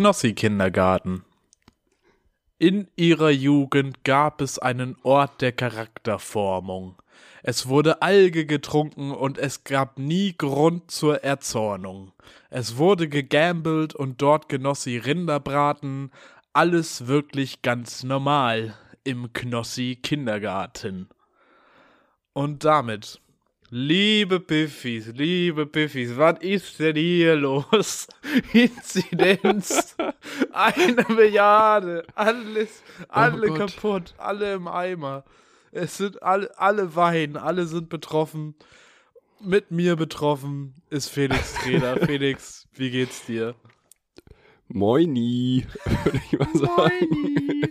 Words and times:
Knossi-Kindergarten. 0.00 1.26
In 2.56 2.88
ihrer 2.96 3.28
Jugend 3.28 4.02
gab 4.02 4.40
es 4.40 4.58
einen 4.58 4.96
Ort 5.02 5.42
der 5.42 5.52
Charakterformung. 5.52 6.96
Es 7.42 7.68
wurde 7.68 8.00
Alge 8.00 8.46
getrunken 8.46 9.10
und 9.10 9.36
es 9.36 9.62
gab 9.62 9.98
nie 9.98 10.34
Grund 10.38 10.90
zur 10.90 11.22
Erzornung. 11.22 12.12
Es 12.48 12.78
wurde 12.78 13.10
gegambelt 13.10 13.94
und 13.94 14.22
dort 14.22 14.48
genoss 14.48 14.84
sie 14.84 14.96
Rinderbraten. 14.96 16.12
Alles 16.54 17.06
wirklich 17.06 17.60
ganz 17.60 18.02
normal 18.02 18.74
im 19.04 19.34
Knossi 19.34 19.98
Kindergarten. 20.02 21.10
Und 22.32 22.64
damit 22.64 23.20
Liebe 23.72 24.40
Piffis, 24.40 25.12
liebe 25.14 25.64
Piffis, 25.64 26.16
was 26.16 26.40
ist 26.40 26.80
denn 26.80 26.96
hier 26.96 27.36
los? 27.36 28.08
Inzidenz, 28.52 29.96
eine 30.52 31.06
Milliarde, 31.08 32.04
alles, 32.16 32.82
alle 33.06 33.52
oh 33.52 33.54
kaputt, 33.54 34.12
alle 34.18 34.54
im 34.54 34.66
Eimer. 34.66 35.22
Es 35.70 35.98
sind 35.98 36.20
alle, 36.20 36.50
alle 36.58 36.96
weinen, 36.96 37.36
alle 37.36 37.64
sind 37.66 37.88
betroffen. 37.88 38.56
Mit 39.40 39.70
mir 39.70 39.94
betroffen 39.94 40.74
ist 40.90 41.08
Felix 41.08 41.54
Trainer. 41.54 41.96
Felix, 42.04 42.66
wie 42.72 42.90
geht's 42.90 43.24
dir? 43.24 43.54
Moini, 44.66 45.64
würde 46.02 46.20
ich 46.26 46.36
mal 46.36 46.52
sagen. 46.54 47.08
Moini. 47.08 47.70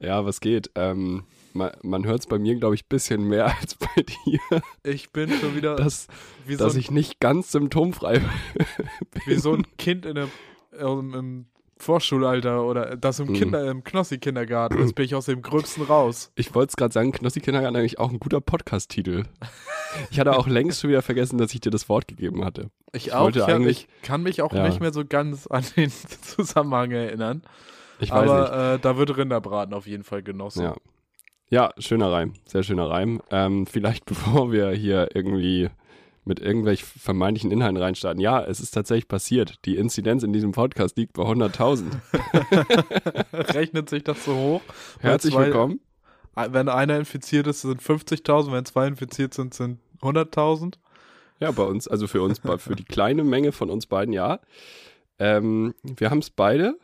ja, 0.00 0.24
was 0.24 0.40
geht? 0.40 0.72
Ähm, 0.74 1.22
man, 1.56 1.72
man 1.82 2.04
hört 2.04 2.20
es 2.20 2.26
bei 2.26 2.38
mir, 2.38 2.54
glaube 2.56 2.74
ich, 2.74 2.84
ein 2.84 2.88
bisschen 2.88 3.28
mehr 3.28 3.46
als 3.60 3.74
bei 3.74 4.02
dir. 4.02 4.40
Ich 4.82 5.10
bin 5.10 5.30
schon 5.30 5.56
wieder. 5.56 5.76
Dass, 5.76 6.08
so 6.48 6.56
dass 6.56 6.76
ich 6.76 6.90
nicht 6.90 7.20
ganz 7.20 7.52
symptomfrei 7.52 8.18
bin. 8.54 9.22
Wie 9.26 9.36
so 9.36 9.54
ein 9.54 9.66
Kind 9.78 10.06
in 10.06 10.14
der, 10.14 10.28
im, 10.78 11.14
im 11.14 11.46
Vorschulalter 11.78 12.64
oder 12.64 12.96
das 12.96 13.20
im, 13.20 13.28
mhm. 13.28 13.34
Kinder, 13.34 13.70
im 13.70 13.84
Knossi-Kindergarten. 13.84 14.78
Jetzt 14.78 14.94
bin 14.94 15.04
ich 15.04 15.14
aus 15.14 15.26
dem 15.26 15.42
Gröbsten 15.42 15.84
raus. 15.84 16.32
Ich 16.34 16.54
wollte 16.54 16.70
es 16.70 16.76
gerade 16.76 16.92
sagen, 16.92 17.12
Knossi-Kindergarten 17.12 17.74
ist 17.74 17.80
eigentlich 17.80 17.98
auch 17.98 18.10
ein 18.10 18.18
guter 18.18 18.40
Podcast-Titel. 18.40 19.24
Ich 20.10 20.20
hatte 20.20 20.36
auch 20.36 20.46
längst 20.46 20.82
schon 20.82 20.90
wieder 20.90 21.00
vergessen, 21.00 21.38
dass 21.38 21.54
ich 21.54 21.60
dir 21.60 21.70
das 21.70 21.88
Wort 21.88 22.06
gegeben 22.06 22.44
hatte. 22.44 22.70
Ich, 22.92 23.06
ich 23.06 23.12
auch. 23.14 23.30
Ich, 23.30 23.42
eigentlich, 23.42 23.88
ich 23.88 24.02
kann 24.02 24.22
mich 24.22 24.42
auch 24.42 24.52
ja. 24.52 24.66
nicht 24.66 24.78
mehr 24.78 24.92
so 24.92 25.06
ganz 25.06 25.46
an 25.46 25.64
den 25.74 25.90
Zusammenhang 25.90 26.90
erinnern. 26.90 27.42
Ich 28.00 28.10
weiß 28.10 28.28
Aber, 28.28 28.40
nicht. 28.40 28.78
Äh, 28.78 28.78
da 28.80 28.98
wird 28.98 29.16
Rinderbraten 29.16 29.72
auf 29.72 29.86
jeden 29.86 30.04
Fall 30.04 30.22
genossen. 30.22 30.64
Ja. 30.64 30.76
Ja, 31.48 31.70
schöner 31.78 32.10
Reim, 32.10 32.32
sehr 32.44 32.64
schöner 32.64 32.90
Reim. 32.90 33.22
Ähm, 33.30 33.66
vielleicht 33.66 34.04
bevor 34.06 34.50
wir 34.50 34.70
hier 34.70 35.10
irgendwie 35.14 35.70
mit 36.24 36.40
irgendwelchen 36.40 36.86
vermeintlichen 37.00 37.52
Inhalten 37.52 37.76
reinstarten. 37.76 38.20
Ja, 38.20 38.42
es 38.42 38.58
ist 38.58 38.72
tatsächlich 38.72 39.06
passiert. 39.06 39.64
Die 39.64 39.76
Inzidenz 39.76 40.24
in 40.24 40.32
diesem 40.32 40.50
Podcast 40.50 40.96
liegt 40.96 41.12
bei 41.12 41.22
100.000. 41.22 41.84
Rechnet 43.54 43.88
sich 43.88 44.02
das 44.02 44.24
so 44.24 44.34
hoch? 44.34 44.60
Herzlich 44.98 45.34
zwei, 45.34 45.46
willkommen. 45.46 45.78
Wenn 46.34 46.68
einer 46.68 46.98
infiziert 46.98 47.46
ist, 47.46 47.60
sind 47.60 47.80
50.000. 47.80 48.50
Wenn 48.50 48.64
zwei 48.64 48.88
infiziert 48.88 49.34
sind, 49.34 49.54
sind 49.54 49.78
100.000. 50.00 50.74
Ja, 51.38 51.52
bei 51.52 51.62
uns, 51.62 51.86
also 51.86 52.08
für 52.08 52.22
uns, 52.22 52.40
für 52.40 52.74
die 52.74 52.84
kleine 52.84 53.22
Menge 53.22 53.52
von 53.52 53.70
uns 53.70 53.86
beiden, 53.86 54.12
ja. 54.12 54.40
Ähm, 55.20 55.74
wir 55.82 56.10
haben 56.10 56.18
es 56.18 56.30
beide. 56.30 56.76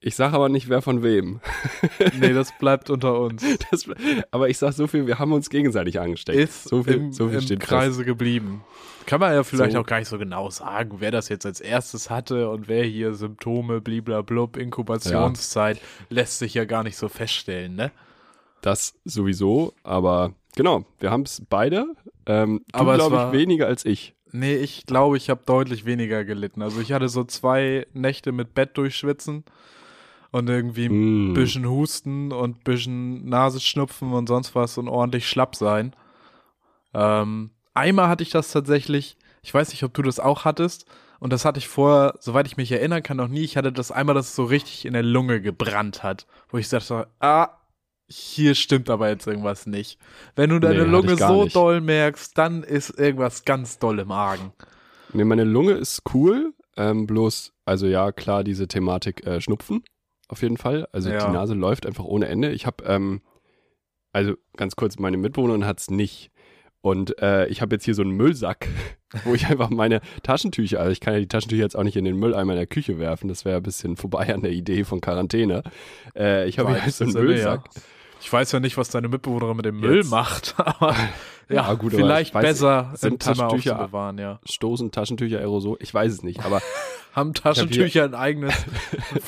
Ich 0.00 0.14
sage 0.14 0.34
aber 0.34 0.48
nicht, 0.48 0.68
wer 0.68 0.80
von 0.80 1.02
wem. 1.02 1.40
nee, 2.20 2.32
das 2.32 2.56
bleibt 2.58 2.88
unter 2.90 3.18
uns. 3.20 3.44
Das, 3.70 3.86
aber 4.30 4.48
ich 4.48 4.56
sage 4.56 4.72
so 4.72 4.86
viel, 4.86 5.06
wir 5.06 5.18
haben 5.18 5.32
uns 5.32 5.50
gegenseitig 5.50 6.00
angesteckt. 6.00 6.38
Ist 6.38 6.64
so 6.64 6.84
viel, 6.84 6.94
im, 6.94 7.12
so 7.12 7.28
viel 7.28 7.52
im 7.52 7.58
Kreise 7.58 7.96
fest. 7.96 8.06
geblieben. 8.06 8.64
Kann 9.06 9.20
man 9.20 9.32
ja 9.32 9.42
vielleicht 9.42 9.72
so. 9.72 9.80
auch 9.80 9.86
gar 9.86 9.98
nicht 9.98 10.08
so 10.08 10.18
genau 10.18 10.50
sagen, 10.50 10.96
wer 11.00 11.10
das 11.10 11.28
jetzt 11.28 11.44
als 11.46 11.60
erstes 11.60 12.10
hatte 12.10 12.48
und 12.50 12.68
wer 12.68 12.84
hier 12.84 13.14
Symptome, 13.14 13.80
bliblablub, 13.80 14.56
Inkubationszeit, 14.56 15.78
ja. 15.78 15.82
lässt 16.10 16.38
sich 16.38 16.54
ja 16.54 16.64
gar 16.64 16.84
nicht 16.84 16.96
so 16.96 17.08
feststellen, 17.08 17.74
ne? 17.74 17.90
Das 18.60 18.94
sowieso, 19.04 19.74
aber 19.82 20.34
genau, 20.56 20.84
wir 21.00 21.10
haben 21.10 21.22
es 21.22 21.42
beide. 21.48 21.86
Ähm, 22.26 22.62
du, 22.72 22.84
glaube 22.84 23.26
ich, 23.28 23.38
weniger 23.38 23.66
als 23.66 23.84
ich. 23.84 24.14
Nee, 24.30 24.56
ich 24.56 24.86
glaube, 24.86 25.16
ich 25.16 25.30
habe 25.30 25.40
deutlich 25.44 25.86
weniger 25.86 26.24
gelitten. 26.24 26.62
Also 26.62 26.80
ich 26.80 26.92
hatte 26.92 27.08
so 27.08 27.24
zwei 27.24 27.86
Nächte 27.94 28.32
mit 28.32 28.54
Bett 28.54 28.76
durchschwitzen 28.76 29.44
und 30.30 30.48
irgendwie 30.48 30.86
ein 30.86 31.32
mm. 31.32 31.34
bisschen 31.34 31.68
Husten 31.68 32.32
und 32.32 32.58
ein 32.58 32.64
bisschen 32.64 33.28
Nasenschnupfen 33.28 34.12
und 34.12 34.28
sonst 34.28 34.54
was 34.54 34.78
und 34.78 34.88
ordentlich 34.88 35.28
schlapp 35.28 35.56
sein. 35.56 35.94
Ähm, 36.94 37.50
einmal 37.74 38.08
hatte 38.08 38.22
ich 38.22 38.30
das 38.30 38.50
tatsächlich, 38.50 39.16
ich 39.42 39.52
weiß 39.52 39.70
nicht, 39.70 39.82
ob 39.84 39.94
du 39.94 40.02
das 40.02 40.20
auch 40.20 40.44
hattest, 40.44 40.86
und 41.20 41.32
das 41.32 41.44
hatte 41.44 41.58
ich 41.58 41.68
vorher, 41.68 42.14
soweit 42.20 42.46
ich 42.46 42.56
mich 42.56 42.70
erinnern 42.70 43.02
kann, 43.02 43.16
noch 43.16 43.28
nie. 43.28 43.42
Ich 43.42 43.56
hatte 43.56 43.72
das 43.72 43.90
einmal, 43.90 44.14
dass 44.14 44.28
es 44.28 44.36
so 44.36 44.44
richtig 44.44 44.84
in 44.84 44.92
der 44.92 45.02
Lunge 45.02 45.40
gebrannt 45.40 46.04
hat, 46.04 46.26
wo 46.48 46.58
ich 46.58 46.68
sagte, 46.68 47.08
ah, 47.18 47.48
hier 48.08 48.54
stimmt 48.54 48.88
aber 48.88 49.08
jetzt 49.08 49.26
irgendwas 49.26 49.66
nicht. 49.66 49.98
Wenn 50.36 50.50
du 50.50 50.60
deine 50.60 50.84
nee, 50.84 50.90
Lunge 50.90 51.16
so 51.16 51.44
nicht. 51.44 51.56
doll 51.56 51.80
merkst, 51.80 52.38
dann 52.38 52.62
ist 52.62 52.90
irgendwas 52.98 53.44
ganz 53.44 53.78
doll 53.78 53.98
im 53.98 54.12
Argen. 54.12 54.52
Nee, 55.12 55.24
meine 55.24 55.44
Lunge 55.44 55.72
ist 55.72 56.02
cool, 56.14 56.54
ähm, 56.76 57.06
bloß, 57.06 57.52
also 57.64 57.86
ja, 57.86 58.12
klar, 58.12 58.44
diese 58.44 58.68
Thematik 58.68 59.26
äh, 59.26 59.40
Schnupfen 59.40 59.82
auf 60.28 60.42
jeden 60.42 60.56
Fall. 60.56 60.86
Also 60.92 61.10
ja. 61.10 61.26
die 61.26 61.32
Nase 61.32 61.54
läuft 61.54 61.86
einfach 61.86 62.04
ohne 62.04 62.28
Ende. 62.28 62.52
Ich 62.52 62.66
habe, 62.66 62.84
ähm, 62.84 63.22
also 64.12 64.34
ganz 64.56 64.76
kurz, 64.76 64.98
meine 64.98 65.16
Mitbewohnerin 65.16 65.66
hat 65.66 65.80
es 65.80 65.90
nicht. 65.90 66.30
Und 66.80 67.20
äh, 67.20 67.46
ich 67.48 67.60
habe 67.60 67.74
jetzt 67.74 67.84
hier 67.84 67.94
so 67.94 68.02
einen 68.02 68.12
Müllsack, 68.12 68.68
wo 69.24 69.34
ich 69.34 69.46
einfach 69.46 69.70
meine 69.70 70.00
Taschentücher, 70.22 70.78
also 70.78 70.92
ich 70.92 71.00
kann 71.00 71.14
ja 71.14 71.20
die 71.20 71.28
Taschentücher 71.28 71.62
jetzt 71.62 71.76
auch 71.76 71.82
nicht 71.82 71.96
in 71.96 72.04
den 72.04 72.16
Mülleimer 72.16 72.52
in 72.52 72.58
der 72.58 72.66
Küche 72.66 72.98
werfen, 72.98 73.28
das 73.28 73.44
wäre 73.44 73.56
ein 73.56 73.62
bisschen 73.62 73.96
vorbei 73.96 74.32
an 74.32 74.42
der 74.42 74.52
Idee 74.52 74.84
von 74.84 75.00
Quarantäne. 75.00 75.64
Äh, 76.14 76.48
ich 76.48 76.58
habe 76.58 76.80
hier 76.80 76.92
so 76.92 77.04
einen 77.04 77.14
Müllsack. 77.14 77.68
Ja. 77.74 77.82
Ich 78.20 78.32
weiß 78.32 78.52
ja 78.52 78.60
nicht, 78.60 78.76
was 78.76 78.90
deine 78.90 79.08
Mitbewohnerin 79.08 79.56
mit 79.56 79.64
dem 79.64 79.80
Müll 79.80 80.04
macht, 80.04 80.54
aber 80.58 80.92
ja, 81.48 81.54
ja 81.54 81.74
gut, 81.74 81.92
vielleicht 81.92 82.34
weiß, 82.34 82.42
besser 82.42 82.92
sind 82.94 83.22
Taschentücher 83.22 83.74
bewahren, 83.74 84.18
ja. 84.18 84.40
Stoßen 84.44 84.90
Taschentücher 84.90 85.38
Aerosol, 85.38 85.76
ich 85.80 85.92
weiß 85.92 86.12
es 86.12 86.22
nicht, 86.22 86.44
aber 86.44 86.60
haben 87.12 87.34
Taschentücher 87.34 88.04
ein 88.04 88.14
eigenes 88.14 88.54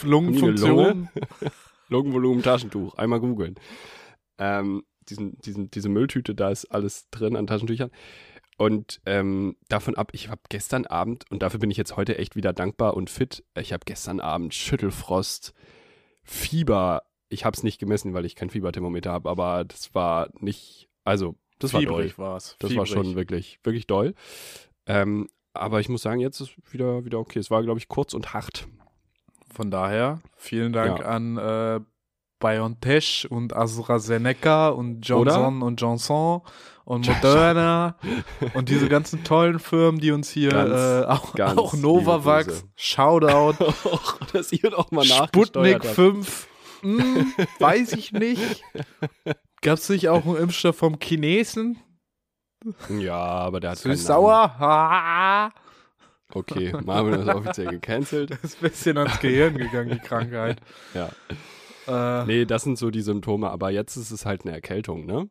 Lungenfunktion? 0.03 1.09
Lungenvolumen 1.89 2.43
Taschentuch, 2.43 2.95
einmal 2.95 3.21
googeln. 3.21 3.57
Ähm, 4.39 4.85
diesen, 5.09 5.39
diesen, 5.39 5.71
diese 5.71 5.89
Mülltüte, 5.89 6.35
da 6.35 6.51
ist 6.51 6.67
alles 6.67 7.09
drin 7.11 7.37
an 7.37 7.47
Taschentüchern. 7.47 7.91
Und 8.61 9.01
ähm, 9.07 9.57
davon 9.69 9.97
ab, 9.97 10.11
ich 10.13 10.29
habe 10.29 10.43
gestern 10.51 10.85
Abend, 10.87 11.25
und 11.31 11.43
dafür 11.43 11.59
bin 11.59 11.71
ich 11.71 11.79
jetzt 11.79 11.97
heute 11.97 12.19
echt 12.19 12.37
wieder 12.37 12.53
dankbar 12.53 12.95
und 12.95 13.09
fit, 13.09 13.43
ich 13.59 13.73
habe 13.73 13.85
gestern 13.87 14.21
Abend 14.21 14.55
Schüttelfrost, 14.55 15.55
Fieber, 16.23 17.03
ich 17.31 17.45
habe 17.45 17.57
es 17.57 17.63
nicht 17.63 17.79
gemessen, 17.79 18.13
weil 18.13 18.27
ich 18.27 18.35
kein 18.35 18.51
Fieberthermometer 18.51 19.11
habe, 19.13 19.31
aber 19.31 19.65
das 19.65 19.95
war 19.95 20.29
nicht, 20.41 20.89
also 21.05 21.37
das 21.59 21.71
Fiebrig 21.71 22.19
war 22.19 22.27
doll. 22.27 22.33
War's. 22.33 22.57
Das 22.59 22.71
Fiebrig. 22.71 22.79
war 22.79 22.87
schon 22.87 23.15
wirklich, 23.15 23.61
wirklich 23.63 23.87
doll. 23.87 24.15
Ähm, 24.87 25.29
aber 25.55 25.81
ich 25.81 25.89
muss 25.89 26.03
sagen, 26.03 26.21
jetzt 26.21 26.41
ist 26.41 26.53
wieder, 26.73 27.05
wieder 27.05 27.19
okay. 27.19 27.39
Es 27.39 27.51
war, 27.51 27.63
glaube 27.63 27.79
ich, 27.79 27.89
kurz 27.89 28.15
und 28.15 28.35
hart. 28.35 28.67
Von 29.53 29.71
daher, 29.71 30.21
vielen 30.37 30.73
Dank 30.73 31.01
ja. 31.01 31.07
an 31.07 31.37
äh, 31.37 31.81
BioNTech 32.41 33.29
und 33.31 33.55
AstraZeneca 33.55 34.71
und 34.71 35.03
Johnson 35.03 35.57
Oder? 35.57 35.67
und 35.67 35.81
Johnson 35.81 36.41
und 36.85 37.07
Moderna 37.07 37.97
und 38.55 38.69
diese 38.69 38.89
ganzen 38.89 39.23
tollen 39.23 39.59
Firmen, 39.59 40.01
die 40.01 40.11
uns 40.11 40.31
hier 40.31 40.51
ganz, 40.51 40.71
äh, 40.73 41.05
auch, 41.05 41.39
auch 41.39 41.75
Novavax, 41.75 42.65
Shoutout, 42.75 43.65
dass 44.33 44.53
ihr 44.53 44.71
doch 44.71 44.91
mal 44.91 45.05
Sputnik 45.05 45.85
5, 45.85 46.49
hm, 46.81 47.33
weiß 47.59 47.93
ich 47.93 48.13
nicht. 48.13 48.63
Gab 49.63 49.79
es 49.79 49.89
nicht 49.89 50.09
auch 50.09 50.25
einen 50.25 50.37
Impfstoff 50.37 50.77
vom 50.77 50.99
Chinesen? 51.01 51.79
Ja, 52.99 53.17
aber 53.17 53.61
der 53.61 53.71
hat 53.71 53.79
Süß 53.79 54.05
sauer. 54.05 54.59
Ha. 54.59 55.53
Okay, 56.33 56.73
Marvin 56.85 57.15
ist 57.15 57.29
offiziell 57.29 57.69
gecancelt. 57.69 58.31
Das 58.43 58.45
ist 58.45 58.63
ein 58.63 58.71
bisschen 58.71 58.99
ans 58.99 59.19
Gehirn 59.21 59.57
gegangen, 59.57 59.91
die 59.91 59.99
Krankheit. 59.99 60.61
ja. 60.95 61.11
Äh, 61.87 62.27
nee, 62.27 62.45
das 62.45 62.63
sind 62.63 62.79
so 62.79 62.91
die 62.91 63.01
Symptome, 63.01 63.51
aber 63.51 63.71
jetzt 63.71 63.97
ist 63.97 64.11
es 64.11 64.27
halt 64.27 64.45
eine 64.45 64.53
Erkältung, 64.55 65.07
ne? 65.07 65.29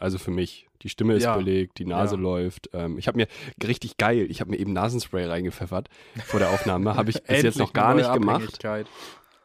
Also 0.00 0.18
für 0.18 0.30
mich. 0.30 0.66
Die 0.82 0.88
Stimme 0.88 1.14
ist 1.14 1.24
ja. 1.24 1.36
belegt, 1.36 1.78
die 1.78 1.84
Nase 1.84 2.16
ja. 2.16 2.20
läuft. 2.20 2.70
Ähm, 2.72 2.98
ich 2.98 3.06
habe 3.06 3.18
mir 3.18 3.26
richtig 3.62 3.98
geil, 3.98 4.26
ich 4.30 4.40
habe 4.40 4.50
mir 4.50 4.58
eben 4.58 4.72
Nasenspray 4.72 5.26
reingepfeffert 5.26 5.88
vor 6.24 6.40
der 6.40 6.50
Aufnahme. 6.50 6.96
Habe 6.96 7.10
ich 7.10 7.22
bis 7.22 7.42
jetzt 7.42 7.58
noch 7.58 7.72
gar 7.72 7.94
nicht 7.94 8.12
gemacht. 8.12 8.58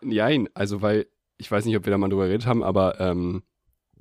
Nein, 0.02 0.50
also 0.54 0.82
weil, 0.82 1.08
ich 1.38 1.52
weiß 1.52 1.66
nicht, 1.66 1.76
ob 1.78 1.86
wir 1.86 1.92
da 1.92 1.98
mal 1.98 2.10
drüber 2.10 2.26
geredet 2.26 2.48
haben, 2.48 2.64
aber 2.64 3.00
ähm, 3.00 3.44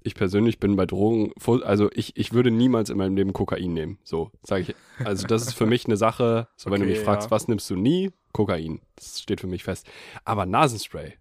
ich 0.03 0.15
persönlich 0.15 0.61
bin 0.61 0.77
bei 0.77 0.87
Drogen, 0.87 1.33
also 1.63 1.91
ich, 1.93 2.17
ich 2.17 2.33
würde 2.33 2.51
niemals 2.51 2.91
in 2.91 2.99
meinem 2.99 3.17
Leben 3.17 3.33
Kokain 3.33 3.73
nehmen. 3.73 3.99
So, 4.05 4.31
sage 4.43 4.63
ich. 4.63 4.75
Also 5.05 5.27
das 5.27 5.43
ist 5.43 5.55
für 5.55 5.67
mich 5.67 5.87
eine 5.87 5.97
Sache, 5.97 6.49
so 6.57 6.71
wenn 6.71 6.83
okay, 6.83 6.91
du 6.91 6.97
mich 6.97 7.05
fragst, 7.05 7.27
ja. 7.27 7.31
was 7.31 7.49
nimmst 7.49 7.69
du 7.71 7.77
nie? 7.77 8.13
Kokain. 8.33 8.81
Das 8.97 9.21
steht 9.21 9.41
für 9.41 9.47
mich 9.47 9.65
fest. 9.65 9.87
Aber 10.25 10.45
Nasenspray. 10.45 11.15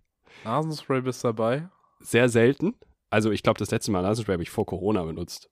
Nasenspray 0.44 1.02
bist 1.02 1.24
dabei? 1.24 1.70
Sehr 2.02 2.28
selten. 2.28 2.76
Also 3.10 3.32
ich 3.32 3.42
glaube, 3.42 3.58
das 3.58 3.72
letzte 3.72 3.92
Mal 3.92 4.02
Nasenspray 4.02 4.34
habe 4.34 4.44
ich 4.44 4.50
vor 4.50 4.66
Corona 4.66 5.04
benutzt. 5.04 5.50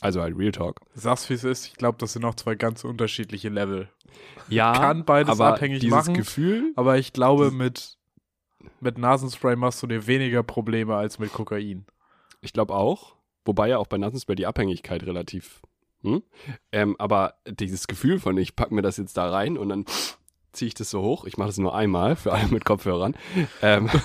Also 0.00 0.20
halt 0.20 0.36
Real 0.36 0.52
Talk. 0.52 0.80
Sag's 0.94 1.30
wie 1.30 1.34
es 1.34 1.44
ist, 1.44 1.66
ich 1.66 1.74
glaube, 1.74 1.96
das 1.98 2.12
sind 2.12 2.24
auch 2.26 2.34
zwei 2.34 2.54
ganz 2.54 2.84
unterschiedliche 2.84 3.48
Level. 3.48 3.88
Ja, 4.48 4.72
kann 4.74 5.04
beides 5.04 5.30
aber 5.30 5.54
abhängig 5.54 5.80
dieses 5.80 5.96
machen. 5.96 6.14
Gefühl, 6.14 6.72
Aber 6.76 6.98
ich 6.98 7.12
glaube, 7.12 7.50
mit, 7.50 7.96
mit 8.80 8.98
Nasenspray 8.98 9.56
machst 9.56 9.82
du 9.82 9.86
dir 9.86 10.06
weniger 10.06 10.42
Probleme 10.42 10.94
als 10.96 11.18
mit 11.18 11.32
Kokain. 11.32 11.84
ich 12.40 12.52
glaube 12.52 12.74
auch, 12.74 13.14
wobei 13.44 13.68
ja 13.68 13.78
auch 13.78 13.86
bei 13.86 13.98
Nasenspray 13.98 14.36
die 14.36 14.46
Abhängigkeit 14.46 15.02
relativ, 15.04 15.60
hm? 16.02 16.22
ähm, 16.72 16.96
aber 16.98 17.34
dieses 17.46 17.86
Gefühl 17.86 18.18
von, 18.20 18.36
ich 18.38 18.56
pack 18.56 18.70
mir 18.70 18.82
das 18.82 18.96
jetzt 18.96 19.16
da 19.16 19.28
rein 19.30 19.58
und 19.58 19.68
dann 19.70 19.84
ziehe 20.52 20.68
ich 20.68 20.74
das 20.74 20.90
so 20.90 21.02
hoch, 21.02 21.24
ich 21.24 21.36
mache 21.36 21.48
das 21.48 21.58
nur 21.58 21.74
einmal 21.74 22.16
für 22.16 22.32
alle 22.32 22.48
mit 22.48 22.64
Kopfhörern, 22.64 23.14
ähm, 23.62 23.90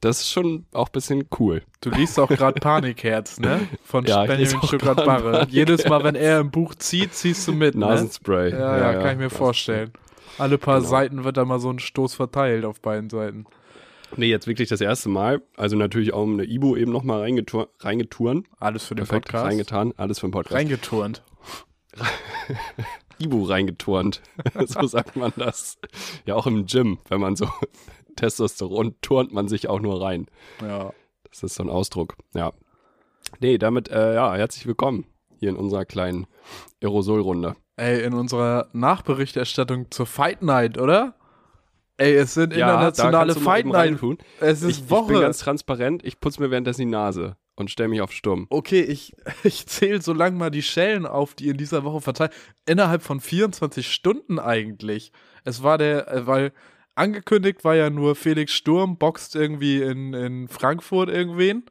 das 0.00 0.20
ist 0.20 0.30
schon 0.30 0.66
auch 0.72 0.88
ein 0.88 0.92
bisschen 0.92 1.28
cool. 1.38 1.62
Du 1.80 1.90
liest 1.90 2.18
auch 2.18 2.28
gerade 2.28 2.58
Panikherz, 2.60 3.38
ne? 3.38 3.68
Von 3.84 4.04
Ja, 4.06 4.24
Benjamin 4.24 4.56
auch 4.56 4.66
Stuttgart 4.66 4.96
grad 4.96 5.06
Barre. 5.06 5.32
Panikherz. 5.32 5.52
Jedes 5.52 5.84
Mal, 5.86 6.02
wenn 6.04 6.14
er 6.14 6.40
ein 6.40 6.50
Buch 6.50 6.74
zieht, 6.74 7.14
ziehst 7.14 7.46
du 7.46 7.52
mit, 7.52 7.74
ne? 7.74 7.86
Nasenspray. 7.86 8.50
Ja, 8.50 8.78
ja, 8.78 8.92
kann 8.94 9.12
ich 9.12 9.18
mir 9.18 9.24
Nasenspray. 9.24 9.38
vorstellen. 9.38 9.92
Alle 10.38 10.58
paar 10.58 10.78
Genau. 10.78 10.88
Seiten 10.88 11.24
wird 11.24 11.36
da 11.36 11.44
mal 11.44 11.58
so 11.58 11.70
ein 11.70 11.78
Stoß 11.78 12.14
verteilt 12.14 12.64
auf 12.64 12.80
beiden 12.80 13.10
Seiten. 13.10 13.46
Nee, 14.16 14.26
jetzt 14.26 14.46
wirklich 14.46 14.68
das 14.68 14.80
erste 14.80 15.08
Mal. 15.08 15.42
Also 15.56 15.76
natürlich 15.76 16.12
auch 16.12 16.26
eine 16.26 16.44
Ibu 16.44 16.76
eben 16.76 16.92
nochmal 16.92 17.20
reingetur 17.20 17.70
reingeturen. 17.80 18.46
Alles 18.58 18.84
für 18.84 18.94
den 18.94 19.06
Perfekt, 19.06 19.26
Podcast. 19.26 19.46
reingetan. 19.46 19.94
Alles 19.96 20.18
für 20.18 20.26
den 20.26 20.32
Podcast. 20.32 20.54
Reingeturnt. 20.56 21.22
Ibu 23.18 23.44
reingeturnt. 23.44 24.20
so 24.66 24.86
sagt 24.86 25.16
man 25.16 25.32
das. 25.36 25.78
Ja, 26.26 26.34
auch 26.34 26.46
im 26.46 26.66
Gym, 26.66 26.98
wenn 27.08 27.20
man 27.20 27.36
so 27.36 27.48
Testosteron 28.16 28.96
turnt 29.00 29.32
man 29.32 29.48
sich 29.48 29.68
auch 29.68 29.80
nur 29.80 30.02
rein. 30.02 30.26
Ja. 30.60 30.92
Das 31.30 31.42
ist 31.42 31.54
so 31.54 31.62
ein 31.62 31.70
Ausdruck. 31.70 32.16
Ja. 32.34 32.52
Nee, 33.40 33.56
damit, 33.56 33.88
äh, 33.88 34.14
ja, 34.14 34.34
herzlich 34.34 34.66
willkommen 34.66 35.06
hier 35.42 35.50
in 35.50 35.56
unserer 35.56 35.84
kleinen 35.84 36.28
Aerosolrunde. 36.80 37.56
Ey, 37.74 38.04
in 38.04 38.14
unserer 38.14 38.68
Nachberichterstattung 38.72 39.90
zur 39.90 40.06
Fight 40.06 40.40
Night, 40.40 40.78
oder? 40.78 41.16
Ey, 41.96 42.14
es 42.14 42.34
sind 42.34 42.52
internationale 42.52 43.34
du 43.34 43.40
mal 43.40 43.44
Fight 43.44 43.66
Night. 43.66 43.98
Es 44.38 44.62
ist 44.62 44.70
Ich, 44.70 44.78
ich 44.84 44.90
Woche. 44.90 45.14
bin 45.14 45.20
ganz 45.20 45.38
transparent. 45.38 46.04
Ich 46.04 46.20
putze 46.20 46.40
mir 46.40 46.52
währenddessen 46.52 46.82
die 46.82 46.86
Nase 46.86 47.36
und 47.56 47.72
stelle 47.72 47.88
mich 47.88 48.00
auf 48.00 48.12
Stumm. 48.12 48.46
okay, 48.50 48.82
ich, 48.82 49.16
ich 49.42 49.66
zähle 49.66 50.00
so 50.00 50.12
lang 50.12 50.36
mal 50.36 50.50
die 50.50 50.62
Schellen 50.62 51.06
auf, 51.06 51.34
die 51.34 51.48
in 51.48 51.56
dieser 51.56 51.82
Woche 51.82 52.00
verteilt. 52.00 52.32
Innerhalb 52.64 53.02
von 53.02 53.18
24 53.18 53.92
Stunden 53.92 54.38
eigentlich. 54.38 55.10
Es 55.42 55.64
war 55.64 55.76
der, 55.76 56.06
äh, 56.08 56.26
weil 56.28 56.52
angekündigt 56.94 57.64
war 57.64 57.74
ja 57.74 57.90
nur 57.90 58.14
Felix 58.14 58.52
Sturm, 58.52 58.96
boxt 58.96 59.34
irgendwie 59.34 59.82
in, 59.82 60.14
in 60.14 60.46
Frankfurt 60.46 61.08
irgendwen. 61.08 61.64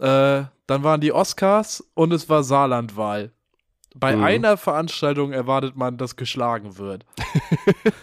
Äh, 0.00 0.44
dann 0.66 0.82
waren 0.82 1.00
die 1.00 1.12
Oscars 1.12 1.84
und 1.94 2.12
es 2.12 2.28
war 2.28 2.42
Saarlandwahl. 2.42 3.32
Bei 3.94 4.16
Mhm. 4.16 4.24
einer 4.24 4.56
Veranstaltung 4.56 5.32
erwartet 5.32 5.76
man, 5.76 5.98
dass 5.98 6.16
geschlagen 6.16 6.78
wird. 6.78 7.04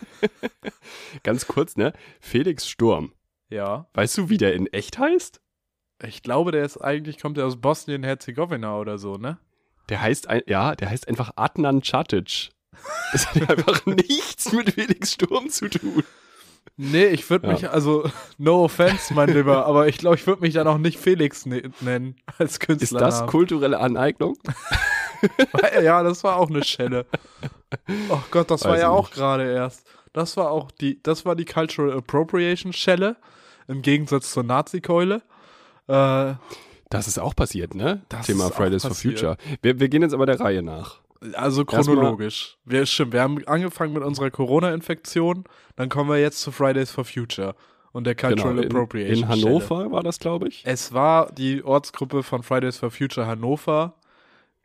Ganz 1.24 1.48
kurz, 1.48 1.76
ne? 1.78 1.94
Felix 2.20 2.68
Sturm. 2.68 3.14
Ja. 3.50 3.88
Weißt 3.94 4.18
du, 4.18 4.30
wie 4.30 4.38
der 4.38 4.54
in 4.54 4.68
echt 4.68 5.00
heißt? 5.00 5.42
Ich 6.04 6.22
glaube, 6.22 6.52
der 6.52 6.64
ist 6.64 6.78
eigentlich, 6.78 7.20
kommt 7.20 7.38
er 7.38 7.48
aus 7.48 7.60
Bosnien-Herzegowina 7.60 8.78
oder 8.78 8.98
so, 8.98 9.18
ne? 9.18 9.38
Der 9.90 10.02
heißt, 10.02 10.28
ein, 10.28 10.42
ja, 10.46 10.76
der 10.76 10.90
heißt 10.90 11.08
einfach 11.08 11.32
Adnan 11.38 11.82
Čatic. 11.82 12.50
Das 13.14 13.34
hat 13.34 13.36
einfach 13.50 13.86
nichts 13.86 14.52
mit 14.52 14.74
Felix 14.74 15.14
Sturm 15.14 15.50
zu 15.50 15.70
tun. 15.70 16.04
Nee, 16.80 17.08
ich 17.08 17.28
würde 17.30 17.48
Ja. 17.48 17.54
mich, 17.54 17.70
also, 17.70 18.08
no 18.38 18.64
offense, 18.66 19.14
mein 19.14 19.30
Lieber, 19.34 19.66
aber 19.66 19.88
ich 19.88 19.98
glaube, 19.98 20.16
ich 20.16 20.28
würde 20.28 20.42
mich 20.42 20.54
dann 20.54 20.68
auch 20.68 20.78
nicht 20.78 21.00
Felix 21.00 21.46
ne 21.48 21.72
nennen 21.82 22.16
als 22.38 22.54
Ist 22.54 22.60
Künstler. 22.60 23.00
das 23.00 23.26
kulturelle 23.26 23.80
Aneignung? 23.80 24.38
ja, 25.84 26.04
das 26.04 26.24
war 26.24 26.36
auch 26.38 26.50
eine 26.50 26.64
Schelle. 26.64 27.06
Oh 28.10 28.20
Gott, 28.32 28.50
das 28.50 28.64
war 28.64 28.72
Weiß 28.74 28.82
ja 28.82 28.88
ich 28.88 28.92
auch 28.94 29.10
nicht. 29.10 29.16
gerade 29.16 29.52
erst. 29.52 29.86
Das 30.14 30.38
war 30.38 30.52
auch 30.52 30.72
die, 30.72 31.04
das 31.04 31.26
war 31.26 31.36
die 31.36 31.44
Cultural 31.44 31.92
Appropriation 31.98 32.72
Schelle, 32.72 33.18
im 33.68 33.82
Gegensatz 33.82 34.32
zur 34.32 34.44
Nazi-Keule. 34.44 35.22
Äh, 35.88 36.34
Das 36.90 37.08
ist 37.10 37.20
auch 37.20 37.36
passiert, 37.36 37.76
ne? 37.76 38.04
Das 38.08 38.26
Thema 38.28 38.48
ist 38.48 38.56
Fridays 38.56 38.84
for. 38.84 38.96
Future. 38.96 39.36
Wir, 39.62 39.80
wir 39.82 39.90
gehen 39.90 40.02
jetzt 40.02 40.14
aber 40.14 40.26
der 40.26 40.40
Reihe 40.40 40.64
nach. 40.64 41.00
Also 41.34 41.66
chronologisch. 41.66 42.58
Wir, 42.66 42.86
stimmt, 42.86 43.14
wir 43.14 43.22
haben 43.22 43.46
angefangen 43.48 43.94
mit 43.94 44.04
unserer 44.04 44.30
Corona-Infektion, 44.32 45.44
dann 45.76 45.90
kommen 45.90 46.10
wir 46.10 46.18
jetzt 46.20 46.42
zu 46.42 46.52
Fridays 46.52 46.92
for 46.92 47.06
Future 47.06 47.56
und 47.92 48.04
der 48.06 48.16
Cultural 48.16 48.52
Genau, 48.56 48.62
in, 48.64 48.68
Appropriation. 48.72 49.24
in 49.24 49.28
Hannover 49.28 49.92
war 49.92 50.04
das, 50.04 50.20
glaube 50.20 50.48
ich. 50.48 50.62
Es 50.66 50.94
war 50.94 51.32
die 51.32 51.64
Ortsgruppe 51.64 52.22
von 52.24 52.44
Fridays 52.44 52.78
for 52.78 52.92
Future 52.92 53.26
Hannover, 53.26 53.96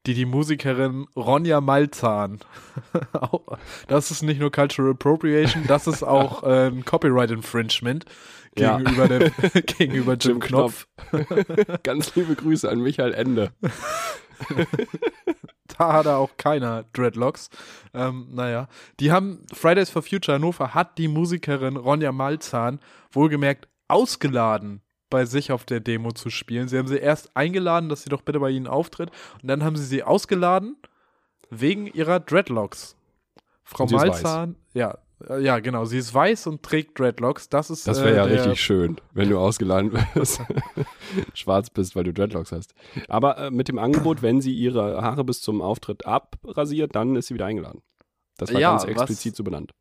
die 0.04 0.14
die 0.14 0.26
Musikerin 0.26 1.06
Ronja 1.16 1.60
Malzahn, 1.60 2.40
das 3.88 4.10
ist 4.10 4.22
nicht 4.22 4.40
nur 4.40 4.50
Cultural 4.50 4.90
Appropriation, 4.92 5.64
das 5.68 5.86
ist 5.86 6.02
auch 6.02 6.42
äh, 6.46 6.66
ein 6.66 6.84
Copyright 6.84 7.30
Infringement 7.30 8.04
Ja. 8.58 8.76
gegenüber, 8.78 9.06
der, 9.08 9.30
gegenüber 9.78 10.14
Jim 10.14 10.32
Jim 10.32 10.40
Knopf. 10.40 10.86
Ganz 11.84 12.14
liebe 12.16 12.34
Grüße 12.34 12.68
an 12.68 12.80
Michael 12.80 13.14
Ende. 13.14 13.52
Da 15.78 15.92
hat 15.92 16.06
er 16.06 16.18
auch 16.18 16.36
keiner 16.36 16.84
Dreadlocks. 16.92 17.48
Ähm, 17.94 18.28
naja, 18.32 18.68
die 19.00 19.12
haben, 19.12 19.46
Fridays 19.52 19.90
for 19.90 20.02
Future 20.02 20.36
Hannover 20.36 20.74
hat 20.74 20.98
die 20.98 21.08
Musikerin 21.08 21.76
Ronja 21.76 22.12
Malzahn 22.12 22.80
wohlgemerkt 23.10 23.68
ausgeladen, 23.88 24.82
bei 25.08 25.24
sich 25.24 25.52
auf 25.52 25.64
der 25.64 25.80
Demo 25.80 26.12
zu 26.12 26.30
spielen. 26.30 26.68
Sie 26.68 26.78
haben 26.78 26.88
sie 26.88 26.98
erst 26.98 27.36
eingeladen, 27.36 27.88
dass 27.88 28.02
sie 28.02 28.10
doch 28.10 28.22
bitte 28.22 28.40
bei 28.40 28.50
ihnen 28.50 28.66
auftritt. 28.66 29.10
Und 29.40 29.48
dann 29.48 29.62
haben 29.62 29.76
sie 29.76 29.84
sie 29.84 30.02
ausgeladen 30.02 30.76
wegen 31.50 31.86
ihrer 31.86 32.20
Dreadlocks. 32.20 32.96
Frau 33.62 33.86
Malzahn, 33.86 34.56
ja, 34.74 34.98
ja, 35.40 35.58
genau. 35.60 35.84
Sie 35.84 35.98
ist 35.98 36.12
weiß 36.14 36.46
und 36.46 36.62
trägt 36.62 36.98
Dreadlocks. 36.98 37.48
Das 37.48 37.70
ist 37.70 37.86
Das 37.86 37.98
äh, 38.00 38.04
wäre 38.04 38.16
ja 38.16 38.26
der- 38.26 38.38
richtig 38.44 38.60
schön, 38.60 38.96
wenn 39.12 39.28
du 39.30 39.38
ausgeladen 39.38 39.92
wirst, 40.14 40.40
schwarz 41.34 41.70
bist, 41.70 41.94
weil 41.96 42.04
du 42.04 42.12
Dreadlocks 42.12 42.52
hast. 42.52 42.74
Aber 43.08 43.38
äh, 43.38 43.50
mit 43.50 43.68
dem 43.68 43.78
Angebot, 43.78 44.22
wenn 44.22 44.40
sie 44.40 44.52
ihre 44.54 45.00
Haare 45.02 45.24
bis 45.24 45.40
zum 45.40 45.60
Auftritt 45.62 46.06
abrasiert, 46.06 46.94
dann 46.94 47.16
ist 47.16 47.28
sie 47.28 47.34
wieder 47.34 47.46
eingeladen. 47.46 47.82
Das 48.38 48.52
war 48.52 48.60
Ja, 48.60 48.70
ganz 48.70 48.84
explizit 48.84 49.36
so 49.36 49.44
benannt. 49.44 49.72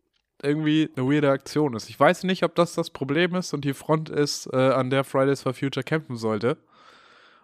irgendwie 0.44 0.90
eine 0.96 1.06
weirde 1.10 1.30
Aktion 1.32 1.74
ist. 1.76 1.90
Ich 1.90 2.00
weiß 2.00 2.24
nicht, 2.24 2.44
ob 2.44 2.56
das 2.56 2.74
das 2.74 2.90
Problem 2.90 3.36
ist 3.36 3.54
und 3.54 3.64
die 3.66 3.74
Front 3.74 4.10
ist, 4.10 4.48
äh, 4.54 4.58
an 4.58 4.90
der 4.90 5.04
Fridays 5.04 5.42
for 5.42 5.54
Future 5.54 5.84
kämpfen 5.84 6.16
sollte. 6.18 6.58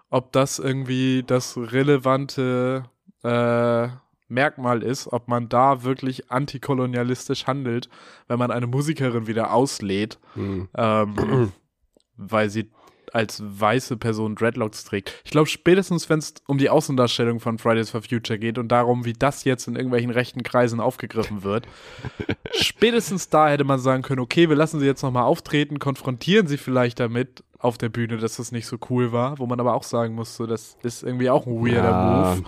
Ob 0.09 0.31
das 0.31 0.57
irgendwie 0.59 1.23
das 1.25 1.57
relevante 1.57 2.85
äh, 3.23 3.87
Merkmal 4.27 4.83
ist, 4.83 5.07
ob 5.11 5.27
man 5.27 5.49
da 5.49 5.83
wirklich 5.83 6.31
antikolonialistisch 6.31 7.47
handelt, 7.47 7.89
wenn 8.27 8.39
man 8.39 8.51
eine 8.51 8.67
Musikerin 8.67 9.27
wieder 9.27 9.53
auslädt, 9.53 10.19
Hm. 10.33 10.67
ähm, 10.75 11.51
weil 12.17 12.49
sie 12.49 12.69
als 13.13 13.41
weiße 13.41 13.95
Person 13.95 14.35
Dreadlocks 14.35 14.83
trägt. 14.83 15.21
Ich 15.23 15.31
glaube, 15.31 15.47
spätestens, 15.47 16.09
wenn 16.09 16.19
es 16.19 16.33
um 16.45 16.57
die 16.57 16.69
Außendarstellung 16.69 17.39
von 17.39 17.57
Fridays 17.57 17.89
for 17.89 18.01
Future 18.01 18.37
geht 18.37 18.57
und 18.57 18.67
darum, 18.67 19.05
wie 19.05 19.13
das 19.13 19.45
jetzt 19.45 19.65
in 19.67 19.75
irgendwelchen 19.77 20.11
rechten 20.11 20.43
Kreisen 20.43 20.81
aufgegriffen 20.81 21.41
wird, 21.43 21.67
spätestens 22.51 23.29
da 23.29 23.47
hätte 23.49 23.63
man 23.63 23.79
sagen 23.79 24.03
können, 24.03 24.19
okay, 24.19 24.49
wir 24.49 24.55
lassen 24.57 24.79
sie 24.81 24.85
jetzt 24.85 25.03
nochmal 25.03 25.23
auftreten, 25.23 25.79
konfrontieren 25.79 26.47
sie 26.47 26.57
vielleicht 26.57 26.99
damit 26.99 27.43
auf 27.59 27.77
der 27.77 27.89
Bühne, 27.89 28.17
dass 28.17 28.35
das 28.35 28.51
nicht 28.51 28.67
so 28.67 28.77
cool 28.89 29.11
war, 29.13 29.39
wo 29.39 29.45
man 29.47 29.59
aber 29.59 29.73
auch 29.73 29.83
sagen 29.83 30.13
musste, 30.13 30.45
das 30.45 30.77
ist 30.83 31.01
irgendwie 31.03 31.29
auch 31.29 31.47
ein 31.47 31.55
weirder 31.65 31.89
Ja. 31.89 32.35
Move. 32.35 32.43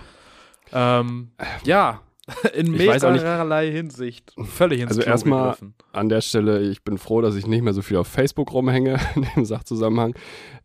Ähm, 0.72 1.30
ja, 1.64 2.00
in 2.54 2.70
mehrerlei 2.72 3.70
Hinsicht 3.70 4.32
völlig 4.44 4.80
ins 4.80 4.90
Also 4.90 5.02
Klo 5.02 5.10
erstmal- 5.10 5.42
gegriffen. 5.50 5.74
An 5.92 6.08
der 6.08 6.20
Stelle, 6.20 6.60
ich 6.60 6.84
bin 6.84 6.98
froh, 6.98 7.20
dass 7.20 7.34
ich 7.34 7.46
nicht 7.46 7.62
mehr 7.62 7.72
so 7.72 7.82
viel 7.82 7.96
auf 7.96 8.06
Facebook 8.06 8.52
rumhänge 8.52 8.98
in 9.16 9.26
dem 9.34 9.44
Sachzusammenhang. 9.44 10.14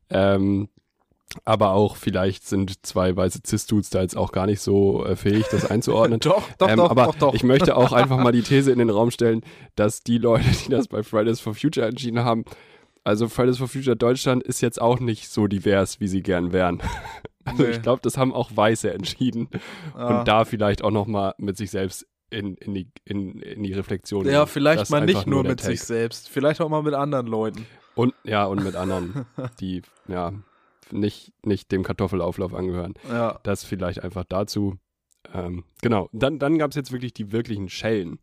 Ähm, 0.09 0.69
aber 1.43 1.71
auch 1.71 1.95
vielleicht 1.95 2.47
sind 2.47 2.85
zwei 2.85 3.15
weiße 3.15 3.39
Cis-Dudes 3.45 3.89
da 3.89 4.01
jetzt 4.01 4.15
auch 4.15 4.31
gar 4.31 4.45
nicht 4.45 4.61
so 4.61 5.03
äh, 5.05 5.15
fähig, 5.15 5.45
das 5.51 5.69
einzuordnen. 5.69 6.19
Doch, 6.23 6.43
doch, 6.59 6.69
ähm, 6.69 6.77
doch, 6.77 6.91
aber 6.91 7.05
doch, 7.05 7.15
doch. 7.15 7.33
ich 7.33 7.43
möchte 7.43 7.75
auch 7.75 7.91
einfach 7.91 8.17
mal 8.19 8.31
die 8.31 8.43
These 8.43 8.71
in 8.71 8.77
den 8.79 8.89
Raum 8.91 9.09
stellen, 9.11 9.41
dass 9.75 10.01
die 10.01 10.19
Leute, 10.19 10.45
die 10.65 10.69
das 10.69 10.87
bei 10.87 11.01
Fridays 11.03 11.39
for 11.39 11.55
Future 11.55 11.87
entschieden 11.87 12.19
haben, 12.19 12.45
also 13.03 13.27
Fridays 13.27 13.57
for 13.57 13.67
Future 13.67 13.95
Deutschland 13.95 14.43
ist 14.43 14.61
jetzt 14.61 14.79
auch 14.79 14.99
nicht 14.99 15.29
so 15.29 15.47
divers, 15.47 15.99
wie 15.99 16.07
sie 16.07 16.21
gern 16.21 16.53
wären. 16.53 16.81
Also 17.45 17.63
Nee. 17.63 17.69
ich 17.69 17.81
glaube, 17.81 18.01
das 18.01 18.17
haben 18.17 18.33
auch 18.33 18.49
Weiße 18.55 18.93
entschieden 18.93 19.49
Ah. 19.95 20.19
und 20.19 20.27
da 20.27 20.43
vielleicht 20.45 20.83
auch 20.83 20.91
noch 20.91 21.05
mal 21.07 21.33
mit 21.37 21.57
sich 21.57 21.71
selbst 21.71 22.05
in, 22.31 22.55
in, 22.55 22.73
die, 22.73 22.91
in, 23.05 23.39
in 23.39 23.63
die 23.63 23.73
Reflexion. 23.73 24.25
Ja, 24.25 24.45
vielleicht 24.45 24.81
Das 24.81 24.89
mal 24.89 25.05
nicht 25.05 25.27
nur 25.27 25.43
der 25.43 25.51
mit 25.51 25.61
sich 25.61 25.79
Take. 25.79 25.85
selbst, 25.87 26.27
vielleicht 26.29 26.59
auch 26.59 26.69
mal 26.69 26.81
mit 26.81 26.93
anderen 26.95 27.27
Leuten. 27.27 27.65
Und 27.93 28.13
ja, 28.23 28.45
und 28.45 28.63
mit 28.63 28.75
anderen, 28.75 29.25
die 29.59 29.83
ja 30.07 30.33
nicht, 30.91 31.33
nicht 31.43 31.71
dem 31.71 31.83
Kartoffelauflauf 31.83 32.53
angehören. 32.53 32.95
Ja. 33.09 33.39
Das 33.43 33.63
vielleicht 33.63 34.03
einfach 34.03 34.25
dazu. 34.27 34.77
Ähm, 35.33 35.63
genau, 35.81 36.09
dann, 36.13 36.39
dann 36.39 36.57
gab 36.57 36.71
es 36.71 36.75
jetzt 36.75 36.91
wirklich 36.91 37.13
die 37.13 37.31
wirklichen 37.31 37.69
Schellen. 37.69 38.19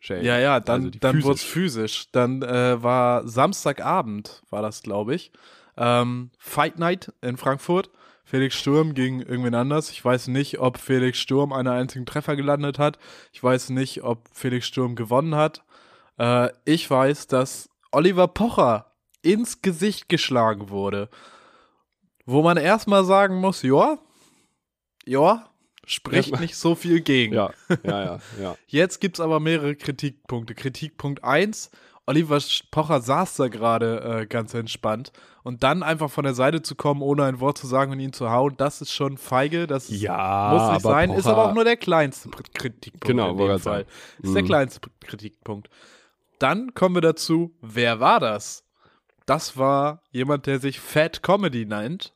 Schellen. 0.00 0.24
Ja, 0.24 0.38
ja, 0.38 0.60
dann, 0.60 0.86
Also 0.86 0.98
dann 1.00 1.22
wurde 1.24 1.34
es 1.36 1.42
physisch. 1.42 2.06
Dann 2.12 2.42
äh, 2.42 2.82
war 2.82 3.26
Samstagabend, 3.26 4.42
war 4.50 4.62
das, 4.62 4.82
glaube 4.82 5.14
ich, 5.14 5.32
ähm, 5.76 6.30
Fight 6.38 6.78
Night 6.78 7.12
in 7.22 7.36
Frankfurt. 7.36 7.90
Felix 8.28 8.56
Sturm 8.56 8.94
gegen 8.94 9.22
irgendwen 9.22 9.54
anders. 9.54 9.92
Ich 9.92 10.04
weiß 10.04 10.26
nicht, 10.26 10.58
ob 10.58 10.78
Felix 10.78 11.18
Sturm 11.18 11.52
einen 11.52 11.68
einzigen 11.68 12.06
Treffer 12.06 12.34
gelandet 12.34 12.76
hat. 12.76 12.98
Ich 13.32 13.40
weiß 13.40 13.70
nicht, 13.70 14.02
ob 14.02 14.28
Felix 14.32 14.66
Sturm 14.66 14.96
gewonnen 14.96 15.36
hat. 15.36 15.62
Äh, 16.18 16.48
ich 16.64 16.90
weiß, 16.90 17.28
dass 17.28 17.70
Oliver 17.92 18.26
Pocher 18.26 18.92
ins 19.22 19.62
Gesicht 19.62 20.08
geschlagen 20.08 20.70
wurde. 20.70 21.08
Wo 22.24 22.42
man 22.42 22.56
erstmal 22.56 23.04
sagen 23.04 23.36
muss, 23.36 23.62
ja, 23.62 23.96
ja, 25.04 25.48
spricht 25.84 26.30
ja. 26.30 26.40
nicht 26.40 26.56
so 26.56 26.74
viel 26.74 27.02
gegen. 27.02 27.32
Ja, 27.32 27.52
ja, 27.84 28.04
ja. 28.04 28.20
ja. 28.40 28.56
Jetzt 28.66 29.00
gibt 29.00 29.18
es 29.18 29.20
aber 29.20 29.38
mehrere 29.38 29.76
Kritikpunkte. 29.76 30.56
Kritikpunkt 30.56 31.22
1, 31.22 31.70
Oliver 32.06 32.40
Pocher 32.70 33.00
saß 33.00 33.36
da 33.36 33.48
gerade 33.48 34.20
äh, 34.22 34.26
ganz 34.26 34.54
entspannt 34.54 35.12
und 35.42 35.64
dann 35.64 35.82
einfach 35.82 36.08
von 36.08 36.24
der 36.24 36.34
Seite 36.34 36.62
zu 36.62 36.76
kommen, 36.76 37.02
ohne 37.02 37.24
ein 37.24 37.40
Wort 37.40 37.58
zu 37.58 37.66
sagen 37.66 37.92
und 37.92 38.00
ihn 38.00 38.12
zu 38.12 38.30
hauen, 38.30 38.56
das 38.56 38.80
ist 38.80 38.92
schon 38.92 39.18
feige, 39.18 39.66
das 39.66 39.88
ja, 39.88 40.50
muss 40.52 40.72
nicht 40.72 40.82
sein, 40.82 41.08
Pocher, 41.08 41.18
ist 41.18 41.26
aber 41.26 41.46
auch 41.46 41.54
nur 41.54 41.64
der 41.64 41.76
kleinste 41.76 42.30
Kritikpunkt 42.30 43.06
genau, 43.06 43.32
in 43.32 43.38
dem 43.38 43.58
Fall. 43.58 43.86
Ist 44.22 44.30
mhm. 44.30 44.34
der 44.34 44.42
kleinste 44.44 44.80
Kritikpunkt. 45.00 45.68
Dann 46.38 46.74
kommen 46.74 46.94
wir 46.94 47.02
dazu, 47.02 47.56
wer 47.60 47.98
war 47.98 48.20
das? 48.20 48.64
Das 49.24 49.56
war 49.56 50.02
jemand, 50.12 50.46
der 50.46 50.60
sich 50.60 50.78
Fat 50.78 51.22
Comedy 51.22 51.66
nennt. 51.66 52.14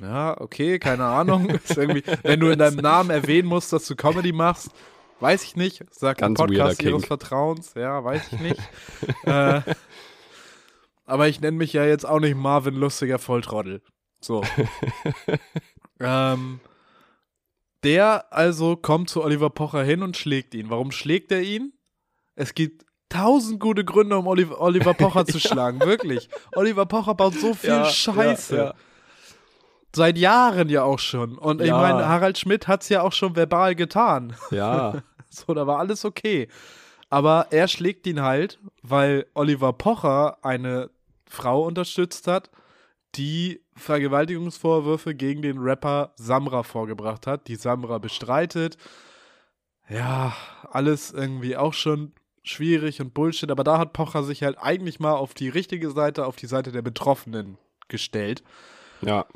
Ja, 0.00 0.40
okay, 0.40 0.78
keine 0.78 1.04
Ahnung. 1.04 1.48
wenn 2.22 2.40
du 2.40 2.48
in 2.48 2.58
deinem 2.58 2.78
Namen 2.78 3.10
erwähnen 3.10 3.48
musst, 3.48 3.72
dass 3.72 3.86
du 3.86 3.94
Comedy 3.94 4.32
machst, 4.32 4.70
Weiß 5.20 5.44
ich 5.44 5.56
nicht. 5.56 5.84
Sagt 5.94 6.20
Ganz 6.20 6.38
Podcast 6.38 6.82
ihres 6.82 7.06
Vertrauens. 7.06 7.74
Ja, 7.74 8.04
weiß 8.04 8.32
ich 8.32 8.40
nicht. 8.40 8.60
äh, 9.24 9.62
aber 11.06 11.28
ich 11.28 11.40
nenne 11.40 11.56
mich 11.56 11.72
ja 11.72 11.84
jetzt 11.84 12.04
auch 12.06 12.20
nicht 12.20 12.36
Marvin 12.36 12.74
Lustiger 12.74 13.18
Volltrottel. 13.18 13.82
So. 14.20 14.42
ähm, 16.00 16.60
der 17.84 18.32
also 18.32 18.76
kommt 18.76 19.10
zu 19.10 19.22
Oliver 19.22 19.50
Pocher 19.50 19.82
hin 19.84 20.02
und 20.02 20.16
schlägt 20.16 20.54
ihn. 20.54 20.70
Warum 20.70 20.90
schlägt 20.90 21.30
er 21.30 21.42
ihn? 21.42 21.74
Es 22.34 22.54
gibt 22.54 22.84
tausend 23.10 23.60
gute 23.60 23.84
Gründe, 23.84 24.16
um 24.18 24.26
Oliver, 24.26 24.60
Oliver 24.60 24.94
Pocher 24.94 25.26
zu 25.26 25.38
schlagen. 25.38 25.80
Wirklich. 25.80 26.28
Oliver 26.56 26.86
Pocher 26.86 27.14
baut 27.14 27.34
so 27.34 27.54
viel 27.54 27.70
ja, 27.70 27.84
Scheiße. 27.84 28.56
Ja, 28.56 28.64
ja. 28.64 28.74
Seit 29.94 30.18
Jahren 30.18 30.68
ja 30.68 30.82
auch 30.82 30.98
schon. 30.98 31.38
Und 31.38 31.60
ich 31.60 31.70
meine, 31.70 32.08
Harald 32.08 32.38
Schmidt 32.38 32.68
hat 32.68 32.82
es 32.82 32.88
ja 32.88 33.02
auch 33.02 33.12
schon 33.12 33.36
verbal 33.36 33.74
getan. 33.74 34.34
Ja. 34.50 35.02
So, 35.34 35.52
da 35.52 35.66
war 35.66 35.80
alles 35.80 36.04
okay. 36.04 36.46
Aber 37.10 37.48
er 37.50 37.66
schlägt 37.66 38.06
ihn 38.06 38.22
halt, 38.22 38.60
weil 38.82 39.26
Oliver 39.34 39.72
Pocher 39.72 40.38
eine 40.44 40.90
Frau 41.26 41.64
unterstützt 41.64 42.28
hat, 42.28 42.50
die 43.16 43.60
Vergewaltigungsvorwürfe 43.74 45.14
gegen 45.14 45.42
den 45.42 45.58
Rapper 45.58 46.12
Samra 46.14 46.62
vorgebracht 46.62 47.26
hat, 47.26 47.48
die 47.48 47.56
Samra 47.56 47.98
bestreitet. 47.98 48.76
Ja, 49.88 50.34
alles 50.70 51.10
irgendwie 51.10 51.56
auch 51.56 51.74
schon 51.74 52.12
schwierig 52.42 53.00
und 53.00 53.14
Bullshit, 53.14 53.50
aber 53.50 53.64
da 53.64 53.78
hat 53.78 53.92
Pocher 53.92 54.22
sich 54.22 54.42
halt 54.42 54.58
eigentlich 54.58 55.00
mal 55.00 55.14
auf 55.14 55.34
die 55.34 55.48
richtige 55.48 55.90
Seite, 55.90 56.26
auf 56.26 56.36
die 56.36 56.46
Seite 56.46 56.72
der 56.72 56.82
Betroffenen 56.82 57.58
gestellt. 57.88 58.42
Ja. 59.00 59.26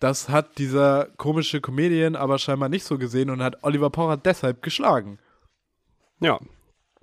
Das 0.00 0.28
hat 0.28 0.58
dieser 0.58 1.08
komische 1.16 1.60
Comedian 1.60 2.16
aber 2.16 2.38
scheinbar 2.38 2.68
nicht 2.68 2.84
so 2.84 2.98
gesehen 2.98 3.30
und 3.30 3.42
hat 3.42 3.62
Oliver 3.62 3.90
Pocher 3.90 4.16
deshalb 4.16 4.62
geschlagen. 4.62 5.18
Ja. 6.20 6.38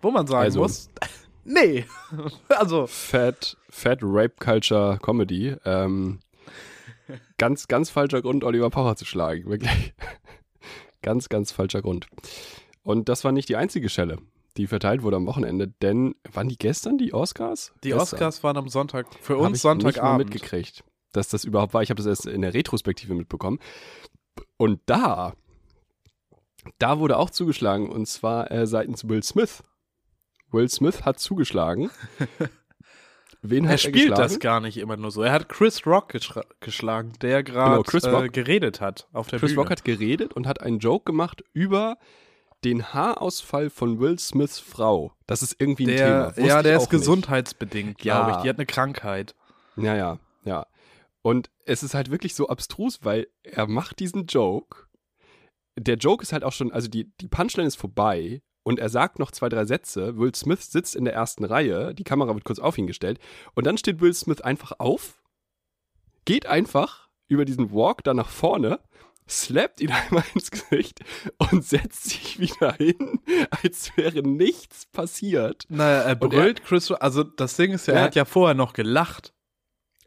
Wo 0.01 0.11
man 0.11 0.27
sagen 0.27 0.43
also, 0.43 0.61
muss, 0.61 0.89
nee. 1.43 1.85
also. 2.49 2.87
Fat, 2.87 3.57
Fat 3.69 3.99
Rape 4.01 4.35
Culture 4.39 4.99
Comedy. 5.01 5.55
Ähm, 5.65 6.19
ganz, 7.37 7.67
ganz 7.67 7.89
falscher 7.89 8.21
Grund, 8.21 8.43
Oliver 8.43 8.69
Pocher 8.69 8.95
zu 8.95 9.05
schlagen. 9.05 9.49
Wirklich. 9.49 9.93
ganz, 11.01 11.29
ganz 11.29 11.51
falscher 11.51 11.81
Grund. 11.81 12.07
Und 12.83 13.09
das 13.09 13.23
war 13.23 13.31
nicht 13.31 13.47
die 13.49 13.55
einzige 13.55 13.89
Schelle, 13.89 14.17
die 14.57 14.67
verteilt 14.67 15.03
wurde 15.03 15.17
am 15.17 15.27
Wochenende, 15.27 15.67
denn 15.67 16.15
waren 16.31 16.49
die 16.49 16.57
gestern 16.57 16.97
die 16.97 17.13
Oscars? 17.13 17.73
Die 17.83 17.89
gestern. 17.89 18.01
Oscars 18.01 18.43
waren 18.43 18.57
am 18.57 18.69
Sonntag, 18.69 19.07
für 19.21 19.37
uns 19.37 19.45
Hab 19.45 19.53
ich 19.53 19.61
Sonntagabend. 19.61 20.17
Nicht 20.25 20.33
mitgekriegt 20.33 20.83
dass 21.11 21.29
das 21.29 21.43
überhaupt 21.43 21.73
war. 21.73 21.81
Ich 21.81 21.89
habe 21.89 21.97
das 21.97 22.05
erst 22.05 22.25
in 22.25 22.41
der 22.41 22.53
Retrospektive 22.53 23.13
mitbekommen. 23.13 23.59
Und 24.57 24.79
da, 24.85 25.33
da 26.79 26.99
wurde 26.99 27.17
auch 27.17 27.29
zugeschlagen 27.29 27.89
und 27.89 28.07
zwar 28.07 28.51
äh, 28.51 28.67
seitens 28.67 29.07
Will 29.07 29.23
Smith. 29.23 29.63
Will 30.51 30.69
Smith 30.69 31.03
hat 31.03 31.19
zugeschlagen. 31.19 31.89
Wen 33.43 33.65
er 33.65 33.79
spielt 33.79 34.09
geschlagen? 34.09 34.21
das 34.21 34.39
gar 34.39 34.59
nicht 34.59 34.77
immer 34.77 34.97
nur 34.97 35.09
so. 35.09 35.23
Er 35.23 35.31
hat 35.31 35.49
Chris 35.49 35.87
Rock 35.87 36.13
geschlagen, 36.59 37.13
der 37.21 37.41
gerade 37.41 37.81
genau, 37.81 38.21
äh, 38.21 38.29
geredet 38.29 38.81
hat 38.81 39.07
auf 39.13 39.29
der 39.29 39.39
Chris 39.39 39.51
Bühne. 39.51 39.61
Rock 39.61 39.71
hat 39.71 39.83
geredet 39.83 40.33
und 40.33 40.45
hat 40.45 40.61
einen 40.61 40.77
Joke 40.77 41.05
gemacht 41.05 41.43
über 41.53 41.97
den 42.63 42.93
Haarausfall 42.93 43.71
von 43.71 43.99
Will 43.99 44.19
Smiths 44.19 44.59
Frau. 44.59 45.13
Das 45.25 45.41
ist 45.41 45.55
irgendwie 45.57 45.85
ein 45.85 45.97
der, 45.97 46.33
Thema. 46.35 46.47
ja, 46.47 46.61
der 46.61 46.77
ist 46.77 46.91
gesundheitsbedingt, 46.91 47.97
glaube 47.97 48.29
ja. 48.29 48.37
ich. 48.37 48.43
Die 48.43 48.49
hat 48.49 48.57
eine 48.57 48.67
Krankheit. 48.67 49.35
Ja, 49.75 49.95
ja, 49.95 50.19
ja. 50.43 50.67
Und 51.21 51.51
es 51.65 51.83
ist 51.83 51.93
halt 51.93 52.09
wirklich 52.09 52.35
so 52.35 52.47
abstrus, 52.47 52.99
weil 53.03 53.27
er 53.43 53.67
macht 53.67 53.99
diesen 53.99 54.25
Joke. 54.25 54.87
Der 55.77 55.95
Joke 55.95 56.23
ist 56.23 56.33
halt 56.33 56.43
auch 56.43 56.53
schon, 56.53 56.71
also 56.71 56.87
die, 56.87 57.11
die 57.21 57.27
Punchline 57.27 57.67
ist 57.67 57.75
vorbei 57.75 58.41
und 58.63 58.79
er 58.79 58.89
sagt 58.89 59.19
noch 59.19 59.31
zwei, 59.31 59.49
drei 59.49 59.65
Sätze. 59.65 60.17
Will 60.17 60.33
Smith 60.35 60.71
sitzt 60.71 60.95
in 60.95 61.05
der 61.05 61.13
ersten 61.13 61.45
Reihe, 61.45 61.93
die 61.93 62.03
Kamera 62.03 62.33
wird 62.33 62.43
kurz 62.43 62.59
auf 62.59 62.77
ihn 62.77 62.87
gestellt 62.87 63.19
und 63.53 63.65
dann 63.65 63.77
steht 63.77 64.01
Will 64.01 64.13
Smith 64.13 64.41
einfach 64.41 64.73
auf, 64.79 65.21
geht 66.25 66.45
einfach 66.45 67.09
über 67.27 67.45
diesen 67.45 67.71
Walk 67.71 68.03
da 68.03 68.13
nach 68.13 68.29
vorne, 68.29 68.79
slappt 69.29 69.79
ihn 69.79 69.91
einmal 70.07 70.23
ins 70.33 70.51
Gesicht 70.51 71.01
und 71.37 71.63
setzt 71.63 72.09
sich 72.09 72.39
wieder 72.39 72.73
hin, 72.73 73.19
als 73.63 73.95
wäre 73.95 74.21
nichts 74.21 74.87
passiert. 74.87 75.65
Naja, 75.69 76.01
er 76.01 76.15
brüllt 76.15 76.63
Chris, 76.63 76.91
also 76.91 77.23
das 77.23 77.55
Ding 77.55 77.71
ist 77.71 77.87
ja, 77.87 77.93
er 77.93 78.03
hat 78.03 78.15
ja 78.15 78.25
vorher 78.25 78.55
noch 78.55 78.73
gelacht. 78.73 79.33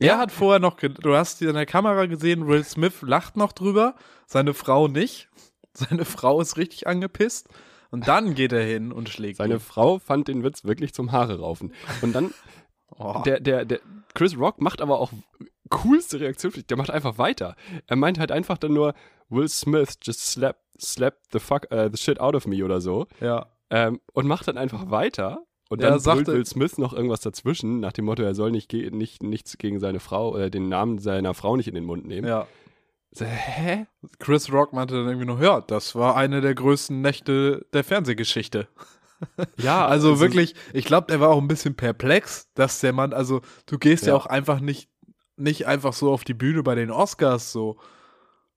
Er 0.05 0.19
hat 0.19 0.33
vorher 0.33 0.61
noch, 0.61 0.77
du 0.77 1.15
hast 1.15 1.43
in 1.43 1.55
der 1.55 1.67
Kamera 1.67 2.07
gesehen, 2.07 2.47
Will 2.47 2.65
Smith 2.65 3.03
lacht 3.03 3.37
noch 3.37 3.53
drüber, 3.53 3.95
seine 4.27 4.55
Frau 4.55 4.89
nicht. 4.89 5.29
Seine 5.77 6.05
Frau 6.05 6.41
ist 6.41 6.57
richtig 6.57 6.87
angepisst. 6.87 7.49
Und 7.91 8.07
dann 8.07 8.35
geht 8.35 8.53
er 8.53 8.63
hin 8.63 8.93
und 8.93 9.09
schlägt 9.09 9.39
Seine 9.39 9.55
ihn. 9.55 9.61
Frau 9.61 9.99
fand 9.99 10.29
den 10.29 10.45
Witz 10.45 10.65
wirklich 10.65 10.95
zum 10.95 11.11
Haare 11.11 11.41
raufen. 11.41 11.73
Und 12.01 12.13
dann, 12.13 12.33
oh. 12.97 13.23
der, 13.27 13.41
der, 13.41 13.65
der 13.65 13.81
Chris 14.15 14.39
Rock 14.39 14.61
macht 14.61 14.81
aber 14.81 15.01
auch 15.01 15.11
coolste 15.71 16.21
Reaktion, 16.21 16.53
der 16.69 16.77
macht 16.77 16.91
einfach 16.91 17.19
weiter. 17.19 17.57
Er 17.89 17.97
meint 17.97 18.21
halt 18.21 18.31
einfach 18.31 18.57
dann 18.57 18.73
nur, 18.73 18.95
Will 19.29 19.49
Smith 19.49 19.99
just 20.03 20.21
slap, 20.21 20.59
slap 20.81 21.19
the 21.33 21.41
fuck, 21.41 21.67
uh, 21.73 21.89
the 21.91 21.97
shit 21.97 22.21
out 22.21 22.37
of 22.37 22.47
me 22.47 22.65
oder 22.65 22.81
so. 22.81 23.09
Ja. 23.21 23.47
Ähm, 23.71 24.01
und 24.13 24.29
macht 24.29 24.47
dann 24.47 24.59
einfach 24.59 24.91
weiter 24.91 25.45
und 25.71 25.83
dann 25.83 25.99
sagt 25.99 26.27
Will 26.27 26.45
Smith 26.45 26.79
noch 26.79 26.93
irgendwas 26.93 27.21
dazwischen, 27.21 27.81
nach 27.81 27.93
dem 27.93 28.05
Motto, 28.05 28.23
er 28.23 28.35
soll 28.35 28.51
nicht, 28.51 28.73
nicht 28.73 29.23
nichts 29.23 29.57
gegen 29.59 29.81
seine 29.81 30.01
Frau, 30.01 30.33
oder 30.35 30.47
äh, 30.47 30.51
den 30.51 30.69
Namen 30.69 30.99
seiner 30.99 31.35
Frau 31.35 31.57
nicht 31.57 31.69
in 31.69 31.75
den 31.75 31.85
Mund 31.85 32.07
nehmen. 32.07 32.29
Ja. 32.29 32.47
So, 33.13 33.25
hä? 33.25 33.87
Chris 34.19 34.53
Rock 34.53 34.73
meinte 34.73 34.95
dann 34.95 35.07
irgendwie 35.07 35.27
noch, 35.27 35.41
ja, 35.41 35.61
das 35.61 35.95
war 35.95 36.17
eine 36.17 36.41
der 36.41 36.55
größten 36.55 37.01
Nächte 37.01 37.65
der 37.73 37.85
Fernsehgeschichte. 37.85 38.67
Ja, 39.57 39.87
also, 39.87 40.11
also 40.11 40.21
wirklich, 40.21 40.55
ich 40.73 40.85
glaube, 40.85 41.07
der 41.09 41.21
war 41.21 41.31
auch 41.31 41.41
ein 41.41 41.49
bisschen 41.49 41.77
perplex, 41.77 42.49
dass 42.55 42.81
der 42.81 42.93
Mann, 42.93 43.13
also 43.13 43.41
du 43.67 43.79
gehst 43.79 44.05
ja, 44.05 44.13
ja 44.13 44.17
auch 44.17 44.27
einfach 44.27 44.61
nicht, 44.61 44.91
nicht 45.37 45.67
einfach 45.67 45.93
so 45.93 46.13
auf 46.13 46.25
die 46.25 46.35
Bühne 46.35 46.63
bei 46.63 46.75
den 46.75 46.91
Oscars 46.91 47.53
so 47.53 47.79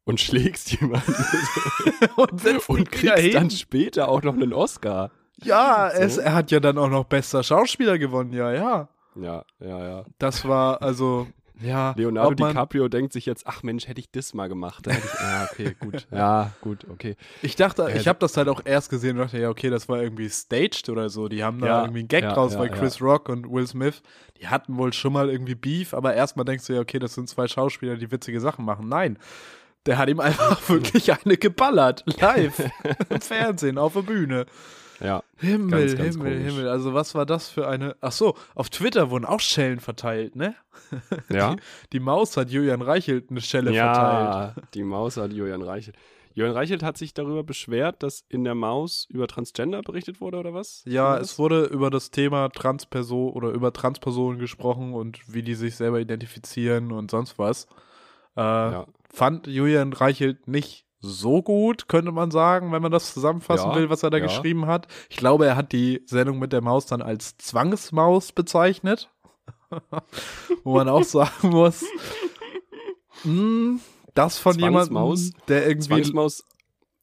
und 0.03 0.19
schlägst 0.19 0.71
jemanden 0.71 1.13
und, 2.15 2.69
und 2.69 2.91
kriegst 2.91 3.35
dann 3.35 3.51
später 3.51 4.09
auch 4.09 4.23
noch 4.23 4.33
einen 4.33 4.53
Oscar. 4.53 5.11
Ja, 5.43 5.91
so. 5.95 6.01
es, 6.01 6.17
er 6.17 6.33
hat 6.33 6.51
ja 6.51 6.59
dann 6.59 6.77
auch 6.77 6.89
noch 6.89 7.05
bester 7.05 7.43
Schauspieler 7.43 7.97
gewonnen, 7.97 8.33
ja, 8.33 8.51
ja. 8.51 8.89
Ja, 9.15 9.43
ja, 9.59 9.87
ja. 9.87 10.05
Das 10.19 10.47
war 10.47 10.81
also, 10.81 11.27
ja. 11.61 11.93
Leonardo 11.97 12.35
DiCaprio 12.35 12.87
denkt 12.87 13.13
sich 13.13 13.25
jetzt, 13.25 13.47
ach 13.47 13.63
Mensch, 13.63 13.87
hätte 13.87 13.99
ich 13.99 14.11
das 14.11 14.33
mal 14.33 14.47
gemacht. 14.47 14.85
Da 14.85 14.91
hätte 14.91 15.07
ich, 15.07 15.19
ja, 15.19 15.47
okay, 15.51 15.75
gut. 15.79 16.07
Ja, 16.11 16.51
gut, 16.61 16.85
okay. 16.89 17.15
Ich 17.41 17.55
dachte, 17.55 17.91
ich 17.95 18.07
habe 18.07 18.19
das 18.19 18.37
halt 18.37 18.47
auch 18.47 18.61
erst 18.63 18.89
gesehen 18.89 19.17
und 19.17 19.25
dachte, 19.25 19.39
ja, 19.39 19.49
okay, 19.49 19.69
das 19.69 19.89
war 19.89 20.01
irgendwie 20.01 20.29
staged 20.29 20.89
oder 20.89 21.09
so. 21.09 21.27
Die 21.27 21.43
haben 21.43 21.59
da 21.59 21.67
ja, 21.67 21.81
irgendwie 21.81 21.99
einen 21.99 22.07
Gag 22.07 22.23
ja, 22.23 22.33
draus, 22.33 22.53
ja, 22.53 22.59
weil 22.59 22.69
Chris 22.69 23.01
Rock 23.01 23.29
und 23.29 23.51
Will 23.51 23.67
Smith, 23.67 24.01
die 24.39 24.47
hatten 24.47 24.77
wohl 24.77 24.93
schon 24.93 25.13
mal 25.13 25.29
irgendwie 25.29 25.55
Beef, 25.55 25.93
aber 25.93 26.13
erstmal 26.13 26.45
denkst 26.45 26.67
du 26.67 26.73
ja, 26.73 26.81
okay, 26.81 26.99
das 26.99 27.13
sind 27.13 27.27
zwei 27.27 27.47
Schauspieler, 27.47 27.97
die 27.97 28.11
witzige 28.11 28.39
Sachen 28.39 28.65
machen. 28.65 28.87
Nein. 28.87 29.17
Der 29.85 29.97
hat 29.97 30.09
ihm 30.09 30.19
einfach 30.19 30.67
wirklich 30.69 31.11
eine 31.11 31.37
geballert. 31.37 32.03
Live. 32.19 32.61
Im 33.09 33.21
Fernsehen, 33.21 33.77
auf 33.77 33.93
der 33.93 34.01
Bühne. 34.01 34.45
Ja. 34.99 35.23
Himmel, 35.37 35.69
ganz, 35.69 35.95
ganz 35.95 36.15
Himmel, 36.15 36.33
komisch. 36.33 36.53
Himmel. 36.53 36.69
Also 36.69 36.93
was 36.93 37.15
war 37.15 37.25
das 37.25 37.49
für 37.49 37.67
eine. 37.67 37.95
Ach 38.01 38.11
so, 38.11 38.35
auf 38.55 38.69
Twitter 38.69 39.09
wurden 39.09 39.25
auch 39.25 39.39
Schellen 39.39 39.79
verteilt, 39.79 40.35
ne? 40.35 40.55
Ja. 41.29 41.55
Die, 41.55 41.61
die 41.93 41.99
Maus 41.99 42.37
hat 42.37 42.49
Julian 42.49 42.81
Reichelt 42.81 43.29
eine 43.29 43.41
Schelle 43.41 43.71
ja, 43.71 43.93
verteilt. 43.93 44.57
Ja, 44.57 44.63
die 44.73 44.83
Maus 44.83 45.17
hat 45.17 45.33
Julian 45.33 45.61
Reichelt. 45.61 45.95
Julian 46.37 46.55
Reichelt 46.55 46.83
hat 46.83 46.99
sich 46.99 47.15
darüber 47.15 47.43
beschwert, 47.43 48.03
dass 48.03 48.23
in 48.29 48.43
der 48.43 48.53
Maus 48.53 49.07
über 49.09 49.27
Transgender 49.27 49.81
berichtet 49.81 50.21
wurde 50.21 50.37
oder 50.37 50.53
was? 50.53 50.83
Ja, 50.85 51.17
es 51.17 51.39
wurde 51.39 51.63
über 51.63 51.89
das 51.89 52.11
Thema 52.11 52.49
Transperson 52.49 53.31
oder 53.31 53.49
über 53.49 53.73
Transpersonen 53.73 54.37
gesprochen 54.39 54.93
und 54.93 55.19
wie 55.33 55.41
die 55.41 55.55
sich 55.55 55.75
selber 55.75 55.99
identifizieren 55.99 56.91
und 56.91 57.09
sonst 57.09 57.39
was. 57.39 57.65
Äh, 58.35 58.41
ja. 58.41 58.85
fand 59.09 59.47
Julian 59.47 59.93
Reichelt 59.93 60.47
nicht 60.47 60.86
so 60.99 61.41
gut, 61.41 61.87
könnte 61.87 62.11
man 62.11 62.31
sagen, 62.31 62.71
wenn 62.71 62.81
man 62.81 62.91
das 62.91 63.13
zusammenfassen 63.13 63.69
ja, 63.69 63.75
will, 63.75 63.89
was 63.89 64.03
er 64.03 64.09
da 64.09 64.17
ja. 64.17 64.23
geschrieben 64.23 64.65
hat. 64.65 64.87
Ich 65.09 65.17
glaube, 65.17 65.45
er 65.45 65.55
hat 65.55 65.71
die 65.71 66.01
Sendung 66.05 66.39
mit 66.39 66.53
der 66.53 66.61
Maus 66.61 66.85
dann 66.85 67.01
als 67.01 67.37
Zwangsmaus 67.37 68.31
bezeichnet. 68.31 69.09
Wo 70.63 70.75
man 70.75 70.89
auch 70.89 71.03
sagen 71.03 71.49
muss, 71.49 71.83
mh, 73.23 73.31
hm, 73.31 73.79
das 74.13 74.37
von 74.37 74.57
jemandem, 74.57 75.33
der 75.47 75.67
irgendwie. 75.67 75.87
Zwangsmaus 75.87 76.43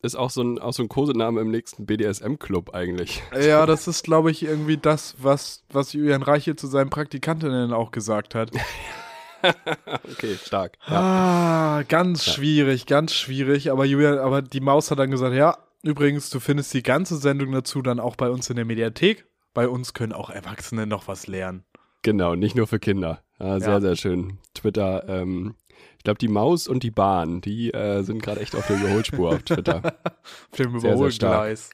ist 0.04 0.16
auch 0.16 0.30
so 0.30 0.42
ein, 0.42 0.58
auch 0.58 0.72
so 0.72 0.82
ein 0.82 0.88
Kosename 0.88 1.40
im 1.40 1.50
nächsten 1.50 1.86
BDSM-Club 1.86 2.74
eigentlich. 2.74 3.22
Ja, 3.40 3.64
das 3.64 3.88
ist, 3.88 4.04
glaube 4.04 4.30
ich, 4.30 4.42
irgendwie 4.42 4.76
das, 4.76 5.16
was, 5.18 5.64
was 5.70 5.94
Julian 5.94 6.22
Reiche 6.22 6.56
zu 6.56 6.66
seinen 6.66 6.90
Praktikantinnen 6.90 7.72
auch 7.72 7.90
gesagt 7.90 8.34
hat. 8.34 8.50
okay, 10.12 10.36
stark. 10.42 10.78
Ja. 10.88 11.00
Ah, 11.00 11.82
ganz 11.82 12.26
ja. 12.26 12.32
schwierig, 12.32 12.86
ganz 12.86 13.12
schwierig. 13.14 13.70
Aber 13.70 13.84
Julian, 13.84 14.18
aber 14.18 14.42
die 14.42 14.60
Maus 14.60 14.90
hat 14.90 14.98
dann 14.98 15.10
gesagt, 15.10 15.34
ja, 15.34 15.58
übrigens, 15.82 16.30
du 16.30 16.40
findest 16.40 16.72
die 16.74 16.82
ganze 16.82 17.16
Sendung 17.16 17.52
dazu 17.52 17.82
dann 17.82 18.00
auch 18.00 18.16
bei 18.16 18.30
uns 18.30 18.50
in 18.50 18.56
der 18.56 18.64
Mediathek. 18.64 19.26
Bei 19.52 19.68
uns 19.68 19.94
können 19.94 20.12
auch 20.12 20.30
Erwachsene 20.30 20.86
noch 20.86 21.08
was 21.08 21.26
lernen. 21.26 21.64
Genau, 22.02 22.34
nicht 22.34 22.56
nur 22.56 22.66
für 22.66 22.78
Kinder. 22.78 23.22
Ja, 23.38 23.60
sehr, 23.60 23.68
ja. 23.74 23.80
sehr 23.80 23.96
schön. 23.96 24.38
Twitter, 24.54 25.08
ähm, 25.08 25.54
ich 25.98 26.04
glaube, 26.04 26.18
die 26.18 26.28
Maus 26.28 26.68
und 26.68 26.82
die 26.82 26.90
Bahn, 26.90 27.40
die 27.40 27.72
äh, 27.72 28.02
sind 28.02 28.22
gerade 28.22 28.40
echt 28.40 28.54
auf 28.54 28.66
der 28.66 28.76
Überholspur 28.76 29.30
auf 29.30 29.42
Twitter. 29.42 29.82
auf 30.04 30.56
dem 30.58 30.76
Überholgleis. 30.76 31.70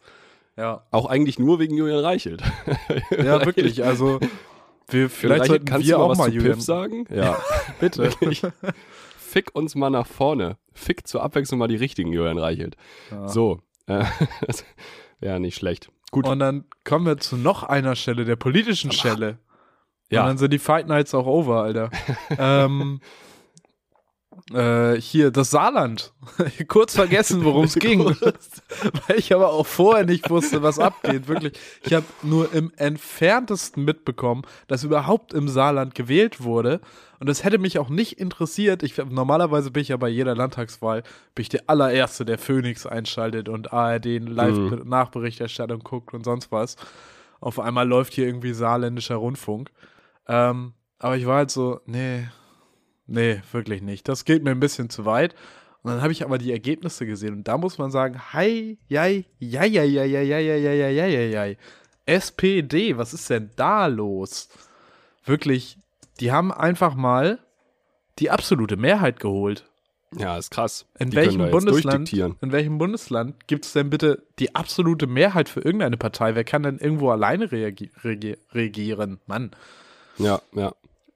Ja. 0.57 0.85
Auch 0.91 1.07
eigentlich 1.07 1.39
nur 1.39 1.59
wegen 1.59 1.77
Julian 1.77 2.01
Reichelt. 2.01 2.43
ja, 3.11 3.45
wirklich. 3.47 3.85
Also 3.85 4.21
wir, 4.93 5.11
vielleicht 5.11 5.47
sollten 5.47 5.65
kannst 5.65 5.87
wir 5.87 5.97
du 5.97 6.03
auch 6.03 6.17
mal 6.17 6.33
zu 6.33 6.39
Piff 6.39 6.61
sagen? 6.61 7.07
Ja, 7.15 7.39
bitte. 7.81 8.11
Fick 9.19 9.55
uns 9.55 9.75
mal 9.75 9.91
nach 9.91 10.07
vorne. 10.07 10.57
Fick 10.73 11.07
zur 11.07 11.23
Abwechslung 11.23 11.59
mal 11.59 11.69
die 11.69 11.77
richtigen 11.77 12.13
Julian 12.13 12.39
Reichelt. 12.39 12.77
Ja. 13.11 13.29
So. 13.29 13.61
Äh, 13.87 14.05
ja, 15.21 15.39
nicht 15.39 15.57
schlecht. 15.57 15.91
Gut. 16.11 16.27
Und 16.27 16.41
dann 16.41 16.65
kommen 16.85 17.07
wir 17.07 17.19
zu 17.19 17.37
noch 17.37 17.63
einer 17.63 17.95
Stelle, 17.95 18.25
der 18.25 18.37
politischen 18.37 18.91
Stelle. 18.91 19.39
Ja. 20.11 20.23
Und 20.23 20.29
dann 20.29 20.39
sind 20.39 20.53
die 20.53 20.59
Fight 20.59 20.89
Nights 20.89 21.15
auch 21.15 21.27
over, 21.27 21.63
Alter. 21.63 21.91
ähm, 22.37 23.01
äh, 24.53 25.01
hier, 25.01 25.31
das 25.31 25.51
Saarland. 25.51 26.13
Kurz 26.69 26.95
vergessen, 26.95 27.45
worum 27.45 27.65
es 27.65 27.75
ging. 27.79 28.05
Weil 28.05 29.19
ich 29.19 29.35
aber 29.35 29.53
auch 29.53 29.67
vorher 29.67 30.05
nicht 30.05 30.31
wusste, 30.31 30.63
was 30.63 30.79
abgeht. 30.79 31.29
Wirklich. 31.29 31.59
Ich 31.83 31.93
habe 31.93 32.07
nur 32.23 32.53
im 32.53 32.73
entferntesten 32.77 33.85
mitbekommen, 33.85 34.43
dass 34.69 34.85
überhaupt 34.85 35.33
im 35.35 35.49
Saarland 35.49 35.95
gewählt 35.95 36.43
wurde. 36.43 36.81
Und 37.19 37.29
das 37.29 37.45
hätte 37.45 37.59
mich 37.59 37.79
auch 37.79 37.91
nicht 37.91 38.19
interessiert. 38.19 38.83
Ich, 38.83 38.97
normalerweise 38.97 39.71
bin 39.71 39.83
ich 39.83 39.89
ja 39.89 39.97
bei 39.97 40.09
jeder 40.09 40.35
Landtagswahl 40.35 41.03
bin 41.35 41.43
ich 41.43 41.49
der 41.51 41.65
allererste, 41.67 42.25
der 42.25 42.39
Phoenix 42.39 42.87
einschaltet 42.87 43.49
und 43.49 43.73
ARD 43.73 44.21
Live-Nachberichterstattung 44.21 45.79
mhm. 45.79 45.85
guckt 45.85 46.15
und 46.15 46.25
sonst 46.25 46.51
was. 46.51 46.77
Auf 47.41 47.59
einmal 47.59 47.87
läuft 47.87 48.15
hier 48.15 48.27
irgendwie 48.27 48.53
saarländischer 48.53 49.17
Rundfunk. 49.17 49.71
Ähm, 50.29 50.73
aber 50.99 51.17
ich 51.17 51.27
war 51.27 51.37
halt 51.37 51.51
so, 51.51 51.81
nee, 51.87 52.29
Nee, 53.11 53.43
wirklich 53.51 53.83
nicht. 53.83 54.09
Das 54.09 54.25
geht 54.25 54.45
mir 54.45 54.53
ein 54.53 54.61
bisschen 54.61 54.89
zu 54.89 55.05
weit. 55.05 55.35
Und 55.83 55.91
dann 55.91 56.01
habe 56.01 56.13
ich 56.13 56.25
aber 56.25 56.39
die 56.39 56.53
Ergebnisse 56.53 57.07
gesehen 57.07 57.35
und 57.35 57.49
da 57.49 57.59
muss 57.59 57.77
man 57.77 57.91
sagen, 57.91 58.33
hi, 58.33 58.79
jai, 58.87 59.25
jai, 59.39 59.67
jai, 59.67 59.85
jai, 59.85 60.05
jai, 60.05 60.23
jai, 60.23 60.41
jai, 60.41 60.75
jai, 60.75 61.09
jai, 61.09 61.31
jai. 61.31 61.57
SPD, 62.07 62.97
was 62.99 63.13
ist 63.13 63.29
denn 63.29 63.51
da 63.57 63.87
los? 63.87 64.49
Wirklich, 65.25 65.79
die 66.21 66.31
haben 66.31 66.53
einfach 66.53 66.95
mal 66.95 67.41
die 68.21 68.31
absolute 68.31 68.77
Mehrheit 68.77 69.19
geholt. 69.19 69.65
Ja, 70.17 70.39
ist 70.39 70.51
krass. 70.51 70.87
In 70.99 71.11
die 71.11 71.17
welchem 71.17 71.51
Bundesland? 71.51 72.13
In 72.13 72.53
welchem 72.53 72.79
Bundesland 72.79 73.47
gibt 73.49 73.65
es 73.65 73.73
denn 73.73 73.91
bitte 73.91 74.23
die 74.39 74.55
absolute 74.55 75.07
Mehrheit 75.07 75.49
für 75.49 75.61
irgendeine 75.61 75.97
Partei? 75.97 76.35
Wer 76.35 76.45
kann 76.45 76.63
denn 76.63 76.79
irgendwo 76.79 77.11
alleine 77.11 77.51
regieren? 77.51 79.21
Mann. 79.27 79.51
Ja, 80.19 80.43
ja. 80.53 80.75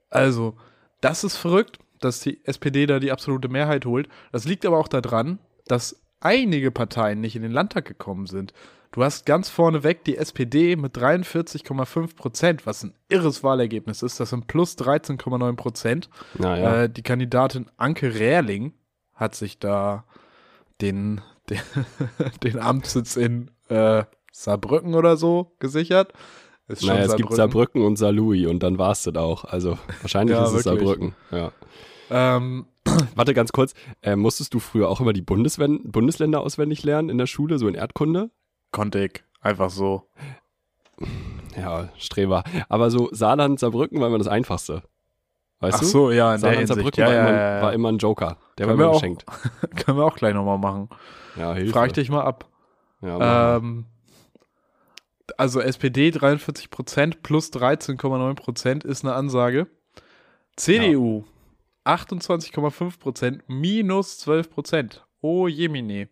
Also, 0.09 0.57
das 1.01 1.23
ist 1.23 1.37
verrückt 1.37 1.79
dass 2.05 2.21
die 2.21 2.43
SPD 2.45 2.85
da 2.85 2.99
die 2.99 3.11
absolute 3.11 3.49
Mehrheit 3.49 3.85
holt. 3.85 4.07
Das 4.31 4.45
liegt 4.45 4.65
aber 4.65 4.77
auch 4.77 4.87
daran, 4.87 5.39
dass 5.67 6.01
einige 6.21 6.71
Parteien 6.71 7.19
nicht 7.19 7.35
in 7.35 7.41
den 7.41 7.51
Landtag 7.51 7.85
gekommen 7.85 8.27
sind. 8.27 8.53
Du 8.91 9.03
hast 9.03 9.25
ganz 9.25 9.49
vorneweg 9.49 10.05
die 10.05 10.15
SPD 10.15 10.77
mit 10.77 10.97
43,5 10.97 12.15
Prozent, 12.15 12.65
was 12.65 12.83
ein 12.83 12.93
irres 13.09 13.43
Wahlergebnis 13.43 14.01
ist. 14.01 14.21
Das 14.21 14.29
sind 14.29 14.47
plus 14.47 14.77
13,9 14.77 15.55
Prozent. 15.57 16.09
Ja. 16.39 16.83
Äh, 16.83 16.89
die 16.89 17.01
Kandidatin 17.01 17.65
Anke 17.75 18.15
Rehrling 18.15 18.73
hat 19.13 19.35
sich 19.35 19.59
da 19.59 20.05
den, 20.79 21.19
den, 21.49 21.59
den 22.43 22.59
Amtssitz 22.59 23.17
in 23.17 23.51
äh, 23.67 24.05
Saarbrücken 24.31 24.95
oder 24.95 25.17
so 25.17 25.51
gesichert. 25.59 26.13
Ist 26.67 26.83
naja, 26.83 27.03
es 27.03 27.15
gibt 27.15 27.33
Saarbrücken 27.33 27.83
und 27.83 27.97
Saarlouis 27.97 28.47
und 28.47 28.63
dann 28.63 28.77
war 28.79 28.91
es 28.91 29.03
das 29.03 29.15
auch. 29.15 29.43
Also 29.43 29.77
wahrscheinlich 30.01 30.35
ja, 30.35 30.45
ist 30.45 30.53
es 30.53 30.65
wirklich. 30.65 30.87
Saarbrücken. 30.87 31.15
Ja. 31.31 31.51
Ähm, 32.09 32.65
Warte 33.15 33.33
ganz 33.33 33.51
kurz, 33.51 33.73
äh, 34.01 34.15
musstest 34.15 34.53
du 34.53 34.59
früher 34.59 34.89
auch 34.89 35.01
immer 35.01 35.13
die 35.13 35.21
Bundeswen 35.21 35.91
Bundesländer 35.91 36.41
auswendig 36.41 36.83
lernen 36.83 37.09
in 37.09 37.17
der 37.17 37.27
Schule, 37.27 37.57
so 37.57 37.67
in 37.67 37.75
Erdkunde? 37.75 38.29
Konnte 38.71 39.03
ich, 39.05 39.23
einfach 39.41 39.69
so. 39.69 40.07
Ja, 41.57 41.89
Streber. 41.97 42.43
Aber 42.69 42.91
so 42.91 43.09
Saarland, 43.11 43.59
Saarbrücken 43.59 43.99
war 43.99 44.07
immer 44.07 44.17
das 44.17 44.27
Einfachste. 44.27 44.83
Weißt 45.59 45.77
Ach 45.77 45.81
du? 45.81 45.85
so, 45.85 46.11
ja, 46.11 46.35
in 46.35 46.41
Saarland, 46.41 46.61
der 46.61 46.67
Saarbrücken 46.67 47.01
ja, 47.01 47.07
war, 47.07 47.13
ja, 47.13 47.21
immer, 47.21 47.37
ja, 47.37 47.61
war, 47.61 47.73
immer, 47.73 47.91
ein 47.91 47.97
Joker. 47.97 48.37
Der 48.57 48.67
können 48.67 48.79
war 48.79 48.87
mir 48.87 48.93
geschenkt. 48.93 49.25
können 49.85 49.97
wir 49.97 50.05
auch 50.05 50.15
gleich 50.15 50.33
nochmal 50.33 50.57
machen. 50.57 50.89
Ja, 51.37 51.53
Hilfe. 51.53 51.73
Frag 51.73 51.93
dich 51.93 52.09
mal 52.09 52.23
ab. 52.23 52.45
Ähm, 53.01 53.85
also 55.37 55.59
SPD 55.59 56.09
43% 56.09 57.15
plus 57.23 57.51
13,9% 57.51 58.85
ist 58.85 59.03
eine 59.03 59.13
Ansage. 59.13 59.67
CDU 60.55 61.25
28,5 61.85 62.99
Prozent 62.99 63.43
minus 63.47 64.19
12 64.19 64.49
Prozent. 64.49 65.05
Oh 65.21 65.47
Jemine. 65.47 66.09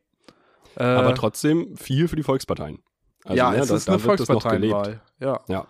Äh, 0.76 0.84
Aber 0.84 1.16
trotzdem 1.16 1.76
viel 1.78 2.08
für 2.08 2.16
die 2.16 2.24
Volksparteien. 2.24 2.80
Also, 3.26 3.38
ja, 3.38 3.52
ne, 3.52 3.58
es 3.58 3.68
da, 3.70 3.76
ist 3.76 3.90
eine 3.90 4.00
Volksparteienwahl. 4.00 5.02
Ja. 5.20 5.42
ja. 5.48 5.68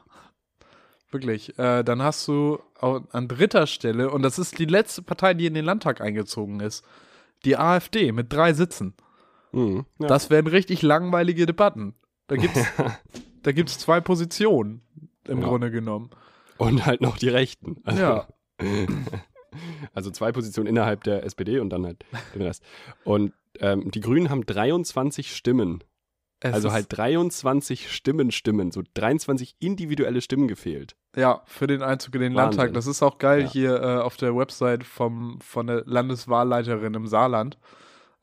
Wirklich. 1.11 1.57
Äh, 1.59 1.83
dann 1.83 2.01
hast 2.01 2.27
du 2.27 2.59
an 2.79 3.27
dritter 3.27 3.67
Stelle, 3.67 4.09
und 4.09 4.23
das 4.23 4.39
ist 4.39 4.57
die 4.59 4.65
letzte 4.65 5.01
Partei, 5.01 5.33
die 5.33 5.45
in 5.45 5.53
den 5.53 5.63
Landtag 5.63 6.01
eingezogen 6.01 6.59
ist, 6.59 6.83
die 7.45 7.55
AfD 7.57 8.11
mit 8.11 8.33
drei 8.33 8.53
Sitzen. 8.53 8.95
Mhm, 9.51 9.85
ja. 9.99 10.07
Das 10.07 10.29
wären 10.29 10.47
richtig 10.47 10.81
langweilige 10.81 11.45
Debatten. 11.45 11.95
Da 12.27 12.35
gibt 12.35 12.57
es 12.57 12.65
da 13.43 13.51
gibt's 13.51 13.77
zwei 13.77 14.01
Positionen 14.01 14.81
im 15.27 15.41
ja. 15.41 15.47
Grunde 15.47 15.69
genommen. 15.69 16.09
Und 16.57 16.85
halt 16.85 17.01
noch 17.01 17.17
die 17.17 17.29
Rechten. 17.29 17.77
Also, 17.83 18.01
ja. 18.01 18.27
Also 19.93 20.11
zwei 20.11 20.31
Positionen 20.31 20.67
innerhalb 20.67 21.03
der 21.03 21.23
SPD 21.23 21.59
und 21.59 21.69
dann 21.69 21.85
halt 21.85 22.05
den 22.33 22.41
Rest. 22.41 22.63
Und 23.03 23.33
ähm, 23.59 23.91
die 23.91 24.01
Grünen 24.01 24.29
haben 24.29 24.45
23 24.45 25.35
Stimmen. 25.35 25.83
Es 26.39 26.53
also 26.53 26.73
halt 26.73 26.87
23 26.89 27.89
Stimmen, 27.89 28.31
Stimmen, 28.31 28.71
so 28.71 28.83
23 28.95 29.55
individuelle 29.59 30.19
Stimmen 30.19 30.49
gefehlt. 30.49 30.95
Ja, 31.15 31.41
für 31.45 31.67
den 31.67 31.81
Einzug 31.81 32.15
in 32.15 32.21
den 32.21 32.35
Wahnsinn. 32.35 32.57
Landtag. 32.57 32.73
Das 32.73 32.85
ist 32.85 33.01
auch 33.01 33.17
geil 33.17 33.43
ja. 33.43 33.49
hier 33.49 33.81
äh, 33.81 33.97
auf 33.99 34.17
der 34.17 34.35
Website 34.35 34.83
vom, 34.83 35.39
von 35.39 35.67
der 35.67 35.83
Landeswahlleiterin 35.85 36.95
im 36.95 37.07
Saarland. 37.07 37.57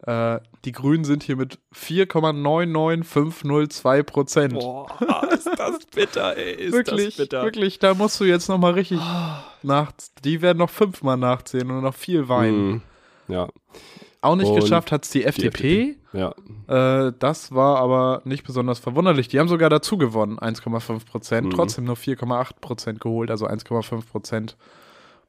Äh, 0.07 0.41
die 0.65 0.73
Grünen 0.73 1.05
sind 1.05 1.23
hier 1.23 1.37
mit 1.37 1.59
4,99502 1.75 4.03
Prozent. 4.03 4.55
Boah, 4.55 4.89
ist 5.33 5.49
das 5.59 5.79
bitter, 5.95 6.37
ey. 6.37 6.55
Ist 6.55 6.73
wirklich, 6.73 7.17
das 7.17 7.25
bitter. 7.25 7.45
wirklich, 7.45 7.79
da 7.79 7.95
musst 7.95 8.19
du 8.21 8.25
jetzt 8.25 8.49
nochmal 8.49 8.73
richtig 8.73 9.01
nach. 9.63 9.93
Die 10.25 10.41
werden 10.41 10.57
noch 10.59 10.71
fünfmal 10.71 11.19
nachzählen 11.19 11.71
und 11.71 11.83
noch 11.83 11.95
viel 11.95 12.29
weinen. 12.29 12.71
Mm, 12.71 12.83
ja. 13.29 13.49
Auch 14.23 14.37
nicht 14.37 14.49
und 14.49 14.61
geschafft 14.61 14.93
hat 14.93 15.05
es 15.05 15.11
die 15.11 15.25
FDP. 15.25 15.51
Die 15.51 15.91
FDP. 15.91 16.01
Ja. 16.13 16.35
Äh, 17.07 17.13
das 17.19 17.53
war 17.53 17.79
aber 17.79 18.23
nicht 18.25 18.45
besonders 18.45 18.79
verwunderlich. 18.79 19.29
Die 19.29 19.39
haben 19.39 19.49
sogar 19.49 19.69
dazu 19.71 19.99
gewonnen, 19.99 20.39
1,5 20.39 21.07
Prozent. 21.07 21.47
Mhm. 21.49 21.51
Trotzdem 21.51 21.85
nur 21.85 21.97
4,8 21.97 22.61
Prozent 22.61 23.01
geholt, 23.01 23.31
also 23.31 23.47
1,5 23.47 24.07
Prozent 24.11 24.57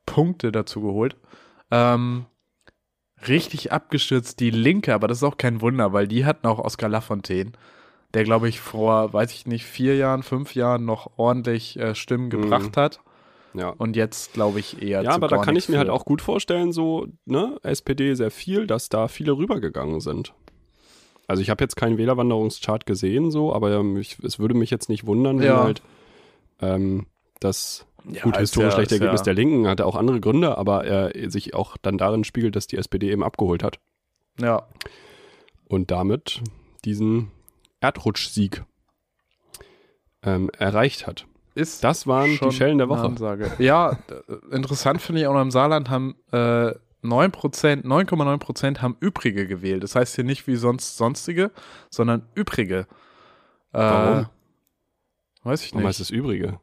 Punkte 0.06 0.52
dazu 0.52 0.82
geholt. 0.82 1.16
Ähm, 1.72 2.26
richtig 3.28 3.72
abgestürzt 3.72 4.40
die 4.40 4.52
Linke, 4.52 4.94
aber 4.94 5.08
das 5.08 5.18
ist 5.18 5.24
auch 5.24 5.38
kein 5.38 5.62
Wunder, 5.62 5.94
weil 5.94 6.08
die 6.08 6.26
hatten 6.26 6.48
auch 6.48 6.60
Oskar 6.60 6.90
Lafontaine, 6.90 7.52
der, 8.14 8.24
glaube 8.24 8.50
ich, 8.50 8.60
vor, 8.60 9.14
weiß 9.14 9.32
ich 9.32 9.46
nicht, 9.46 9.66
vier 9.66 9.96
Jahren, 9.96 10.24
fünf 10.24 10.56
Jahren 10.56 10.86
noch 10.86 11.12
ordentlich 11.18 11.78
äh, 11.80 11.96
Stimmen 11.96 12.26
mhm. 12.26 12.30
gebracht 12.30 12.78
hat. 12.78 13.00
Ja. 13.54 13.70
Und 13.70 13.96
jetzt 13.96 14.34
glaube 14.34 14.60
ich 14.60 14.82
eher. 14.82 15.04
Ja, 15.04 15.12
aber 15.12 15.28
da 15.28 15.38
kann 15.40 15.56
ich 15.56 15.68
mir 15.68 15.78
halt 15.78 15.90
auch 15.90 16.06
gut 16.06 16.22
vorstellen, 16.22 16.72
so, 16.72 17.08
ne, 17.26 17.58
SPD 17.64 18.14
sehr 18.16 18.32
viel, 18.32 18.66
dass 18.66 18.90
da 18.90 19.08
viele 19.08 19.34
rübergegangen 19.34 20.00
sind. 20.00 20.34
Also 21.28 21.42
ich 21.42 21.50
habe 21.50 21.64
jetzt 21.64 21.76
keinen 21.76 21.98
Wählerwanderungschart 21.98 22.86
gesehen, 22.86 23.32
so, 23.32 23.54
aber 23.54 23.82
ich, 23.98 24.20
es 24.20 24.40
würde 24.40 24.54
mich 24.54 24.70
jetzt 24.70 24.90
nicht 24.90 25.06
wundern, 25.06 25.40
wenn 25.40 25.48
ja. 25.48 25.64
halt 25.64 25.82
ähm, 26.62 27.08
das 27.40 27.86
Ja, 28.10 28.24
Gut, 28.24 28.38
historisch 28.38 28.72
ja, 28.72 28.76
schlechte 28.78 28.96
Ergebnis 28.96 29.22
ja. 29.22 29.26
der 29.26 29.34
Linken 29.36 29.68
hatte 29.68 29.86
auch 29.86 29.96
andere 29.96 30.20
Gründe, 30.20 30.58
aber 30.58 30.86
er 30.86 31.30
sich 31.30 31.54
auch 31.54 31.78
dann 31.82 31.98
darin 31.98 32.24
spiegelt, 32.24 32.56
dass 32.56 32.68
die 32.68 32.78
SPD 32.78 33.12
eben 33.12 33.24
abgeholt 33.24 33.64
hat. 33.64 33.80
Ja. 34.40 34.68
Und 35.68 35.92
damit 35.92 36.42
diesen 36.84 37.32
Erdrutschsieg 37.80 38.64
ähm, 40.24 40.50
erreicht 40.58 41.08
hat. 41.08 41.26
Ist 41.54 41.84
das 41.84 42.08
waren 42.08 42.40
die 42.42 42.52
Schellen 42.52 42.78
der 42.78 42.90
Woche. 42.90 43.02
Ansage. 43.02 43.52
Ja, 43.60 44.00
interessant 44.52 45.02
finde 45.02 45.22
ich 45.22 45.28
auch 45.28 45.34
noch 45.34 45.42
im 45.42 45.52
Saarland 45.52 45.90
haben 45.90 46.16
äh, 46.32 46.74
9%, 47.04 47.84
9,9% 47.84 48.82
haben 48.82 48.96
Übrige 49.00 49.48
gewählt. 49.48 49.84
Das 49.84 49.96
heißt 49.96 50.16
hier 50.16 50.24
nicht 50.24 50.48
wie 50.48 50.56
sonst 50.56 50.98
sonstige, 50.98 51.52
sondern 51.90 52.28
Übrige. 52.36 52.88
Äh, 53.74 53.80
Warum? 53.80 54.26
Weiß 55.44 55.62
ich 55.62 55.68
nicht. 55.68 55.74
Warum 55.76 55.88
heißt 55.88 56.00
das 56.00 56.10
Übrige? 56.10 56.60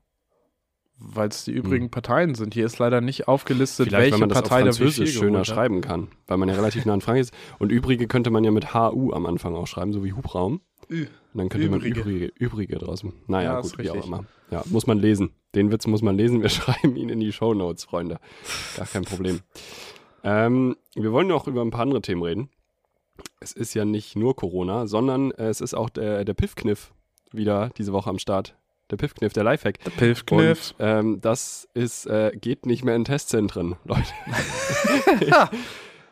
Weil 1.01 1.29
es 1.29 1.45
die 1.45 1.53
übrigen 1.53 1.85
hm. 1.85 1.91
Parteien 1.91 2.35
sind. 2.35 2.55
Hier 2.55 2.67
ist 2.67 2.79
leider 2.79 3.01
nicht 3.01 3.29
aufgelistet, 3.29 3.89
Vielleicht, 3.89 4.03
welche 4.03 4.15
weil 4.15 4.21
man 4.21 4.29
das 4.31 4.43
Partei 4.43 4.69
auf 4.69 4.77
Französisch 4.77 5.17
schöner 5.17 5.45
schreiben 5.45 5.81
kann. 5.81 6.09
Weil 6.27 6.39
man 6.39 6.49
ja 6.49 6.57
relativ 6.57 6.87
nah 6.87 6.95
an 6.95 7.01
Frankreich 7.01 7.23
ist. 7.23 7.35
Und 7.61 7.71
Übrige 7.71 8.09
könnte 8.09 8.31
man 8.31 8.43
ja 8.43 8.51
mit 8.51 8.75
HU 8.75 9.13
am 9.13 9.27
Anfang 9.27 9.55
auch 9.55 9.69
schreiben, 9.69 9.93
so 9.93 10.03
wie 10.05 10.13
Hubraum. 10.13 10.61
Ü 10.91 11.03
Und 11.03 11.09
dann 11.35 11.49
könnte 11.49 11.69
Übrige. 11.69 12.01
man 12.01 12.09
Übrige, 12.09 12.33
Übrige 12.37 12.79
draußen. 12.79 13.13
Naja, 13.29 13.55
ja, 13.55 13.61
gut, 13.61 13.79
wie 13.79 13.91
auch 13.91 14.05
immer. 14.05 14.25
Ja, 14.51 14.63
muss 14.67 14.89
man 14.89 14.99
lesen. 14.99 15.31
Den 15.55 15.71
Witz 15.71 15.87
muss 15.87 16.03
man 16.03 16.17
lesen. 16.17 16.43
Wir 16.43 16.49
schreiben 16.49 16.97
ihn 16.97 17.11
in 17.11 17.21
die 17.21 17.33
Show 17.33 17.55
Notes, 17.55 17.85
Freunde. 17.85 18.19
Gar 18.77 18.87
kein 18.87 19.05
Problem. 19.05 19.41
Ähm, 20.25 20.77
wir 20.97 21.13
wollen 21.13 21.29
noch 21.29 21.47
über 21.47 21.63
ein 21.63 21.71
paar 21.71 21.83
andere 21.83 22.03
Themen 22.03 22.23
reden. 22.23 22.51
Es 23.41 23.53
ist 23.53 23.75
ja 23.75 23.85
nicht 23.85 24.17
nur 24.17 24.35
Corona, 24.35 24.89
sondern 24.89 25.31
es 25.31 25.61
ist 25.61 25.75
auch 25.75 25.91
der, 25.91 26.25
der 26.25 26.35
Piffkniff 26.35 26.93
wieder 27.31 27.71
diese 27.79 27.93
Woche 27.93 28.11
am 28.11 28.19
Start. 28.19 28.57
Der 28.91 28.97
Piffkniff, 28.97 29.33
der 29.33 29.45
Lifehack. 29.45 29.83
Der 29.85 29.91
Piffkniff. 29.91 30.75
Und, 30.79 30.87
ähm, 30.87 31.21
das 31.21 31.69
ist, 31.75 32.07
äh, 32.07 32.33
geht 32.41 32.65
nicht 32.65 32.85
mehr 32.85 32.97
in 32.97 33.05
Testzentren, 33.05 33.77
Leute. 33.85 34.13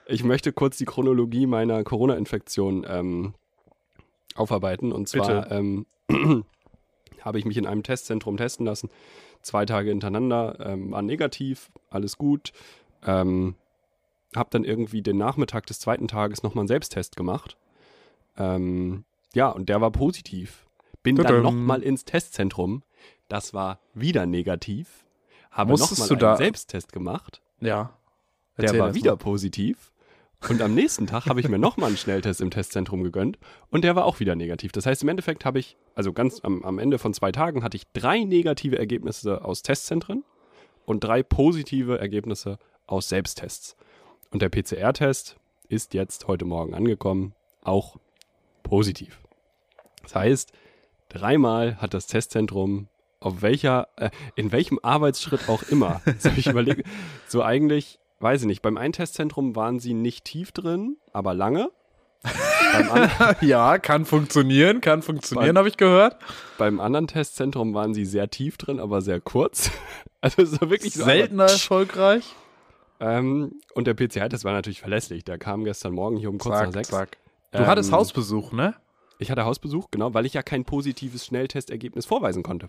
ich 0.06 0.24
möchte 0.24 0.52
kurz 0.52 0.76
die 0.76 0.84
Chronologie 0.84 1.46
meiner 1.46 1.82
Corona-Infektion 1.84 2.86
ähm, 2.88 3.34
aufarbeiten. 4.34 4.92
Und 4.92 5.08
zwar 5.08 5.50
ähm, 5.50 5.86
habe 7.20 7.38
ich 7.38 7.44
mich 7.44 7.56
in 7.56 7.66
einem 7.66 7.82
Testzentrum 7.82 8.36
testen 8.36 8.66
lassen. 8.66 8.90
Zwei 9.42 9.64
Tage 9.64 9.90
hintereinander, 9.90 10.58
ähm, 10.60 10.90
war 10.90 11.02
negativ, 11.02 11.70
alles 11.88 12.18
gut. 12.18 12.52
Ähm, 13.04 13.54
habe 14.34 14.50
dann 14.50 14.64
irgendwie 14.64 15.02
den 15.02 15.16
Nachmittag 15.16 15.66
des 15.66 15.78
zweiten 15.80 16.08
Tages 16.08 16.42
nochmal 16.42 16.62
einen 16.62 16.68
Selbsttest 16.68 17.16
gemacht. 17.16 17.56
Ähm, 18.36 19.04
ja, 19.34 19.48
und 19.48 19.68
der 19.68 19.80
war 19.80 19.90
positiv. 19.90 20.65
Bin 21.06 21.16
Tudum. 21.16 21.32
dann 21.32 21.42
nochmal 21.42 21.82
ins 21.82 22.04
Testzentrum. 22.04 22.82
Das 23.28 23.54
war 23.54 23.78
wieder 23.94 24.26
negativ. 24.26 25.04
Habe 25.50 25.72
nochmal 25.72 26.08
einen 26.10 26.18
da? 26.18 26.36
Selbsttest 26.36 26.92
gemacht. 26.92 27.40
Ja. 27.60 27.96
Der 28.58 28.78
war 28.78 28.94
wieder 28.94 29.12
mal. 29.12 29.16
positiv. 29.16 29.92
Und 30.48 30.60
am 30.60 30.74
nächsten 30.74 31.06
Tag 31.06 31.26
habe 31.26 31.40
ich 31.40 31.48
mir 31.48 31.58
nochmal 31.58 31.88
einen 31.88 31.96
Schnelltest 31.96 32.40
im 32.40 32.50
Testzentrum 32.50 33.02
gegönnt 33.02 33.38
und 33.70 33.84
der 33.84 33.96
war 33.96 34.04
auch 34.04 34.20
wieder 34.20 34.34
negativ. 34.34 34.70
Das 34.72 34.84
heißt, 34.84 35.02
im 35.02 35.08
Endeffekt 35.08 35.44
habe 35.44 35.58
ich, 35.58 35.76
also 35.94 36.12
ganz 36.12 36.40
am, 36.42 36.62
am 36.62 36.78
Ende 36.78 36.98
von 36.98 37.14
zwei 37.14 37.32
Tagen, 37.32 37.62
hatte 37.62 37.76
ich 37.76 37.84
drei 37.92 38.22
negative 38.22 38.78
Ergebnisse 38.78 39.44
aus 39.44 39.62
Testzentren 39.62 40.24
und 40.84 41.02
drei 41.02 41.22
positive 41.22 41.98
Ergebnisse 41.98 42.58
aus 42.86 43.08
Selbsttests. 43.08 43.76
Und 44.30 44.42
der 44.42 44.50
PCR-Test 44.50 45.36
ist 45.68 45.94
jetzt 45.94 46.28
heute 46.28 46.44
Morgen 46.44 46.74
angekommen, 46.74 47.34
auch 47.62 47.96
positiv. 48.62 49.20
Das 50.02 50.14
heißt, 50.14 50.52
dreimal 51.08 51.76
hat 51.80 51.94
das 51.94 52.06
Testzentrum 52.06 52.88
auf 53.20 53.42
welcher, 53.42 53.88
äh, 53.96 54.10
in 54.34 54.52
welchem 54.52 54.78
Arbeitsschritt 54.82 55.48
auch 55.48 55.62
immer, 55.64 56.00
so 56.18 56.30
ich 56.36 56.46
überlege, 56.46 56.84
so 57.26 57.42
eigentlich, 57.42 57.98
weiß 58.20 58.42
ich 58.42 58.46
nicht, 58.46 58.62
beim 58.62 58.76
einen 58.76 58.92
Testzentrum 58.92 59.56
waren 59.56 59.80
sie 59.80 59.94
nicht 59.94 60.24
tief 60.24 60.52
drin, 60.52 60.96
aber 61.12 61.34
lange. 61.34 61.70
ja, 63.40 63.78
kann 63.78 64.04
funktionieren, 64.04 64.80
kann 64.80 65.02
funktionieren, 65.02 65.56
habe 65.56 65.68
ich 65.68 65.76
gehört. 65.76 66.16
Beim 66.58 66.80
anderen 66.80 67.06
Testzentrum 67.06 67.74
waren 67.74 67.94
sie 67.94 68.04
sehr 68.04 68.30
tief 68.30 68.56
drin, 68.58 68.80
aber 68.80 69.02
sehr 69.02 69.20
kurz. 69.20 69.70
Also 70.22 70.42
es 70.42 70.60
war 70.60 70.70
wirklich 70.70 70.94
seltener 70.94 71.44
erfolgreich. 71.44 72.34
Ähm, 72.98 73.60
und 73.74 73.86
der 73.86 73.94
PCR, 73.94 74.28
das 74.28 74.42
war 74.42 74.52
natürlich 74.52 74.80
verlässlich. 74.80 75.24
Der 75.24 75.38
kam 75.38 75.62
gestern 75.62 75.92
Morgen 75.92 76.16
hier 76.16 76.30
um 76.30 76.38
kurz 76.38 76.56
zack, 76.56 76.66
nach 76.66 76.72
sechs. 76.72 76.88
Zack. 76.88 77.18
Du 77.52 77.58
ähm, 77.58 77.66
hattest 77.66 77.92
Hausbesuch, 77.92 78.50
ne? 78.50 78.74
Ich 79.18 79.30
hatte 79.30 79.44
Hausbesuch, 79.44 79.90
genau, 79.90 80.14
weil 80.14 80.26
ich 80.26 80.34
ja 80.34 80.42
kein 80.42 80.64
positives 80.64 81.26
Schnelltestergebnis 81.26 82.06
vorweisen 82.06 82.42
konnte. 82.42 82.68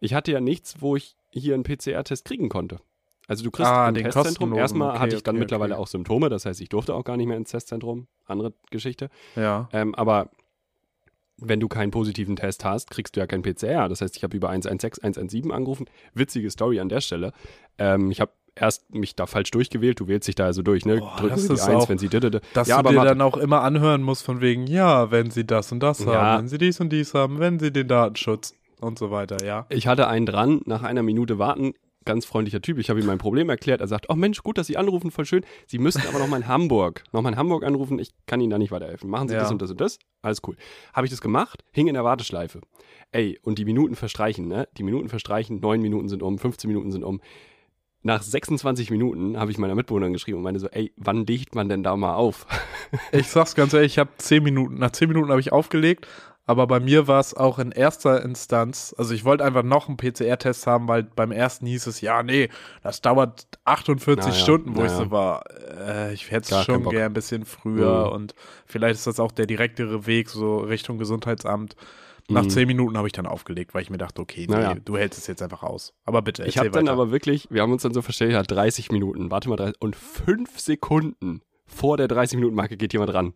Ich 0.00 0.14
hatte 0.14 0.32
ja 0.32 0.40
nichts, 0.40 0.80
wo 0.80 0.96
ich 0.96 1.16
hier 1.30 1.54
einen 1.54 1.62
PCR-Test 1.62 2.24
kriegen 2.24 2.48
konnte. 2.48 2.80
Also 3.26 3.42
du 3.42 3.50
kriegst 3.50 3.70
ah, 3.70 3.88
im 3.88 3.94
Testzentrum, 3.94 4.54
erstmal 4.54 4.90
okay, 4.90 4.98
hatte 4.98 5.16
ich 5.16 5.22
dann 5.22 5.36
okay, 5.36 5.40
mittlerweile 5.40 5.74
okay. 5.74 5.82
auch 5.82 5.86
Symptome, 5.86 6.28
das 6.28 6.44
heißt, 6.44 6.60
ich 6.60 6.68
durfte 6.68 6.94
auch 6.94 7.04
gar 7.04 7.16
nicht 7.16 7.26
mehr 7.26 7.38
ins 7.38 7.50
Testzentrum, 7.50 8.06
andere 8.26 8.52
Geschichte. 8.70 9.08
Ja. 9.34 9.68
Ähm, 9.72 9.94
aber 9.94 10.30
wenn 11.38 11.60
du 11.60 11.68
keinen 11.68 11.90
positiven 11.90 12.36
Test 12.36 12.64
hast, 12.64 12.90
kriegst 12.90 13.16
du 13.16 13.20
ja 13.20 13.26
kein 13.26 13.42
PCR. 13.42 13.88
Das 13.88 14.00
heißt, 14.00 14.16
ich 14.16 14.22
habe 14.22 14.36
über 14.36 14.50
116, 14.50 15.02
117 15.02 15.50
angerufen. 15.52 15.86
Witzige 16.12 16.50
Story 16.50 16.80
an 16.80 16.88
der 16.88 17.00
Stelle. 17.00 17.32
Ähm, 17.78 18.10
ich 18.10 18.20
habe 18.20 18.32
erst 18.56 18.94
mich 18.94 19.16
da 19.16 19.26
falsch 19.26 19.50
durchgewählt, 19.50 20.00
du 20.00 20.08
wählst 20.08 20.28
dich 20.28 20.34
da 20.34 20.46
also 20.46 20.62
durch, 20.62 20.84
ne? 20.84 20.98
Boah, 20.98 21.16
Drücken 21.18 21.38
Sie 21.38 21.54
die 21.54 21.60
Eins, 21.60 21.88
wenn 21.88 21.98
Sie 21.98 22.08
didede. 22.08 22.40
Dass 22.52 22.68
ja, 22.68 22.82
du 22.82 22.90
dir 22.90 23.04
dann 23.04 23.20
auch 23.20 23.36
immer 23.36 23.62
anhören 23.62 24.02
musst 24.02 24.24
von 24.24 24.40
wegen, 24.40 24.66
ja, 24.66 25.10
wenn 25.10 25.30
Sie 25.30 25.44
das 25.44 25.72
und 25.72 25.80
das 25.80 26.00
ja. 26.00 26.12
haben, 26.12 26.38
wenn 26.42 26.48
Sie 26.48 26.58
dies 26.58 26.80
und 26.80 26.90
dies 26.90 27.14
haben, 27.14 27.38
wenn 27.38 27.58
Sie 27.58 27.72
den 27.72 27.88
Datenschutz 27.88 28.54
und 28.80 28.98
so 28.98 29.10
weiter, 29.10 29.44
ja. 29.44 29.66
Ich 29.68 29.86
hatte 29.86 30.08
einen 30.08 30.26
dran, 30.26 30.60
nach 30.66 30.82
einer 30.82 31.02
Minute 31.02 31.38
warten, 31.38 31.74
ganz 32.04 32.24
freundlicher 32.26 32.60
Typ. 32.60 32.78
Ich 32.78 32.90
habe 32.90 33.00
ihm 33.00 33.06
mein 33.06 33.18
Problem 33.18 33.48
erklärt. 33.48 33.80
Er 33.80 33.88
sagt, 33.88 34.06
oh 34.08 34.14
Mensch, 34.14 34.42
gut, 34.42 34.58
dass 34.58 34.66
Sie 34.66 34.76
anrufen, 34.76 35.10
voll 35.10 35.24
schön. 35.24 35.44
Sie 35.66 35.78
müssten 35.78 36.06
aber 36.06 36.18
noch 36.18 36.26
mal 36.26 36.36
in 36.36 36.48
Hamburg, 36.48 37.02
noch 37.12 37.22
mal 37.22 37.30
in 37.30 37.36
Hamburg 37.36 37.64
anrufen. 37.64 37.98
Ich 37.98 38.10
kann 38.26 38.40
Ihnen 38.40 38.50
da 38.50 38.58
nicht 38.58 38.72
weiterhelfen. 38.72 39.08
Machen 39.08 39.28
Sie 39.28 39.34
ja. 39.34 39.40
das 39.40 39.50
und 39.50 39.62
das 39.62 39.70
und 39.70 39.80
das. 39.80 39.98
Alles 40.22 40.40
cool. 40.46 40.56
Habe 40.92 41.06
ich 41.06 41.10
das 41.10 41.20
gemacht, 41.20 41.64
hing 41.72 41.86
in 41.86 41.94
der 41.94 42.04
Warteschleife. 42.04 42.60
Ey, 43.10 43.38
und 43.42 43.58
die 43.58 43.64
Minuten 43.64 43.94
verstreichen, 43.94 44.48
ne? 44.48 44.68
Die 44.76 44.82
Minuten 44.82 45.08
verstreichen, 45.08 45.60
neun 45.60 45.80
Minuten 45.80 46.08
sind 46.08 46.22
um, 46.22 46.38
15 46.38 46.68
Minuten 46.68 46.90
sind 46.90 47.04
um 47.04 47.20
nach 48.04 48.22
26 48.22 48.90
Minuten 48.90 49.38
habe 49.38 49.50
ich 49.50 49.58
meiner 49.58 49.74
Mitbewohnerin 49.74 50.12
geschrieben 50.12 50.36
und 50.36 50.44
meine 50.44 50.60
so, 50.60 50.68
ey, 50.68 50.92
wann 50.96 51.24
legt 51.26 51.54
man 51.54 51.70
denn 51.70 51.82
da 51.82 51.96
mal 51.96 52.14
auf? 52.14 52.46
ich 53.12 53.28
sag's 53.28 53.54
ganz 53.54 53.72
ehrlich, 53.72 53.92
ich 53.92 53.98
habe 53.98 54.10
10 54.18 54.42
Minuten, 54.42 54.78
nach 54.78 54.90
10 54.90 55.08
Minuten 55.08 55.30
habe 55.30 55.40
ich 55.40 55.52
aufgelegt, 55.52 56.06
aber 56.44 56.66
bei 56.66 56.80
mir 56.80 57.08
war 57.08 57.20
es 57.20 57.32
auch 57.32 57.58
in 57.58 57.72
erster 57.72 58.22
Instanz, 58.22 58.94
also 58.98 59.14
ich 59.14 59.24
wollte 59.24 59.42
einfach 59.42 59.62
noch 59.62 59.88
einen 59.88 59.96
PCR-Test 59.96 60.66
haben, 60.66 60.86
weil 60.86 61.04
beim 61.04 61.32
ersten 61.32 61.64
hieß 61.64 61.86
es, 61.86 62.02
ja, 62.02 62.22
nee, 62.22 62.50
das 62.82 63.00
dauert 63.00 63.46
48 63.64 64.26
naja, 64.26 64.38
Stunden, 64.38 64.76
wo 64.76 64.82
naja. 64.82 64.92
ich 64.92 64.98
so 64.98 65.10
war, 65.10 65.44
äh, 65.78 66.12
ich 66.12 66.30
hätte 66.30 66.54
es 66.54 66.64
schon 66.64 66.86
gern 66.90 67.06
ein 67.06 67.14
bisschen 67.14 67.46
früher 67.46 68.08
mhm. 68.08 68.12
und 68.12 68.34
vielleicht 68.66 68.96
ist 68.96 69.06
das 69.06 69.18
auch 69.18 69.32
der 69.32 69.46
direktere 69.46 70.06
Weg 70.06 70.28
so 70.28 70.58
Richtung 70.58 70.98
Gesundheitsamt. 70.98 71.74
Nach 72.28 72.44
mhm. 72.44 72.50
zehn 72.50 72.66
Minuten 72.66 72.96
habe 72.96 73.06
ich 73.06 73.12
dann 73.12 73.26
aufgelegt, 73.26 73.74
weil 73.74 73.82
ich 73.82 73.90
mir 73.90 73.98
dachte, 73.98 74.22
okay, 74.22 74.46
nee, 74.48 74.54
naja. 74.54 74.74
du 74.82 74.96
hältst 74.96 75.18
es 75.18 75.26
jetzt 75.26 75.42
einfach 75.42 75.62
aus. 75.62 75.92
Aber 76.04 76.22
bitte, 76.22 76.44
Ich 76.46 76.56
habe 76.56 76.70
dann 76.70 76.88
aber 76.88 77.10
wirklich, 77.10 77.48
wir 77.50 77.60
haben 77.60 77.72
uns 77.72 77.82
dann 77.82 77.92
so 77.92 78.00
verstellt, 78.00 78.32
ja, 78.32 78.42
30 78.42 78.90
Minuten, 78.90 79.30
warte 79.30 79.50
mal, 79.50 79.56
30, 79.56 79.80
und 79.80 79.94
fünf 79.94 80.58
Sekunden 80.58 81.42
vor 81.66 81.98
der 81.98 82.08
30-Minuten-Marke 82.08 82.78
geht 82.78 82.94
jemand 82.94 83.12
ran. 83.12 83.34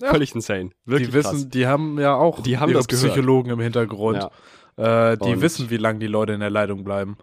Ja. 0.00 0.10
Völlig 0.10 0.34
insane. 0.34 0.70
Wirklich 0.84 1.08
die 1.08 1.14
wissen, 1.14 1.30
krass. 1.30 1.48
die 1.48 1.66
haben 1.66 1.98
ja 1.98 2.14
auch 2.14 2.40
die 2.40 2.58
haben 2.58 2.72
das 2.72 2.86
Psychologen 2.86 3.50
im 3.50 3.60
Hintergrund. 3.60 4.28
Ja. 4.76 5.12
Äh, 5.12 5.16
die 5.18 5.34
und 5.34 5.40
wissen, 5.40 5.70
wie 5.70 5.76
lange 5.76 5.98
die 6.00 6.06
Leute 6.06 6.32
in 6.32 6.40
der 6.40 6.50
Leitung 6.50 6.84
bleiben. 6.84 7.16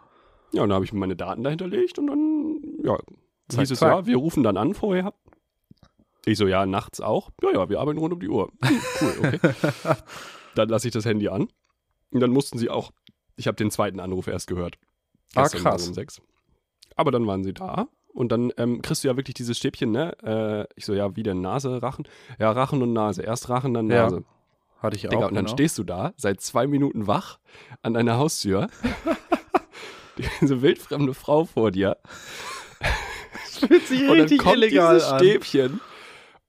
Ja, 0.54 0.64
und 0.64 0.70
dann 0.70 0.76
habe 0.76 0.86
ich 0.86 0.94
meine 0.94 1.16
Daten 1.16 1.44
dahinterlegt 1.44 2.00
und 2.00 2.08
dann, 2.08 2.62
ja, 2.84 2.98
zack, 3.50 3.60
hieß 3.60 3.72
es 3.72 3.80
zack. 3.80 3.90
ja, 3.92 4.06
wir 4.06 4.18
rufen 4.18 4.44
dann 4.44 4.58
an 4.58 4.74
vorher. 4.74 5.14
Ich 6.26 6.38
so, 6.38 6.48
ja, 6.48 6.66
nachts 6.66 7.02
auch. 7.02 7.30
Ja, 7.42 7.52
ja, 7.52 7.70
wir 7.70 7.80
arbeiten 7.80 8.00
rund 8.00 8.14
um 8.14 8.20
die 8.20 8.30
Uhr. 8.30 8.52
Hm, 8.64 8.82
cool, 9.02 9.14
okay. 9.20 9.40
Dann 10.56 10.70
lasse 10.70 10.88
ich 10.88 10.94
das 10.94 11.06
Handy 11.06 11.28
an. 11.30 11.48
Und 12.12 12.20
dann 12.20 12.32
mussten 12.32 12.58
sie 12.58 12.70
auch, 12.70 12.92
ich 13.36 13.48
habe 13.48 13.56
den 13.56 13.72
zweiten 13.72 14.00
Anruf 14.00 14.28
erst 14.28 14.48
gehört. 14.48 14.78
Ah, 15.36 15.48
krass. 15.48 15.88
Um 15.88 15.94
sechs. 15.94 16.22
Aber 16.96 17.12
dann 17.12 17.26
waren 17.26 17.44
sie 17.44 17.54
da. 17.54 17.88
Und 18.14 18.32
dann 18.32 18.52
ähm, 18.58 18.82
kriegst 18.82 19.04
du 19.04 19.08
ja 19.08 19.16
wirklich 19.16 19.36
dieses 19.36 19.58
Stäbchen, 19.58 19.92
ne? 19.92 20.12
Äh, 20.22 20.74
ich 20.76 20.86
so, 20.86 20.94
ja, 20.94 21.16
wie 21.16 21.24
denn 21.24 21.40
Nase, 21.40 21.82
Rachen? 21.82 22.06
Ja, 22.40 22.52
Rachen 22.52 22.82
und 22.82 22.92
Nase. 22.92 23.22
Erst 23.22 23.48
Rachen, 23.48 23.74
dann 23.74 23.88
Nase. 23.88 24.18
Ja, 24.18 24.84
hatte 24.84 24.98
ich 24.98 25.04
Digga, 25.04 25.18
auch. 25.18 25.28
Und 25.30 25.36
dann 25.36 25.46
genau. 25.46 25.56
stehst 25.56 25.78
du 25.78 25.84
da, 25.84 26.14
seit 26.18 26.42
zwei 26.42 26.68
Minuten 26.68 27.08
wach, 27.08 27.40
an 27.82 27.94
deiner 27.94 28.18
Haustür. 28.18 28.68
so 30.42 30.62
wildfremde 30.62 31.14
Frau 31.14 31.46
vor 31.46 31.72
dir. 31.72 31.98
Das 33.34 33.68
fühlt 33.68 33.88
sich 33.88 34.02
richtig 34.02 34.10
und 34.10 34.32
dann 34.32 34.38
kommt 34.40 34.56
illegal 34.56 34.96
dieses 34.96 35.10
Stäbchen 35.16 35.82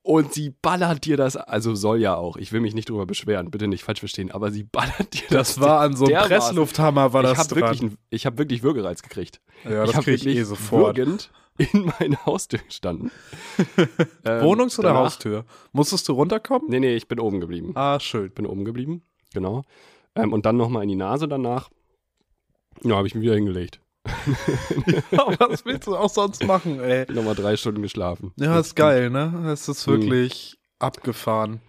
und 0.03 0.33
sie 0.33 0.49
ballert 0.49 1.05
dir 1.05 1.15
das, 1.17 1.37
also 1.37 1.75
soll 1.75 1.99
ja 1.99 2.15
auch, 2.15 2.35
ich 2.35 2.51
will 2.51 2.59
mich 2.59 2.75
nicht 2.75 2.89
drüber 2.89 3.05
beschweren, 3.05 3.49
bitte 3.49 3.67
nicht 3.67 3.83
falsch 3.83 3.99
verstehen, 3.99 4.31
aber 4.31 4.51
sie 4.51 4.63
ballert 4.63 5.13
dir 5.13 5.23
das. 5.29 5.55
Das 5.55 5.59
war 5.61 5.79
an 5.79 5.95
so 5.95 6.05
einem 6.05 6.27
Presslufthammer, 6.27 7.13
war 7.13 7.23
das 7.23 7.31
ich 7.31 7.37
hab 7.39 7.47
dran. 7.47 7.61
Wirklich, 7.61 7.97
ich 8.09 8.25
habe 8.25 8.37
wirklich 8.37 8.63
Würgereiz 8.63 9.01
gekriegt. 9.01 9.41
Ja, 9.63 9.81
das 9.81 9.91
ich 9.91 9.95
habe 9.95 10.05
wirklich 10.07 10.25
ich 10.35 10.39
eh 10.39 10.43
sofort. 10.43 10.97
würgend 10.97 11.31
in 11.57 11.91
meine 11.99 12.25
Haustür 12.25 12.59
gestanden. 12.59 13.11
ähm, 14.25 14.43
Wohnungs- 14.43 14.77
oder 14.77 14.89
danach, 14.89 15.05
Haustür? 15.05 15.45
Musstest 15.71 16.07
du 16.09 16.13
runterkommen? 16.13 16.69
Nee, 16.69 16.79
nee, 16.79 16.95
ich 16.95 17.07
bin 17.07 17.19
oben 17.19 17.39
geblieben. 17.39 17.71
Ah, 17.75 17.99
schön. 17.99 18.31
Bin 18.31 18.45
oben 18.45 18.65
geblieben, 18.65 19.03
genau. 19.33 19.63
Ähm, 20.15 20.33
und 20.33 20.45
dann 20.45 20.57
nochmal 20.57 20.83
in 20.83 20.89
die 20.89 20.95
Nase 20.95 21.27
danach. 21.27 21.69
Ja, 22.83 22.97
habe 22.97 23.07
ich 23.07 23.15
mich 23.15 23.23
wieder 23.23 23.35
hingelegt. 23.35 23.79
ja, 25.11 25.39
was 25.39 25.65
willst 25.65 25.87
du 25.87 25.95
auch 25.95 26.09
sonst 26.09 26.43
machen, 26.45 26.79
ey? 26.81 27.05
Nochmal 27.11 27.35
drei 27.35 27.55
Stunden 27.55 27.81
geschlafen. 27.81 28.33
Ja, 28.37 28.59
ist 28.59 28.75
geil, 28.75 29.09
ne? 29.09 29.49
Es 29.51 29.67
ist 29.67 29.87
wirklich 29.87 30.57
mhm. 30.57 30.85
abgefahren. 30.85 31.61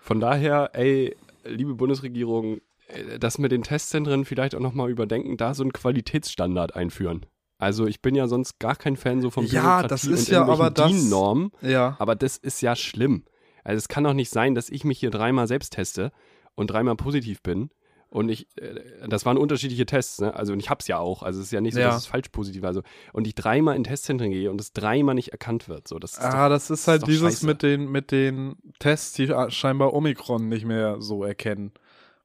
Von 0.00 0.20
daher, 0.20 0.70
ey, 0.72 1.16
liebe 1.44 1.74
Bundesregierung, 1.74 2.60
äh, 2.88 3.18
das 3.18 3.38
mit 3.38 3.52
den 3.52 3.62
Testzentren 3.62 4.24
vielleicht 4.24 4.54
auch 4.54 4.60
nochmal 4.60 4.90
überdenken, 4.90 5.36
da 5.36 5.54
so 5.54 5.62
einen 5.62 5.72
Qualitätsstandard 5.72 6.74
einführen. 6.74 7.26
Also 7.58 7.86
ich 7.86 8.02
bin 8.02 8.14
ja 8.14 8.28
sonst 8.28 8.58
gar 8.58 8.76
kein 8.76 8.96
Fan 8.96 9.22
so 9.22 9.30
von 9.30 9.46
ja, 9.46 9.82
das 9.82 10.04
ist 10.04 10.28
ja 10.28 10.44
aber 10.44 10.70
das 10.70 10.92
Norm, 11.04 11.52
ja. 11.62 11.96
aber 11.98 12.14
das 12.14 12.36
ist 12.36 12.60
ja 12.60 12.76
schlimm. 12.76 13.24
Also 13.64 13.78
es 13.78 13.88
kann 13.88 14.04
doch 14.04 14.12
nicht 14.12 14.30
sein, 14.30 14.54
dass 14.54 14.68
ich 14.68 14.84
mich 14.84 14.98
hier 14.98 15.10
dreimal 15.10 15.48
selbst 15.48 15.72
teste 15.72 16.12
und 16.54 16.70
dreimal 16.70 16.96
positiv 16.96 17.42
bin 17.42 17.70
und 18.08 18.28
ich, 18.28 18.46
äh, 18.56 19.08
das 19.08 19.26
waren 19.26 19.36
unterschiedliche 19.36 19.86
Tests, 19.86 20.20
ne? 20.20 20.34
Also 20.34 20.52
und 20.52 20.60
ich 20.60 20.70
hab's 20.70 20.86
ja 20.88 20.98
auch. 20.98 21.22
Also 21.22 21.40
es 21.40 21.46
ist 21.46 21.52
ja 21.52 21.60
nicht 21.60 21.74
so, 21.74 21.80
ja. 21.80 21.88
dass 21.88 21.98
es 21.98 22.06
falsch 22.06 22.28
positiv 22.28 22.62
war. 22.62 22.68
Also, 22.68 22.82
und 23.12 23.26
ich 23.26 23.34
dreimal 23.34 23.76
in 23.76 23.84
Testzentren 23.84 24.30
gehe 24.30 24.50
und 24.50 24.60
es 24.60 24.72
dreimal 24.72 25.14
nicht 25.14 25.32
erkannt 25.32 25.68
wird. 25.68 25.88
So, 25.88 25.98
das 25.98 26.12
ist 26.12 26.20
ah, 26.20 26.48
doch, 26.48 26.54
das 26.54 26.70
ist 26.70 26.86
halt 26.88 27.02
das 27.02 27.08
ist 27.08 27.14
dieses 27.14 27.42
mit 27.42 27.62
den, 27.62 27.90
mit 27.90 28.12
den 28.12 28.56
Tests, 28.78 29.12
die 29.14 29.32
scheinbar 29.48 29.92
Omikron 29.92 30.48
nicht 30.48 30.64
mehr 30.64 31.00
so 31.00 31.24
erkennen. 31.24 31.72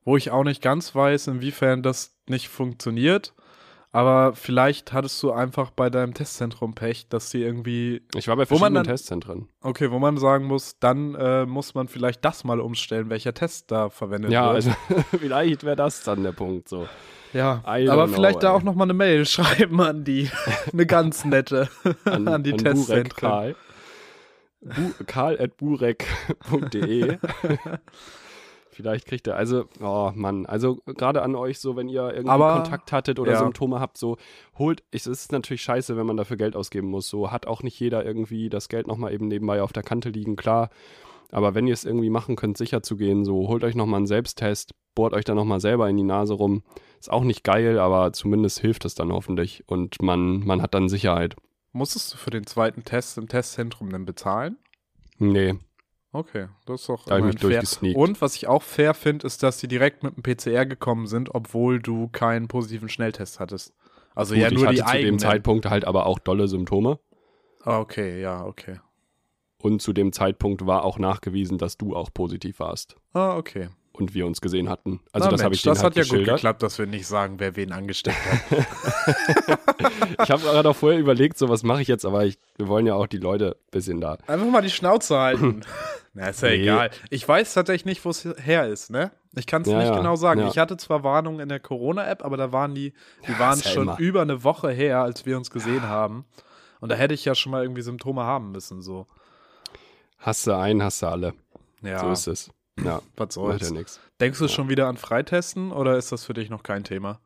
Wo 0.03 0.17
ich 0.17 0.31
auch 0.31 0.43
nicht 0.43 0.61
ganz 0.61 0.95
weiß, 0.95 1.27
inwiefern 1.27 1.83
das 1.83 2.15
nicht 2.27 2.49
funktioniert. 2.49 3.33
Aber 3.93 4.33
vielleicht 4.35 4.93
hattest 4.93 5.21
du 5.21 5.31
einfach 5.31 5.69
bei 5.71 5.89
deinem 5.89 6.13
Testzentrum 6.13 6.73
Pech, 6.73 7.07
dass 7.09 7.29
sie 7.29 7.41
irgendwie. 7.41 8.01
Ich 8.15 8.29
war 8.29 8.37
bei 8.37 8.45
verschiedenen 8.45 8.75
dann, 8.75 8.83
Testzentren. 8.85 9.49
Okay, 9.61 9.91
wo 9.91 9.99
man 9.99 10.17
sagen 10.17 10.45
muss, 10.45 10.79
dann 10.79 11.13
äh, 11.15 11.45
muss 11.45 11.73
man 11.73 11.89
vielleicht 11.89 12.23
das 12.23 12.45
mal 12.45 12.61
umstellen, 12.61 13.09
welcher 13.09 13.33
Test 13.33 13.69
da 13.69 13.89
verwendet 13.89 14.31
ja, 14.31 14.53
wird. 14.53 14.65
Ja, 14.65 14.75
also 14.89 15.03
vielleicht 15.19 15.65
wäre 15.65 15.75
das 15.75 16.03
dann 16.03 16.23
der 16.23 16.31
Punkt 16.31 16.69
so. 16.69 16.87
Ja, 17.33 17.61
aber 17.65 18.07
know, 18.07 18.07
vielleicht 18.07 18.37
ey. 18.37 18.41
da 18.41 18.51
auch 18.51 18.63
nochmal 18.63 18.85
eine 18.85 18.93
Mail 18.93 19.25
schreiben 19.25 19.81
an 19.81 20.05
die, 20.05 20.29
eine 20.71 20.85
ganz 20.85 21.25
nette, 21.25 21.69
an, 22.05 22.27
an 22.29 22.43
die 22.43 22.53
an 22.53 22.57
Testzentren. 22.59 23.09
Karl. 23.09 23.55
Bu 24.61 25.03
Karl 25.07 25.41
at 25.41 25.57
burek.de 25.57 27.17
Vielleicht 28.81 29.05
kriegt 29.05 29.27
er, 29.27 29.35
also, 29.35 29.65
oh 29.81 30.11
Mann, 30.15 30.45
also 30.45 30.81
gerade 30.85 31.21
an 31.21 31.35
euch 31.35 31.59
so, 31.59 31.75
wenn 31.75 31.87
ihr 31.87 32.09
irgendwie 32.09 32.29
Aber, 32.29 32.55
Kontakt 32.55 32.91
hattet 32.91 33.19
oder 33.19 33.33
ja. 33.33 33.39
Symptome 33.39 33.79
habt, 33.79 33.97
so 33.97 34.17
holt, 34.57 34.83
es 34.91 35.07
ist 35.07 35.31
natürlich 35.31 35.61
scheiße, 35.61 35.95
wenn 35.97 36.05
man 36.05 36.17
dafür 36.17 36.37
Geld 36.37 36.55
ausgeben 36.55 36.87
muss. 36.87 37.07
So 37.07 37.31
hat 37.31 37.47
auch 37.47 37.63
nicht 37.63 37.79
jeder 37.79 38.05
irgendwie 38.05 38.49
das 38.49 38.69
Geld 38.69 38.87
nochmal 38.87 39.13
eben 39.13 39.27
nebenbei 39.27 39.61
auf 39.61 39.73
der 39.73 39.83
Kante 39.83 40.09
liegen, 40.09 40.35
klar. 40.35 40.69
Aber 41.31 41.55
wenn 41.55 41.67
ihr 41.67 41.73
es 41.73 41.85
irgendwie 41.85 42.09
machen 42.09 42.35
könnt, 42.35 42.57
sicher 42.57 42.83
zu 42.83 42.97
gehen, 42.97 43.23
so 43.23 43.47
holt 43.47 43.63
euch 43.63 43.75
nochmal 43.75 43.99
einen 43.99 44.07
Selbsttest, 44.07 44.73
bohrt 44.95 45.13
euch 45.13 45.23
dann 45.23 45.37
nochmal 45.37 45.61
selber 45.61 45.89
in 45.89 45.97
die 45.97 46.03
Nase 46.03 46.33
rum. 46.33 46.63
Ist 46.99 47.11
auch 47.11 47.23
nicht 47.23 47.43
geil, 47.43 47.79
aber 47.79 48.11
zumindest 48.13 48.59
hilft 48.59 48.85
es 48.85 48.95
dann 48.95 49.11
hoffentlich 49.11 49.63
und 49.67 50.01
man, 50.01 50.45
man 50.45 50.61
hat 50.61 50.73
dann 50.73 50.89
Sicherheit. 50.89 51.35
Musstest 51.71 52.13
du 52.13 52.17
für 52.17 52.31
den 52.31 52.45
zweiten 52.45 52.83
Test 52.83 53.17
im 53.17 53.29
Testzentrum 53.29 53.89
denn 53.91 54.05
bezahlen? 54.05 54.57
Nee, 55.17 55.55
Okay, 56.13 56.47
das 56.65 56.81
ist 56.81 56.89
doch 56.89 57.05
da 57.05 57.17
ich 57.19 57.39
fair. 57.39 57.63
Und 57.95 58.21
was 58.21 58.35
ich 58.35 58.47
auch 58.47 58.63
fair 58.63 58.93
finde, 58.93 59.25
ist, 59.25 59.43
dass 59.43 59.59
sie 59.59 59.67
direkt 59.67 60.03
mit 60.03 60.17
dem 60.17 60.23
PCR 60.23 60.65
gekommen 60.65 61.07
sind, 61.07 61.33
obwohl 61.33 61.79
du 61.79 62.09
keinen 62.09 62.47
positiven 62.47 62.89
Schnelltest 62.89 63.39
hattest. 63.39 63.73
Also 64.13 64.33
Gut, 64.33 64.43
ja, 64.43 64.51
nur 64.51 64.71
ich 64.71 64.83
hatte 64.83 64.97
die 64.97 65.03
zu 65.03 65.05
dem 65.05 65.19
Zeitpunkt 65.19 65.65
halt 65.67 65.85
aber 65.85 66.05
auch 66.05 66.19
dolle 66.19 66.49
Symptome. 66.49 66.99
Ah, 67.63 67.79
okay, 67.79 68.21
ja, 68.21 68.45
okay. 68.45 68.79
Und 69.57 69.81
zu 69.81 69.93
dem 69.93 70.11
Zeitpunkt 70.11 70.65
war 70.65 70.83
auch 70.83 70.99
nachgewiesen, 70.99 71.57
dass 71.57 71.77
du 71.77 71.95
auch 71.95 72.09
positiv 72.13 72.59
warst. 72.59 72.97
Ah, 73.13 73.37
okay 73.37 73.69
und 73.93 74.13
wir 74.13 74.25
uns 74.25 74.41
gesehen 74.41 74.69
hatten. 74.69 75.01
Also 75.11 75.27
Na, 75.27 75.31
das 75.31 75.43
habe 75.43 75.53
ich 75.53 75.61
Das 75.63 75.83
halt 75.83 75.97
hat 75.97 76.07
ja 76.07 76.17
gut 76.17 76.25
geklappt, 76.25 76.63
dass 76.63 76.79
wir 76.79 76.85
nicht 76.85 77.07
sagen, 77.07 77.35
wer 77.39 77.55
wen 77.55 77.71
angesteckt 77.71 78.17
hat. 78.17 78.67
ich 80.23 80.31
habe 80.31 80.41
gerade 80.41 80.69
auch 80.69 80.75
vorher 80.75 80.99
überlegt, 80.99 81.37
so 81.37 81.49
was 81.49 81.63
mache 81.63 81.81
ich 81.81 81.87
jetzt, 81.87 82.05
aber 82.05 82.25
ich, 82.25 82.37
wir 82.57 82.67
wollen 82.67 82.85
ja 82.85 82.95
auch 82.95 83.07
die 83.07 83.17
Leute 83.17 83.57
ein 83.57 83.71
bisschen 83.71 84.01
da. 84.01 84.17
Einfach 84.27 84.47
mal 84.47 84.61
die 84.61 84.69
Schnauze 84.69 85.17
halten. 85.17 85.61
Na, 86.13 86.29
ist 86.29 86.41
ja 86.41 86.49
nee. 86.49 86.63
egal. 86.63 86.91
Ich 87.09 87.27
weiß 87.27 87.53
tatsächlich 87.53 87.85
nicht, 87.85 88.05
wo 88.05 88.09
es 88.09 88.27
her 88.37 88.67
ist, 88.67 88.89
ne? 88.91 89.11
Ich 89.35 89.47
kann 89.47 89.61
es 89.61 89.69
ja, 89.69 89.77
nicht 89.77 89.89
ja, 89.89 89.95
genau 89.95 90.15
sagen. 90.17 90.41
Ja. 90.41 90.49
Ich 90.49 90.57
hatte 90.57 90.75
zwar 90.75 91.03
Warnungen 91.03 91.39
in 91.39 91.49
der 91.49 91.61
Corona-App, 91.61 92.23
aber 92.23 92.35
da 92.35 92.51
waren 92.51 92.75
die, 92.75 92.93
die 93.27 93.39
waren 93.39 93.61
schon 93.61 93.83
immer. 93.83 93.97
über 93.97 94.21
eine 94.21 94.43
Woche 94.43 94.71
her, 94.71 95.01
als 95.01 95.25
wir 95.25 95.37
uns 95.37 95.51
gesehen 95.51 95.83
haben. 95.83 96.25
Und 96.81 96.89
da 96.89 96.95
hätte 96.95 97.13
ich 97.13 97.23
ja 97.23 97.35
schon 97.35 97.51
mal 97.51 97.63
irgendwie 97.63 97.81
Symptome 97.81 98.23
haben 98.23 98.51
müssen, 98.51 98.81
so. 98.81 99.07
Hast 100.17 100.47
du 100.47 100.55
einen, 100.55 100.83
hast 100.83 101.01
du 101.01 101.07
alle. 101.07 101.33
Ja. 101.81 101.99
So 101.99 102.11
ist 102.11 102.27
es. 102.27 102.51
Ja, 102.79 103.01
was 103.17 103.33
soll's. 103.33 103.69
Ja 103.69 103.71
nix. 103.71 103.99
Denkst 104.19 104.39
du 104.39 104.47
schon 104.47 104.69
wieder 104.69 104.87
an 104.87 104.97
Freitesten 104.97 105.71
oder 105.71 105.97
ist 105.97 106.11
das 106.11 106.25
für 106.25 106.33
dich 106.33 106.49
noch 106.49 106.63
kein 106.63 106.83
Thema? 106.83 107.19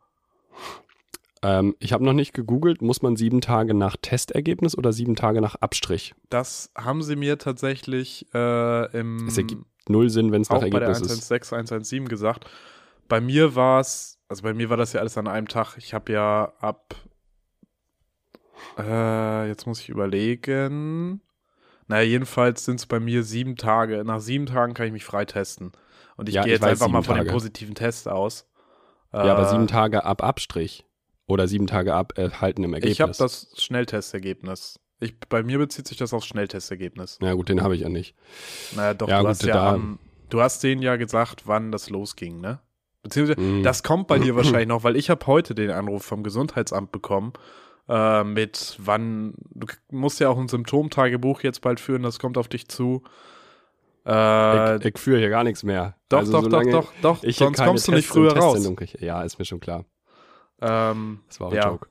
Ähm, 1.42 1.76
ich 1.80 1.94
habe 1.94 2.04
noch 2.04 2.14
nicht 2.14 2.34
gegoogelt. 2.34 2.82
Muss 2.82 3.02
man 3.02 3.16
sieben 3.16 3.42
Tage 3.42 3.74
nach 3.74 3.98
Testergebnis 4.02 4.78
oder 4.78 4.92
sieben 4.94 5.16
Tage 5.16 5.42
nach 5.42 5.56
Abstrich? 5.56 6.16
Das 6.30 6.72
haben 6.76 7.04
sie 7.04 7.16
mir 7.16 7.38
tatsächlich 7.38 8.26
äh, 8.34 8.98
im. 8.98 9.28
Es 9.28 9.38
ergibt 9.38 9.66
null 9.88 10.10
Sinn, 10.10 10.32
wenn 10.32 10.42
es 10.42 10.50
nach 10.50 10.62
Ergebnis 10.62 10.98
ist. 10.98 11.02
bei 11.02 11.08
der 11.08 11.16
116, 11.16 11.56
117 11.56 12.08
gesagt. 12.08 12.46
Bei 13.08 13.22
mir 13.22 13.56
war 13.56 13.80
es, 13.80 14.18
also 14.28 14.42
bei 14.42 14.54
mir 14.54 14.70
war 14.70 14.78
das 14.78 14.94
ja 14.94 15.00
alles 15.02 15.18
an 15.18 15.28
einem 15.28 15.48
Tag. 15.48 15.78
Ich 15.78 15.94
habe 15.94 16.12
ja 16.12 16.54
ab. 16.60 16.96
Äh, 18.78 19.48
jetzt 19.48 19.68
muss 19.68 19.80
ich 19.82 19.90
überlegen. 19.90 21.22
Naja, 21.88 22.04
jedenfalls 22.04 22.66
sind 22.66 22.80
es 22.80 22.86
bei 22.86 23.00
mir 23.00 23.24
sieben 23.24 23.56
Tage. 23.56 24.04
Nach 24.04 24.20
sieben 24.20 24.48
Tagen 24.48 24.74
kann 24.74 24.88
ich 24.88 24.94
mich 24.94 25.06
freitesten. 25.06 25.72
Und 26.18 26.30
ich 26.30 26.36
ja, 26.36 26.44
gehe 26.44 26.54
jetzt 26.54 26.64
einfach 26.64 26.88
mal 26.88 27.04
von 27.04 27.18
dem 27.18 27.28
positiven 27.28 27.76
Test 27.76 28.08
aus. 28.08 28.48
Ja, 29.14 29.26
äh, 29.26 29.30
aber 29.30 29.50
sieben 29.50 29.68
Tage 29.68 30.04
ab 30.04 30.24
Abstrich. 30.24 30.86
Oder 31.28 31.48
sieben 31.48 31.68
Tage 31.68 31.94
ab 31.94 32.14
erhaltenem 32.18 32.74
Ergebnis. 32.74 32.94
Ich 32.94 33.02
habe 33.02 33.14
das 33.18 33.48
Schnelltestergebnis. 33.58 34.80
Ich, 35.00 35.20
bei 35.20 35.44
mir 35.44 35.58
bezieht 35.58 35.88
sich 35.88 35.98
das 35.98 36.14
aufs 36.14 36.28
Schnelltestergebnis. 36.28 37.18
Ja, 37.22 37.34
gut, 37.34 37.50
den 37.50 37.62
habe 37.62 37.76
ich 37.76 37.82
ja 37.82 37.90
nicht. 37.90 38.16
Naja, 38.76 38.94
doch, 38.94 39.08
ja, 39.08 39.18
du, 39.18 39.24
gut, 39.24 39.30
hast 39.30 39.44
ja 39.44 39.74
am, 39.74 40.00
du 40.30 40.42
hast 40.42 40.64
denen 40.64 40.82
ja 40.82 40.96
gesagt, 40.96 41.48
wann 41.48 41.72
das 41.72 41.90
losging, 41.90 42.40
ne? 42.40 42.60
Beziehungsweise, 43.04 43.40
mm. 43.40 43.64
das 43.64 43.84
kommt 43.84 44.08
bei 44.08 44.20
dir 44.20 44.36
wahrscheinlich 44.36 44.68
noch, 44.68 44.84
weil 44.84 44.96
ich 44.96 45.10
habe 45.10 45.26
heute 45.28 45.54
den 45.54 45.72
Anruf 45.72 46.06
vom 46.06 46.24
Gesundheitsamt 46.24 46.92
bekommen 46.92 47.34
äh, 47.88 48.24
mit 48.24 48.78
wann, 48.80 49.34
du 49.54 49.68
musst 49.92 50.20
ja 50.20 50.30
auch 50.30 50.38
ein 50.38 50.48
Symptomtagebuch 50.48 51.42
jetzt 51.42 51.62
bald 51.62 51.80
führen, 51.80 52.04
das 52.04 52.20
kommt 52.20 52.38
auf 52.38 52.48
dich 52.48 52.68
zu. 52.68 53.04
Äh, 54.06 54.78
ich, 54.78 54.86
ich 54.86 54.98
führe 55.00 55.20
hier 55.20 55.30
gar 55.30 55.44
nichts 55.44 55.64
mehr. 55.64 55.96
Doch, 56.10 56.20
also, 56.20 56.42
doch, 56.42 56.50
doch, 56.50 56.64
doch, 56.64 56.94
doch, 57.02 57.24
ich 57.24 57.38
sonst 57.38 57.64
kommst 57.64 57.88
du 57.88 57.92
nicht 57.92 58.08
früher 58.08 58.38
raus. 58.38 58.72
Ja, 59.00 59.24
ist 59.24 59.40
mir 59.40 59.46
schon 59.46 59.60
klar. 59.60 59.86
Ähm, 60.62 61.22
das 61.28 61.40
war 61.40 61.48
auch 61.48 61.52
ein 61.52 61.58
ja. 61.58 61.70
Joke. 61.70 61.88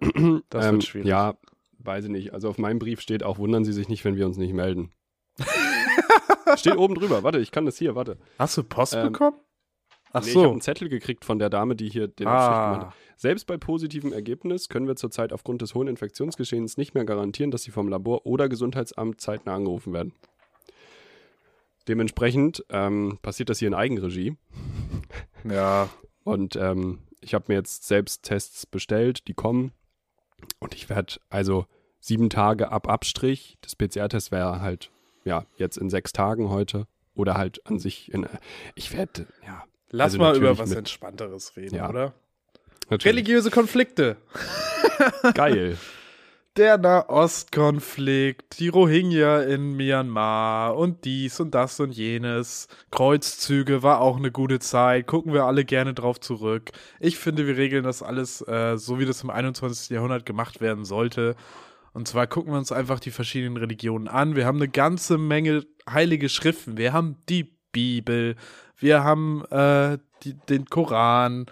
das 0.50 0.66
ähm, 0.66 0.72
wird 0.72 0.84
schwierig. 0.84 1.08
Ja, 1.08 1.34
weiß 1.78 2.04
ich 2.04 2.10
nicht. 2.10 2.34
Also 2.34 2.48
auf 2.48 2.58
meinem 2.58 2.78
Brief 2.78 3.00
steht 3.00 3.22
auch, 3.22 3.38
wundern 3.38 3.64
Sie 3.64 3.72
sich 3.72 3.88
nicht, 3.88 4.04
wenn 4.04 4.16
wir 4.16 4.26
uns 4.26 4.36
nicht 4.36 4.52
melden. 4.52 4.92
steht 6.56 6.76
oben 6.76 6.94
drüber. 6.94 7.22
Warte, 7.22 7.38
ich 7.38 7.50
kann 7.50 7.66
das 7.66 7.78
hier, 7.78 7.94
warte. 7.94 8.18
Hast 8.38 8.56
du 8.56 8.62
Post 8.62 8.94
ähm, 8.94 9.12
bekommen? 9.12 9.36
Ach 10.14 10.24
nee, 10.24 10.30
so. 10.30 10.38
Ich 10.38 10.44
habe 10.44 10.52
einen 10.52 10.60
Zettel 10.60 10.88
gekriegt 10.88 11.24
von 11.24 11.40
der 11.40 11.50
Dame, 11.50 11.74
die 11.74 11.88
hier 11.88 12.06
den 12.06 12.28
ah. 12.28 12.70
gemacht 12.72 12.86
hat. 12.86 12.94
Selbst 13.16 13.46
bei 13.46 13.56
positivem 13.56 14.12
Ergebnis 14.12 14.68
können 14.68 14.86
wir 14.86 14.96
zurzeit 14.96 15.32
aufgrund 15.32 15.60
des 15.60 15.74
hohen 15.74 15.88
Infektionsgeschehens 15.88 16.76
nicht 16.76 16.94
mehr 16.94 17.04
garantieren, 17.04 17.50
dass 17.50 17.64
sie 17.64 17.72
vom 17.72 17.88
Labor 17.88 18.24
oder 18.24 18.48
Gesundheitsamt 18.48 19.20
zeitnah 19.20 19.54
angerufen 19.54 19.92
werden. 19.92 20.12
Dementsprechend 21.88 22.64
ähm, 22.70 23.18
passiert 23.22 23.50
das 23.50 23.58
hier 23.58 23.68
in 23.68 23.74
Eigenregie. 23.74 24.36
Ja. 25.46 25.90
Und 26.22 26.56
ähm, 26.56 27.00
ich 27.20 27.34
habe 27.34 27.44
mir 27.48 27.56
jetzt 27.56 27.84
selbst 27.86 28.22
Tests 28.22 28.64
bestellt, 28.64 29.28
die 29.28 29.34
kommen. 29.34 29.72
Und 30.58 30.74
ich 30.74 30.88
werde 30.88 31.16
also 31.28 31.66
sieben 32.00 32.30
Tage 32.30 32.72
ab 32.72 32.88
Abstrich. 32.88 33.58
Das 33.60 33.76
PCR-Test 33.76 34.32
wäre 34.32 34.62
halt, 34.62 34.90
ja, 35.26 35.44
jetzt 35.58 35.76
in 35.76 35.90
sechs 35.90 36.14
Tagen 36.14 36.48
heute. 36.48 36.86
Oder 37.14 37.34
halt 37.34 37.66
an 37.66 37.78
sich 37.78 38.10
in. 38.10 38.26
Ich 38.74 38.94
werde, 38.94 39.26
ja. 39.46 39.64
Lass 39.94 40.14
also 40.14 40.18
mal 40.18 40.36
über 40.36 40.58
was 40.58 40.72
Entspannteres 40.72 41.56
reden, 41.56 41.76
ja. 41.76 41.88
oder? 41.88 42.14
Natürlich. 42.90 43.14
Religiöse 43.14 43.50
Konflikte. 43.52 44.16
Geil. 45.34 45.78
Der 46.56 46.78
Nahostkonflikt, 46.78 48.58
die 48.58 48.68
Rohingya 48.68 49.42
in 49.42 49.76
Myanmar 49.76 50.76
und 50.76 51.04
dies 51.04 51.38
und 51.38 51.54
das 51.54 51.78
und 51.78 51.92
jenes. 51.92 52.66
Kreuzzüge 52.90 53.84
war 53.84 54.00
auch 54.00 54.16
eine 54.16 54.32
gute 54.32 54.58
Zeit. 54.58 55.06
Gucken 55.06 55.32
wir 55.32 55.44
alle 55.44 55.64
gerne 55.64 55.94
drauf 55.94 56.18
zurück. 56.18 56.72
Ich 56.98 57.16
finde, 57.16 57.46
wir 57.46 57.56
regeln 57.56 57.84
das 57.84 58.02
alles 58.02 58.40
äh, 58.48 58.76
so, 58.76 58.98
wie 58.98 59.06
das 59.06 59.22
im 59.22 59.30
21. 59.30 59.90
Jahrhundert 59.90 60.26
gemacht 60.26 60.60
werden 60.60 60.84
sollte. 60.84 61.36
Und 61.92 62.08
zwar 62.08 62.26
gucken 62.26 62.52
wir 62.52 62.58
uns 62.58 62.72
einfach 62.72 62.98
die 62.98 63.12
verschiedenen 63.12 63.56
Religionen 63.56 64.08
an. 64.08 64.34
Wir 64.34 64.44
haben 64.44 64.58
eine 64.58 64.68
ganze 64.68 65.18
Menge 65.18 65.64
heilige 65.88 66.28
Schriften. 66.28 66.76
Wir 66.76 66.92
haben 66.92 67.16
die 67.28 67.54
Bibel. 67.70 68.36
Wir 68.76 69.04
haben 69.04 69.44
äh, 69.50 69.98
die, 70.22 70.34
den 70.34 70.66
Koran 70.66 71.46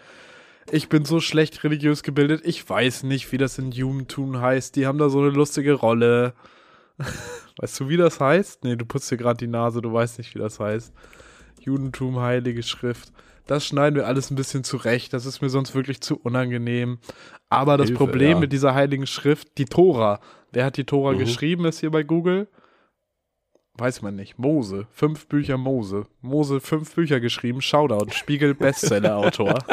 ich 0.71 0.89
bin 0.89 1.05
so 1.05 1.21
schlecht 1.21 1.65
religiös 1.65 2.03
gebildet, 2.03 2.43
ich 2.45 2.69
weiß 2.69 3.03
nicht, 3.03 3.33
wie 3.33 3.39
das 3.39 3.59
in 3.59 3.73
Judentum 3.73 4.41
heißt. 4.41 4.77
Die 4.77 4.87
haben 4.87 4.99
da 4.99 5.09
so 5.09 5.19
eine 5.21 5.31
lustige 5.31 5.75
Rolle. 5.75 6.35
weißt 7.59 7.81
du, 7.81 7.89
wie 7.89 7.97
das 7.97 8.21
heißt? 8.21 8.65
Nee, 8.65 8.77
du 8.77 8.87
putzt 8.87 9.11
dir 9.11 9.17
gerade 9.17 9.39
die 9.39 9.49
Nase, 9.49 9.83
du 9.83 9.93
weißt 9.93 10.19
nicht, 10.19 10.35
wie 10.35 10.39
das 10.39 10.61
heißt. 10.61 10.93
Judentum, 11.61 12.21
Heilige 12.21 12.63
Schrift. 12.63 13.13
Das 13.47 13.67
schneiden 13.67 13.97
wir 13.97 14.07
alles 14.07 14.31
ein 14.31 14.37
bisschen 14.37 14.63
zurecht. 14.63 15.13
Das 15.13 15.27
ist 15.27 15.43
mir 15.43 15.51
sonst 15.51 15.75
wirklich 15.75 16.01
zu 16.01 16.17
unangenehm. 16.17 16.99
Aber 17.49 17.77
das 17.77 17.89
Hilfe, 17.89 18.05
Problem 18.05 18.31
ja. 18.31 18.39
mit 18.39 18.53
dieser 18.53 18.75
Heiligen 18.75 19.07
Schrift, 19.07 19.59
die 19.59 19.65
Tora. 19.65 20.21
Wer 20.53 20.65
hat 20.65 20.77
die 20.77 20.85
Tora 20.85 21.13
mhm. 21.13 21.19
geschrieben, 21.19 21.65
ist 21.65 21.81
hier 21.81 21.91
bei 21.91 22.03
Google? 22.03 22.49
Weiß 23.75 24.03
man 24.03 24.17
nicht. 24.17 24.39
Mose. 24.39 24.87
Fünf 24.91 25.27
Bücher 25.29 25.57
Mose. 25.57 26.07
Mose 26.21 26.61
fünf 26.61 26.95
Bücher 26.95 27.21
geschrieben. 27.21 27.63
Shoutout. 27.63 28.11
Spiegel 28.13 28.55
Bestseller-Autor. 28.55 29.59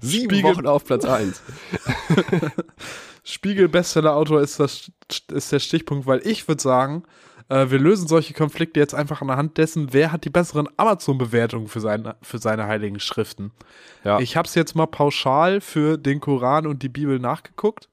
Sieben 0.00 0.30
Spiegel 0.30 0.42
Wochen 0.42 0.66
auf 0.66 0.84
Platz 0.84 1.04
1. 1.04 1.42
Spiegel 3.24 3.68
Bestseller-Autor 3.68 4.42
ist, 4.42 4.60
ist 4.60 5.52
der 5.52 5.58
Stichpunkt, 5.58 6.06
weil 6.06 6.20
ich 6.26 6.46
würde 6.46 6.62
sagen, 6.62 7.04
äh, 7.48 7.70
wir 7.70 7.78
lösen 7.78 8.06
solche 8.06 8.34
Konflikte 8.34 8.78
jetzt 8.78 8.94
einfach 8.94 9.22
anhand 9.22 9.58
dessen, 9.58 9.92
wer 9.92 10.12
hat 10.12 10.24
die 10.24 10.30
besseren 10.30 10.68
Amazon-Bewertungen 10.76 11.68
für 11.68 11.80
seine, 11.80 12.16
für 12.22 12.38
seine 12.38 12.66
heiligen 12.66 13.00
Schriften. 13.00 13.52
Ja. 14.04 14.18
Ich 14.20 14.36
habe 14.36 14.46
es 14.46 14.54
jetzt 14.54 14.74
mal 14.74 14.86
pauschal 14.86 15.60
für 15.60 15.96
den 15.96 16.20
Koran 16.20 16.66
und 16.66 16.82
die 16.82 16.88
Bibel 16.88 17.18
nachgeguckt. 17.18 17.88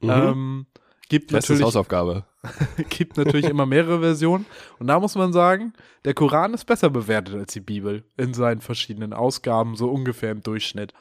Mhm. 0.00 0.10
Ähm, 0.10 0.66
gibt 1.08 1.32
Bestes 1.32 1.50
natürlich 1.50 1.66
Hausaufgabe. 1.66 2.24
gibt 2.88 3.16
natürlich 3.16 3.46
immer 3.46 3.66
mehrere 3.66 4.00
Versionen. 4.00 4.46
Und 4.78 4.86
da 4.86 5.00
muss 5.00 5.14
man 5.14 5.32
sagen, 5.32 5.72
der 6.04 6.14
Koran 6.14 6.54
ist 6.54 6.64
besser 6.64 6.90
bewertet 6.90 7.34
als 7.34 7.52
die 7.52 7.60
Bibel 7.60 8.04
in 8.16 8.34
seinen 8.34 8.60
verschiedenen 8.60 9.12
Ausgaben, 9.12 9.76
so 9.76 9.90
ungefähr 9.90 10.30
im 10.30 10.42
Durchschnitt. 10.42 10.92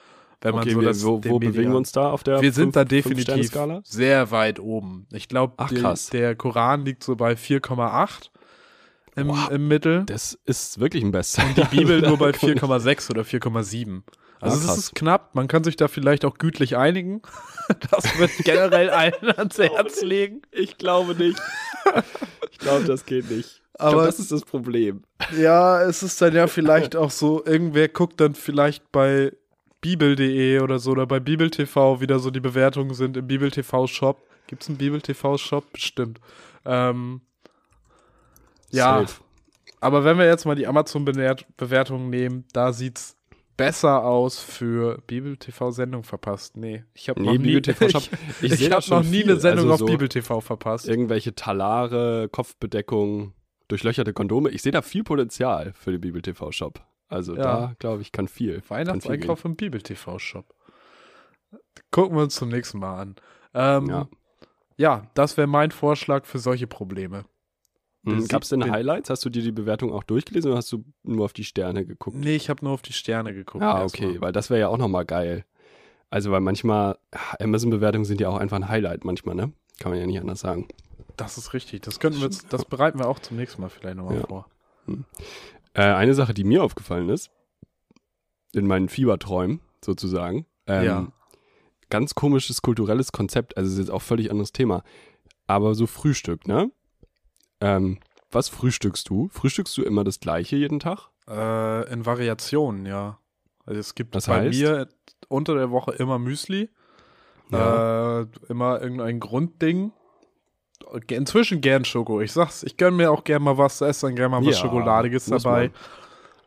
Wenn 0.42 0.56
man 0.56 0.63
okay, 0.63 0.74
so 0.74 0.82
wir, 0.82 0.88
das, 0.88 1.06
wo, 1.06 1.24
wo 1.24 1.39
bewegen 1.39 1.72
wir 1.72 1.78
uns 1.78 1.94
da 1.94 2.12
auf 2.12 2.24
der 2.24 2.42
Wir 2.42 2.52
sind 2.52 2.74
fünf, 2.74 2.74
da 2.74 2.86
definitiv 2.86 3.52
sehr 3.86 4.32
weit 4.32 4.60
oben. 4.60 5.08
Ich 5.13 5.30
glaube, 5.30 5.56
der 6.12 6.36
Koran 6.36 6.84
liegt 6.84 7.04
so 7.04 7.16
bei 7.16 7.34
4,8 7.34 8.30
im, 9.16 9.34
im 9.52 9.68
Mittel. 9.70 10.04
Das 10.06 10.38
ist 10.46 10.80
wirklich 10.80 11.04
ein 11.04 11.12
Bestseller. 11.12 11.48
Und 11.48 11.58
die 11.58 11.78
Bibel 11.78 12.02
nur 12.08 12.18
bei 12.18 12.32
4,6 12.32 13.12
oder 13.12 13.22
4,7. 13.22 14.02
Also 14.43 14.67
ah, 14.67 14.73
es 14.73 14.77
ist 14.77 14.95
knapp, 14.95 15.36
man 15.36 15.47
kann 15.47 15.63
sich 15.63 15.77
da 15.77 15.88
vielleicht 15.88 16.25
auch 16.25 16.38
gütlich 16.38 16.77
einigen. 16.77 17.21
Das 17.91 18.19
wird 18.19 18.32
generell 18.43 18.89
allen 18.89 19.32
ans 19.38 19.58
Herz 19.58 20.01
legen. 20.01 20.41
Ich 20.51 20.77
glaube 20.77 21.15
nicht. 21.15 21.41
Ich 22.51 22.58
glaube, 22.60 22.84
das 22.84 23.06
geht 23.06 23.32
nicht. 23.32 23.62
Ich 23.73 23.79
Aber 23.79 23.91
glaub, 23.91 24.06
das 24.06 24.19
ist 24.19 24.34
das 24.34 24.43
Problem. 24.43 25.03
Ja, 25.38 25.82
es 25.82 26.03
ist 26.03 26.21
dann 26.21 26.36
ja 26.36 26.47
vielleicht 26.47 26.97
auch 26.97 27.10
so, 27.10 27.43
irgendwer 27.45 27.88
guckt 27.88 28.19
dann 28.19 28.36
vielleicht 28.36 28.91
bei 28.91 29.32
bibel.de 29.79 30.60
oder 30.60 30.77
so 30.77 30.91
oder 30.91 31.08
bei 31.08 31.21
Bibel.tv 31.21 32.01
wieder 32.01 32.19
so 32.19 32.32
die 32.32 32.41
Bewertungen 32.41 32.93
sind 32.93 33.15
im 33.15 33.27
Bibel.tv-Shop. 33.27 34.21
Gibt 34.47 34.63
es 34.63 34.69
einen 34.69 34.77
Bibel.tv-Shop? 34.77 35.71
Bestimmt. 35.71 36.19
Ähm, 36.65 37.21
ja. 38.71 38.99
Safe. 38.99 39.21
Aber 39.79 40.03
wenn 40.03 40.17
wir 40.17 40.25
jetzt 40.25 40.45
mal 40.45 40.56
die 40.56 40.67
Amazon-Bewertungen 40.67 42.10
nehmen, 42.10 42.45
da 42.53 42.71
sieht's 42.71 43.17
besser 43.58 44.04
aus 44.04 44.39
für 44.39 45.02
Bibel 45.08 45.38
TV 45.38 45.72
Sendung 45.72 46.04
verpasst. 46.04 46.58
Nee, 46.58 46.84
ich 46.94 47.10
habe 47.10 47.22
nee, 47.22 47.34
noch 47.34 47.38
nie, 47.38 47.58
ich, 47.58 48.12
ich, 48.42 48.62
ich 48.62 48.72
hab 48.72 48.88
noch 48.88 49.04
nie 49.04 49.24
eine 49.24 49.38
Sendung 49.38 49.72
also 49.72 49.86
auf 49.86 49.92
Bibel 49.92 50.10
TV 50.10 50.42
verpasst. 50.42 50.88
Irgendwelche 50.88 51.36
Talare, 51.36 52.30
Kopfbedeckung, 52.30 53.34
durchlöcherte 53.68 54.13
Kondome. 54.13 54.50
Ich 54.50 54.62
sehe 54.62 54.72
da 54.72 54.82
viel 54.82 55.04
Potenzial 55.04 55.74
für 55.74 55.92
den 55.92 56.02
Bibel 56.02 56.22
TV 56.22 56.52
Shop. 56.52 56.86
Also 57.08 57.36
ja. 57.36 57.42
da 57.42 57.76
glaube 57.80 58.02
ich 58.02 58.12
kann 58.12 58.28
viel. 58.28 58.62
Weihnachtseinkauf 58.68 59.46
im 59.46 59.56
Bibel 59.56 59.82
TV 59.82 60.18
Shop. 60.20 60.54
Gucken 61.92 62.18
wir 62.18 62.24
uns 62.24 62.36
zum 62.36 62.50
nächsten 62.50 62.80
Mal 62.80 63.00
an. 63.00 63.16
Ähm, 63.54 63.88
ja. 63.88 64.08
ja, 64.78 65.08
das 65.13 65.38
wäre 65.38 65.48
mein 65.48 65.72
Vorschlag 65.72 66.26
für 66.26 66.39
solche 66.39 66.66
Probleme. 66.66 67.26
Mhm. 68.04 68.28
Gab 68.28 68.44
es 68.44 68.50
denn 68.50 68.70
Highlights? 68.70 69.10
Hast 69.10 69.24
du 69.24 69.30
dir 69.30 69.42
die 69.42 69.52
Bewertung 69.52 69.92
auch 69.92 70.04
durchgelesen 70.04 70.52
oder 70.52 70.58
hast 70.58 70.72
du 70.72 70.84
nur 71.04 71.26
auf 71.26 71.34
die 71.34 71.46
Sterne 71.46 71.86
geguckt? 71.86 72.18
Nee, 72.18 72.36
ich 72.36 72.50
habe 72.50 72.63
nur 72.63 72.74
auf 72.74 72.82
die 72.82 72.94
Sterne 72.94 73.34
geguckt. 73.34 73.63
Ah, 73.63 73.84
okay, 73.84 74.20
weil 74.20 74.34
das 74.34 74.50
wäre 74.50 74.60
ja 74.60 74.68
auch 74.68 74.78
nochmal 74.78 75.06
geil. 75.06 75.46
Also, 76.10 76.32
weil 76.32 76.42
manchmal, 76.42 76.98
Amazon-Bewertungen 77.39 78.06
sind 78.06 78.22
ja 78.22 78.30
auch 78.30 78.38
einfach 78.38 78.58
ein 78.58 78.68
Highlight 78.68 79.04
manchmal, 79.06 79.36
ne? 79.36 79.52
Kann 79.80 79.92
man 79.92 80.00
ja 80.00 80.06
nicht 80.06 80.20
anders 80.20 80.42
sagen. 80.42 80.68
Das 81.18 81.38
ist 81.38 81.54
richtig. 81.54 81.82
Das 81.82 82.00
könnten 82.00 82.20
wir 82.20 82.26
jetzt, 82.26 82.46
das 82.54 82.66
bereiten 82.66 83.00
wir 83.00 83.08
auch 83.08 83.20
zum 83.20 83.38
nächsten 83.38 83.62
Mal 83.62 83.70
vielleicht 83.70 83.98
nochmal 83.98 84.18
ja. 84.18 84.28
vor. 84.28 84.48
Hm. 84.86 85.06
Äh, 85.74 85.82
eine 85.82 86.13
Sache, 86.13 86.34
die 86.34 86.44
mir 86.44 86.63
aufgefallen 86.63 87.10
ist, 87.10 87.32
in 88.54 88.68
meinen 88.68 88.89
Fieberträumen 88.89 89.62
sozusagen, 89.84 90.46
ähm, 90.68 90.86
ja. 90.86 91.08
ganz 91.89 92.16
komisches 92.16 92.62
kulturelles 92.62 93.12
Konzept, 93.12 93.58
also 93.58 93.72
ist 93.72 93.80
jetzt 93.80 93.92
auch 93.92 94.02
völlig 94.02 94.30
anderes 94.30 94.52
Thema, 94.52 94.84
aber 95.48 95.74
so 95.74 95.88
Frühstück, 95.88 96.48
ne? 96.48 96.70
Ähm, 97.63 97.99
was 98.30 98.49
frühstückst 98.49 99.08
du? 99.10 99.30
Frühstückst 99.32 99.78
du 99.78 99.84
immer 99.84 100.04
das 100.04 100.19
gleiche 100.19 100.58
jeden 100.58 100.80
Tag? 100.80 101.10
Äh, 101.30 101.91
in 101.91 102.06
Variationen, 102.06 102.86
ja. 102.86 103.19
Also 103.65 103.80
es 103.80 103.95
gibt 103.95 104.15
das 104.15 104.28
bei 104.28 104.41
heißt? 104.41 104.60
mir 104.60 104.89
unter 105.30 105.56
der 105.56 105.71
Woche 105.71 105.91
immer 105.93 106.19
Müsli. 106.19 106.69
Ja. 107.52 108.21
Äh, 108.21 108.26
immer 108.49 108.82
irgendein 108.82 109.19
Grundding. 109.19 109.93
Inzwischen 111.08 111.62
gern 111.62 111.86
Schoko. 111.86 112.19
Ich 112.19 112.34
sag's, 112.34 112.63
ich 112.63 112.76
gönn 112.76 112.97
mir 112.97 113.12
auch 113.12 113.23
gern 113.23 113.41
mal 113.41 113.58
was 113.58 113.78
zu 113.78 113.86
essen, 113.86 114.15
gern 114.15 114.32
mal 114.32 114.45
was 114.45 114.56
ja, 114.56 114.62
Schokoladiges 114.62 115.26
dabei. 115.26 115.65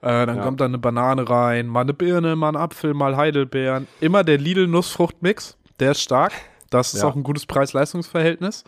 Äh, 0.03 0.27
dann 0.27 0.37
ja. 0.37 0.43
kommt 0.43 0.61
da 0.61 0.67
eine 0.67 0.79
Banane 0.79 1.29
rein, 1.29 1.67
mal 1.67 1.81
eine 1.81 1.95
Birne, 1.95 2.37
mal 2.37 2.51
ein 2.51 2.57
Apfel, 2.57 2.93
mal 2.93 3.17
Heidelbeeren. 3.17 3.89
Immer 4.01 4.23
der 4.23 4.37
Lidl-Nussfruchtmix, 4.37 5.57
der 5.81 5.93
ist 5.93 6.03
stark. 6.03 6.33
Das 6.69 6.93
ist 6.93 7.03
auch 7.03 7.17
ein 7.17 7.23
gutes 7.23 7.47
Preis-Leistungs-Verhältnis. 7.47 8.65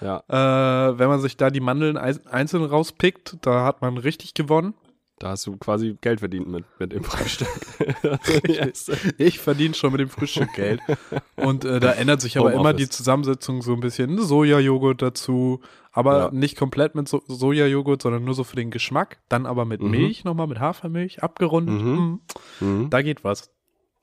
Ja. 0.00 0.22
Äh, 0.28 0.98
wenn 0.98 1.08
man 1.08 1.20
sich 1.20 1.36
da 1.36 1.50
die 1.50 1.60
Mandeln 1.60 1.96
einzeln 1.96 2.64
rauspickt, 2.64 3.38
da 3.42 3.64
hat 3.64 3.82
man 3.82 3.98
richtig 3.98 4.34
gewonnen. 4.34 4.74
Da 5.18 5.30
hast 5.30 5.46
du 5.48 5.56
quasi 5.56 5.98
Geld 6.00 6.20
verdient 6.20 6.46
mit, 6.48 6.64
mit 6.78 6.92
dem 6.92 7.02
Frühstück. 7.02 7.48
ich 9.18 9.40
verdiene 9.40 9.74
schon 9.74 9.90
mit 9.90 10.00
dem 10.00 10.08
Frühstück 10.08 10.52
Geld. 10.52 10.80
Und 11.34 11.64
äh, 11.64 11.80
da 11.80 11.92
ändert 11.92 12.20
sich 12.20 12.38
aber 12.38 12.52
immer 12.52 12.72
die 12.72 12.88
Zusammensetzung 12.88 13.62
so 13.62 13.72
ein 13.72 13.80
bisschen. 13.80 14.22
Sojajoghurt 14.22 15.02
dazu, 15.02 15.60
aber 15.90 16.18
ja. 16.18 16.30
nicht 16.30 16.56
komplett 16.56 16.94
mit 16.94 17.08
so 17.08 17.20
Sojajoghurt, 17.26 18.02
sondern 18.02 18.24
nur 18.24 18.34
so 18.34 18.44
für 18.44 18.54
den 18.54 18.70
Geschmack. 18.70 19.18
Dann 19.28 19.46
aber 19.46 19.64
mit 19.64 19.82
mhm. 19.82 19.90
Milch 19.90 20.22
nochmal, 20.22 20.46
mit 20.46 20.60
Hafermilch, 20.60 21.20
abgerundet. 21.20 21.82
Mhm. 21.82 22.20
Mhm. 22.60 22.68
mhm. 22.68 22.90
Da 22.90 23.02
geht 23.02 23.24
was. 23.24 23.50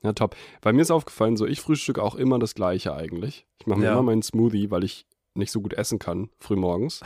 Ja, 0.02 0.12
top. 0.12 0.36
Bei 0.60 0.74
mir 0.74 0.82
ist 0.82 0.90
aufgefallen, 0.90 1.38
so 1.38 1.46
ich 1.46 1.62
frühstücke 1.62 2.02
auch 2.02 2.14
immer 2.14 2.38
das 2.38 2.54
Gleiche 2.54 2.94
eigentlich. 2.94 3.46
Ich 3.58 3.66
mache 3.66 3.80
mir 3.80 3.86
ja. 3.86 3.92
immer 3.92 4.02
meinen 4.02 4.22
Smoothie, 4.22 4.70
weil 4.70 4.84
ich 4.84 5.06
nicht 5.36 5.52
so 5.52 5.60
gut 5.60 5.74
essen 5.74 5.98
kann, 5.98 6.30
frühmorgens, 6.38 7.00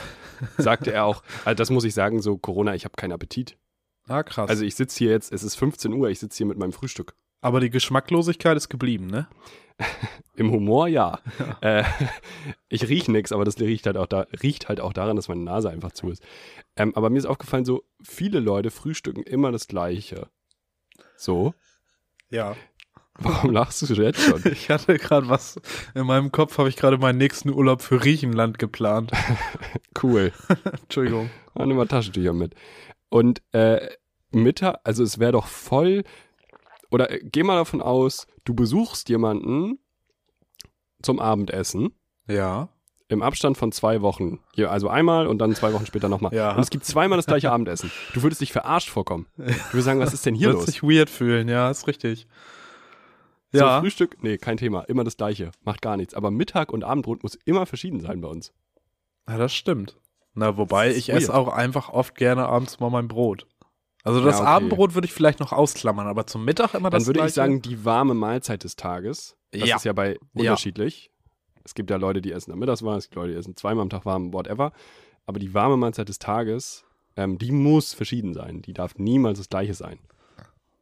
sagte 0.58 0.92
er 0.92 1.04
auch, 1.04 1.22
also 1.44 1.54
das 1.54 1.70
muss 1.70 1.84
ich 1.84 1.94
sagen, 1.94 2.22
so 2.22 2.36
Corona, 2.36 2.74
ich 2.74 2.84
habe 2.84 2.96
keinen 2.96 3.12
Appetit. 3.12 3.56
Ah, 4.08 4.22
krass. 4.22 4.50
Also 4.50 4.64
ich 4.64 4.74
sitze 4.74 4.98
hier 4.98 5.10
jetzt, 5.10 5.32
es 5.32 5.42
ist 5.42 5.54
15 5.56 5.92
Uhr, 5.92 6.08
ich 6.08 6.18
sitze 6.18 6.38
hier 6.38 6.46
mit 6.46 6.58
meinem 6.58 6.72
Frühstück. 6.72 7.14
Aber 7.42 7.60
die 7.60 7.70
Geschmacklosigkeit 7.70 8.56
ist 8.56 8.68
geblieben, 8.68 9.06
ne? 9.06 9.28
Im 10.34 10.50
Humor 10.50 10.88
ja. 10.88 11.20
ja. 11.38 11.56
Äh, 11.80 11.84
ich 12.68 12.88
rieche 12.88 13.10
nichts, 13.12 13.32
aber 13.32 13.44
das 13.44 13.58
riecht 13.60 13.86
halt, 13.86 13.96
auch 13.96 14.06
da, 14.06 14.26
riecht 14.42 14.68
halt 14.68 14.80
auch 14.80 14.92
daran, 14.92 15.16
dass 15.16 15.28
meine 15.28 15.42
Nase 15.42 15.70
einfach 15.70 15.92
zu 15.92 16.10
ist. 16.10 16.22
Ähm, 16.76 16.94
aber 16.94 17.10
mir 17.10 17.18
ist 17.18 17.26
aufgefallen, 17.26 17.64
so 17.64 17.82
viele 18.02 18.40
Leute 18.40 18.70
frühstücken 18.70 19.22
immer 19.22 19.52
das 19.52 19.68
Gleiche. 19.68 20.28
So. 21.16 21.54
Ja. 22.30 22.56
Warum 23.20 23.52
lachst 23.52 23.82
du 23.82 23.94
jetzt 23.94 24.20
schon? 24.20 24.42
Ich 24.52 24.70
hatte 24.70 24.96
gerade 24.98 25.28
was, 25.28 25.60
in 25.94 26.06
meinem 26.06 26.32
Kopf 26.32 26.58
habe 26.58 26.68
ich 26.68 26.76
gerade 26.76 26.98
meinen 26.98 27.18
nächsten 27.18 27.50
Urlaub 27.50 27.82
für 27.82 27.98
Griechenland 27.98 28.58
geplant. 28.58 29.12
cool. 30.02 30.32
Entschuldigung. 30.82 31.30
Ah, 31.54 31.66
nimm 31.66 31.76
mal 31.76 31.86
Taschentücher 31.86 32.32
mit. 32.32 32.54
Und 33.10 33.42
äh, 33.52 33.88
Mittag, 34.30 34.80
also 34.84 35.02
es 35.02 35.18
wäre 35.18 35.32
doch 35.32 35.46
voll, 35.46 36.04
oder 36.90 37.10
äh, 37.10 37.20
geh 37.22 37.42
mal 37.42 37.56
davon 37.56 37.82
aus, 37.82 38.26
du 38.44 38.54
besuchst 38.54 39.08
jemanden 39.08 39.78
zum 41.02 41.18
Abendessen. 41.20 41.90
Ja. 42.26 42.68
Im 43.08 43.22
Abstand 43.22 43.58
von 43.58 43.72
zwei 43.72 44.02
Wochen. 44.02 44.38
Hier, 44.54 44.70
also 44.70 44.88
einmal 44.88 45.26
und 45.26 45.38
dann 45.38 45.54
zwei 45.56 45.72
Wochen 45.72 45.84
später 45.84 46.08
nochmal. 46.08 46.32
Ja. 46.32 46.54
Und 46.54 46.60
es 46.60 46.70
gibt 46.70 46.84
zweimal 46.84 47.18
das 47.18 47.26
gleiche 47.26 47.50
Abendessen. 47.50 47.90
Du 48.14 48.22
würdest 48.22 48.40
dich 48.40 48.52
verarscht 48.52 48.88
vorkommen. 48.88 49.26
Du 49.36 49.44
würdest 49.44 49.84
sagen, 49.84 49.98
was 49.98 50.14
ist 50.14 50.24
denn 50.24 50.36
hier 50.36 50.48
los? 50.48 50.54
Du 50.54 50.60
würdest 50.60 50.76
dich 50.76 50.82
weird 50.84 51.10
fühlen, 51.10 51.48
ja, 51.48 51.70
ist 51.70 51.88
richtig. 51.88 52.28
Ja. 53.52 53.76
So, 53.76 53.80
Frühstück, 53.82 54.22
nee, 54.22 54.38
kein 54.38 54.56
Thema. 54.56 54.82
Immer 54.82 55.04
das 55.04 55.16
gleiche. 55.16 55.50
Macht 55.64 55.82
gar 55.82 55.96
nichts. 55.96 56.14
Aber 56.14 56.30
Mittag 56.30 56.72
und 56.72 56.84
Abendbrot 56.84 57.22
muss 57.22 57.38
immer 57.44 57.66
verschieden 57.66 58.00
sein 58.00 58.20
bei 58.20 58.28
uns. 58.28 58.52
Ja, 59.28 59.38
das 59.38 59.52
stimmt. 59.54 59.96
Na, 60.34 60.56
wobei 60.56 60.90
ich 60.94 61.10
esse 61.10 61.34
auch 61.34 61.48
einfach 61.48 61.88
oft 61.88 62.14
gerne 62.14 62.46
abends 62.46 62.78
mal 62.80 62.90
mein 62.90 63.08
Brot. 63.08 63.46
Also 64.02 64.22
das 64.24 64.36
ja, 64.36 64.42
okay. 64.42 64.50
Abendbrot 64.50 64.94
würde 64.94 65.06
ich 65.06 65.12
vielleicht 65.12 65.40
noch 65.40 65.52
ausklammern, 65.52 66.06
aber 66.06 66.26
zum 66.26 66.44
Mittag 66.44 66.74
immer 66.74 66.88
das 66.90 67.02
Dann 67.02 67.08
würde 67.08 67.18
gleiche. 67.18 67.28
ich 67.28 67.34
sagen, 67.34 67.62
die 67.62 67.84
warme 67.84 68.14
Mahlzeit 68.14 68.64
des 68.64 68.76
Tages. 68.76 69.36
Das 69.50 69.68
ja. 69.68 69.76
ist 69.76 69.84
ja 69.84 69.92
bei 69.92 70.18
unterschiedlich. 70.32 71.06
Ja. 71.06 71.60
Es 71.64 71.74
gibt 71.74 71.90
ja 71.90 71.96
Leute, 71.96 72.22
die 72.22 72.32
essen 72.32 72.52
am 72.52 72.58
Mittagswarm, 72.58 72.96
es 72.96 73.04
gibt 73.04 73.16
Leute, 73.16 73.32
die 73.32 73.38
essen 73.38 73.56
zweimal 73.56 73.82
am 73.82 73.90
Tag 73.90 74.06
warm, 74.06 74.32
whatever. 74.32 74.72
Aber 75.26 75.38
die 75.38 75.52
warme 75.52 75.76
Mahlzeit 75.76 76.08
des 76.08 76.18
Tages, 76.18 76.84
ähm, 77.16 77.36
die 77.38 77.52
muss 77.52 77.92
verschieden 77.92 78.32
sein. 78.32 78.62
Die 78.62 78.72
darf 78.72 78.94
niemals 78.96 79.38
das 79.38 79.48
gleiche 79.48 79.74
sein. 79.74 79.98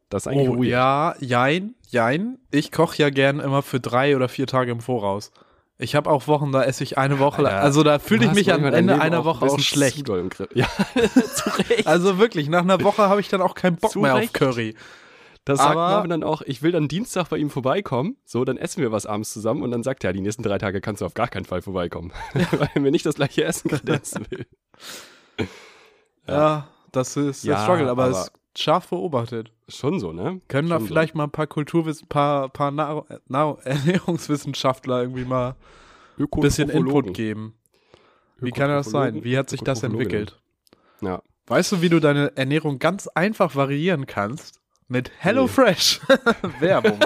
Das 0.08 0.24
ist 0.24 0.28
eigentlich 0.28 0.48
oh, 0.48 0.56
weird. 0.56 0.68
Ja, 0.68 1.14
jein, 1.20 1.74
jein. 1.88 2.38
Ich 2.50 2.72
koche 2.72 2.96
ja 2.98 3.10
gern 3.10 3.40
immer 3.40 3.62
für 3.62 3.80
drei 3.80 4.16
oder 4.16 4.28
vier 4.28 4.46
Tage 4.46 4.72
im 4.72 4.80
Voraus. 4.80 5.32
Ich 5.80 5.94
habe 5.94 6.10
auch 6.10 6.26
Wochen, 6.26 6.50
da 6.50 6.64
esse 6.64 6.82
ich 6.82 6.98
eine 6.98 7.20
Woche 7.20 7.42
lang. 7.42 7.54
Also 7.54 7.84
da 7.84 8.00
fühle 8.00 8.26
ich 8.26 8.32
mich 8.32 8.52
am 8.52 8.64
Ende 8.64 9.00
einer 9.00 9.24
Woche 9.24 9.46
auch, 9.46 9.60
schlecht. 9.60 10.08
Ja. 10.54 10.66
Also 11.84 12.18
wirklich, 12.18 12.48
nach 12.48 12.62
einer 12.62 12.82
Woche 12.82 13.02
habe 13.02 13.20
ich 13.20 13.28
dann 13.28 13.40
auch 13.40 13.54
keinen 13.54 13.76
Bock 13.76 13.92
zu 13.92 14.00
mehr 14.00 14.16
auf 14.16 14.32
Curry. 14.32 14.74
Das 15.44 15.60
sagt 15.60 15.70
Aber, 15.70 15.88
Marvin 15.88 16.10
dann 16.10 16.24
auch, 16.24 16.42
ich 16.42 16.62
will 16.62 16.72
dann 16.72 16.88
Dienstag 16.88 17.30
bei 17.30 17.38
ihm 17.38 17.48
vorbeikommen, 17.48 18.18
so, 18.26 18.44
dann 18.44 18.58
essen 18.58 18.82
wir 18.82 18.92
was 18.92 19.06
abends 19.06 19.32
zusammen 19.32 19.62
und 19.62 19.70
dann 19.70 19.82
sagt 19.82 20.04
er, 20.04 20.12
die 20.12 20.20
nächsten 20.20 20.42
drei 20.42 20.58
Tage 20.58 20.82
kannst 20.82 21.00
du 21.00 21.06
auf 21.06 21.14
gar 21.14 21.28
keinen 21.28 21.46
Fall 21.46 21.62
vorbeikommen, 21.62 22.12
weil 22.34 22.68
er 22.74 22.80
mir 22.82 22.90
nicht 22.90 23.06
das 23.06 23.14
gleiche 23.14 23.44
Essen 23.44 23.68
gerade 23.68 23.94
essen 23.94 24.26
will. 24.28 24.46
Ja. 26.26 26.34
ja, 26.34 26.68
das 26.92 27.16
ist 27.16 27.46
der 27.46 27.56
Struggle, 27.62 27.88
aber, 27.88 28.08
es 28.08 28.18
ist 28.18 28.32
scharf 28.60 28.88
beobachtet. 28.88 29.52
Schon 29.68 30.00
so, 30.00 30.12
ne? 30.12 30.40
Können 30.48 30.68
da 30.68 30.80
vielleicht 30.80 31.12
so. 31.12 31.18
mal 31.18 31.24
ein 31.24 31.30
paar 31.30 31.46
Kulturwissen, 31.46 32.08
paar, 32.08 32.48
paar 32.48 32.70
Nahr 32.70 33.06
Nahr 33.26 33.58
Ernährungswissenschaftler 33.64 35.02
irgendwie 35.02 35.24
mal 35.24 35.56
ein 36.18 36.40
bisschen 36.40 36.68
Input 36.68 37.14
geben? 37.14 37.54
Wie 38.40 38.52
kann 38.52 38.68
das 38.68 38.90
sein? 38.90 39.24
Wie 39.24 39.36
hat 39.36 39.50
sich 39.50 39.60
das 39.62 39.82
entwickelt? 39.82 40.38
Ja. 41.00 41.22
Weißt 41.46 41.72
du, 41.72 41.82
wie 41.82 41.88
du 41.88 41.98
deine 41.98 42.36
Ernährung 42.36 42.78
ganz 42.78 43.08
einfach 43.08 43.56
variieren 43.56 44.06
kannst? 44.06 44.60
Mit 44.86 45.10
HelloFresh. 45.18 46.00
Nee. 46.08 46.50
Werbung. 46.60 46.98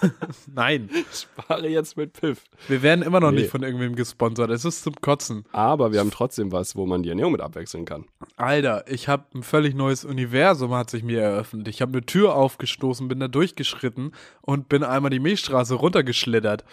Nein. 0.54 0.90
Spare 1.12 1.68
jetzt 1.68 1.96
mit 1.96 2.12
Piff. 2.12 2.44
Wir 2.68 2.82
werden 2.82 3.02
immer 3.02 3.20
noch 3.20 3.30
nee. 3.30 3.40
nicht 3.40 3.50
von 3.50 3.62
irgendwem 3.62 3.96
gesponsert. 3.96 4.50
Es 4.50 4.64
ist 4.64 4.82
zum 4.82 4.94
Kotzen. 5.00 5.44
Aber 5.52 5.92
wir 5.92 6.00
haben 6.00 6.10
trotzdem 6.10 6.52
was, 6.52 6.76
wo 6.76 6.86
man 6.86 7.02
die 7.02 7.08
Ernährung 7.08 7.32
mit 7.32 7.40
abwechseln 7.40 7.84
kann. 7.84 8.06
Alter, 8.36 8.84
ich 8.88 9.08
habe 9.08 9.24
ein 9.34 9.42
völlig 9.42 9.74
neues 9.74 10.04
Universum 10.04 10.74
hat 10.74 10.90
sich 10.90 11.02
mir 11.02 11.20
eröffnet. 11.20 11.68
Ich 11.68 11.82
habe 11.82 11.92
eine 11.92 12.06
Tür 12.06 12.34
aufgestoßen, 12.34 13.08
bin 13.08 13.20
da 13.20 13.28
durchgeschritten 13.28 14.12
und 14.42 14.68
bin 14.68 14.82
einmal 14.82 15.10
die 15.10 15.20
Milchstraße 15.20 15.74
runtergeschlittert. 15.74 16.64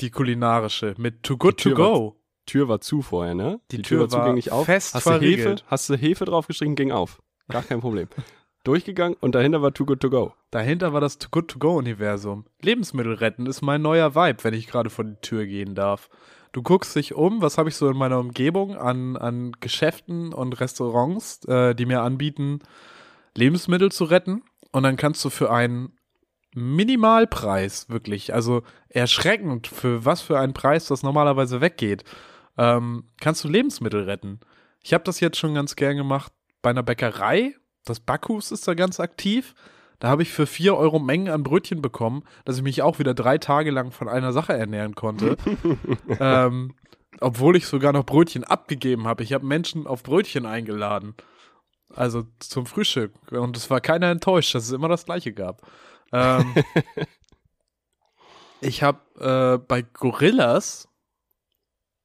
Die 0.00 0.10
kulinarische 0.10 0.94
mit 0.98 1.22
Too 1.22 1.36
Good 1.36 1.60
To 1.62 1.70
Go. 1.70 1.82
War, 1.82 2.12
Tür 2.46 2.68
war 2.68 2.80
zu 2.80 3.02
vorher, 3.02 3.34
ne? 3.34 3.60
Die, 3.70 3.78
die 3.78 3.82
Tür, 3.82 3.98
Tür, 3.98 4.12
war 4.12 4.20
zugänglich 4.20 4.52
auf. 4.52 4.66
Fest 4.66 4.94
hast 4.94 5.06
du 5.06 5.20
Hefe, 5.20 5.56
hast 5.66 5.90
du 5.90 5.96
Hefe 5.96 6.24
draufgeschrieben, 6.24 6.76
ging 6.76 6.92
auf. 6.92 7.20
Gar 7.48 7.62
kein 7.62 7.80
Problem. 7.80 8.08
durchgegangen 8.66 9.16
und 9.20 9.34
dahinter 9.34 9.62
war 9.62 9.72
Too 9.72 9.86
Good 9.86 10.00
To 10.00 10.10
Go. 10.10 10.34
Dahinter 10.50 10.92
war 10.92 11.00
das 11.00 11.18
Too 11.18 11.28
Good 11.30 11.48
To 11.48 11.58
Go 11.58 11.76
Universum. 11.76 12.46
Lebensmittel 12.62 13.14
retten 13.14 13.46
ist 13.46 13.62
mein 13.62 13.82
neuer 13.82 14.14
Vibe, 14.14 14.42
wenn 14.42 14.54
ich 14.54 14.66
gerade 14.66 14.90
vor 14.90 15.04
die 15.04 15.20
Tür 15.20 15.46
gehen 15.46 15.74
darf. 15.74 16.08
Du 16.52 16.62
guckst 16.62 16.96
dich 16.96 17.14
um, 17.14 17.42
was 17.42 17.58
habe 17.58 17.68
ich 17.68 17.76
so 17.76 17.88
in 17.88 17.96
meiner 17.96 18.18
Umgebung 18.18 18.76
an, 18.76 19.16
an 19.16 19.52
Geschäften 19.60 20.32
und 20.32 20.58
Restaurants, 20.58 21.44
äh, 21.44 21.74
die 21.74 21.86
mir 21.86 22.00
anbieten, 22.00 22.60
Lebensmittel 23.36 23.92
zu 23.92 24.04
retten. 24.04 24.42
Und 24.72 24.82
dann 24.82 24.96
kannst 24.96 25.24
du 25.24 25.30
für 25.30 25.50
einen 25.50 25.92
Minimalpreis, 26.54 27.90
wirklich, 27.90 28.32
also 28.32 28.62
erschreckend, 28.88 29.66
für 29.66 30.06
was 30.06 30.22
für 30.22 30.38
einen 30.38 30.54
Preis 30.54 30.86
das 30.86 31.02
normalerweise 31.02 31.60
weggeht, 31.60 32.04
ähm, 32.56 33.04
kannst 33.20 33.44
du 33.44 33.48
Lebensmittel 33.48 34.04
retten. 34.04 34.40
Ich 34.82 34.94
habe 34.94 35.04
das 35.04 35.20
jetzt 35.20 35.36
schon 35.36 35.54
ganz 35.54 35.76
gern 35.76 35.98
gemacht 35.98 36.32
bei 36.62 36.70
einer 36.70 36.82
Bäckerei, 36.82 37.54
das 37.86 38.00
Backhus 38.00 38.52
ist 38.52 38.68
da 38.68 38.74
ganz 38.74 39.00
aktiv. 39.00 39.54
Da 39.98 40.08
habe 40.08 40.22
ich 40.22 40.30
für 40.30 40.46
4 40.46 40.76
Euro 40.76 40.98
Mengen 40.98 41.28
an 41.28 41.42
Brötchen 41.42 41.80
bekommen, 41.80 42.24
dass 42.44 42.58
ich 42.58 42.62
mich 42.62 42.82
auch 42.82 42.98
wieder 42.98 43.14
drei 43.14 43.38
Tage 43.38 43.70
lang 43.70 43.92
von 43.92 44.08
einer 44.08 44.32
Sache 44.32 44.52
ernähren 44.52 44.94
konnte. 44.94 45.36
ähm, 46.20 46.74
obwohl 47.20 47.56
ich 47.56 47.66
sogar 47.66 47.92
noch 47.92 48.04
Brötchen 48.04 48.44
abgegeben 48.44 49.06
habe. 49.06 49.22
Ich 49.22 49.32
habe 49.32 49.46
Menschen 49.46 49.86
auf 49.86 50.02
Brötchen 50.02 50.44
eingeladen. 50.44 51.14
Also 51.94 52.24
zum 52.40 52.66
Frühstück. 52.66 53.14
Und 53.30 53.56
es 53.56 53.70
war 53.70 53.80
keiner 53.80 54.10
enttäuscht, 54.10 54.54
dass 54.54 54.64
es 54.64 54.72
immer 54.72 54.88
das 54.88 55.06
gleiche 55.06 55.32
gab. 55.32 55.62
Ähm, 56.12 56.54
ich 58.60 58.82
habe 58.82 59.00
äh, 59.18 59.64
bei 59.66 59.82
Gorillas. 59.82 60.88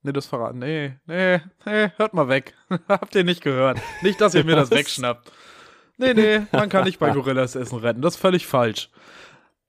Nee, 0.04 0.14
das 0.14 0.28
verraten. 0.28 0.60
Nee, 0.60 0.98
nee, 1.06 1.42
nee, 1.66 1.92
hört 1.98 2.14
mal 2.14 2.28
weg. 2.28 2.56
Habt 2.88 3.14
ihr 3.16 3.24
nicht 3.24 3.42
gehört. 3.42 3.80
Nicht, 4.02 4.22
dass 4.22 4.34
ihr 4.34 4.44
mir 4.44 4.56
das 4.56 4.72
wegschnappt. 4.72 5.32
Nee, 5.98 6.14
nee, 6.14 6.42
man 6.52 6.70
kann 6.70 6.86
nicht 6.86 7.00
bei 7.00 7.10
Gorillas 7.14 7.56
Essen 7.56 7.80
retten. 7.80 8.02
Das 8.02 8.16
ist 8.16 8.22
völlig 8.22 8.48
falsch. 8.48 8.90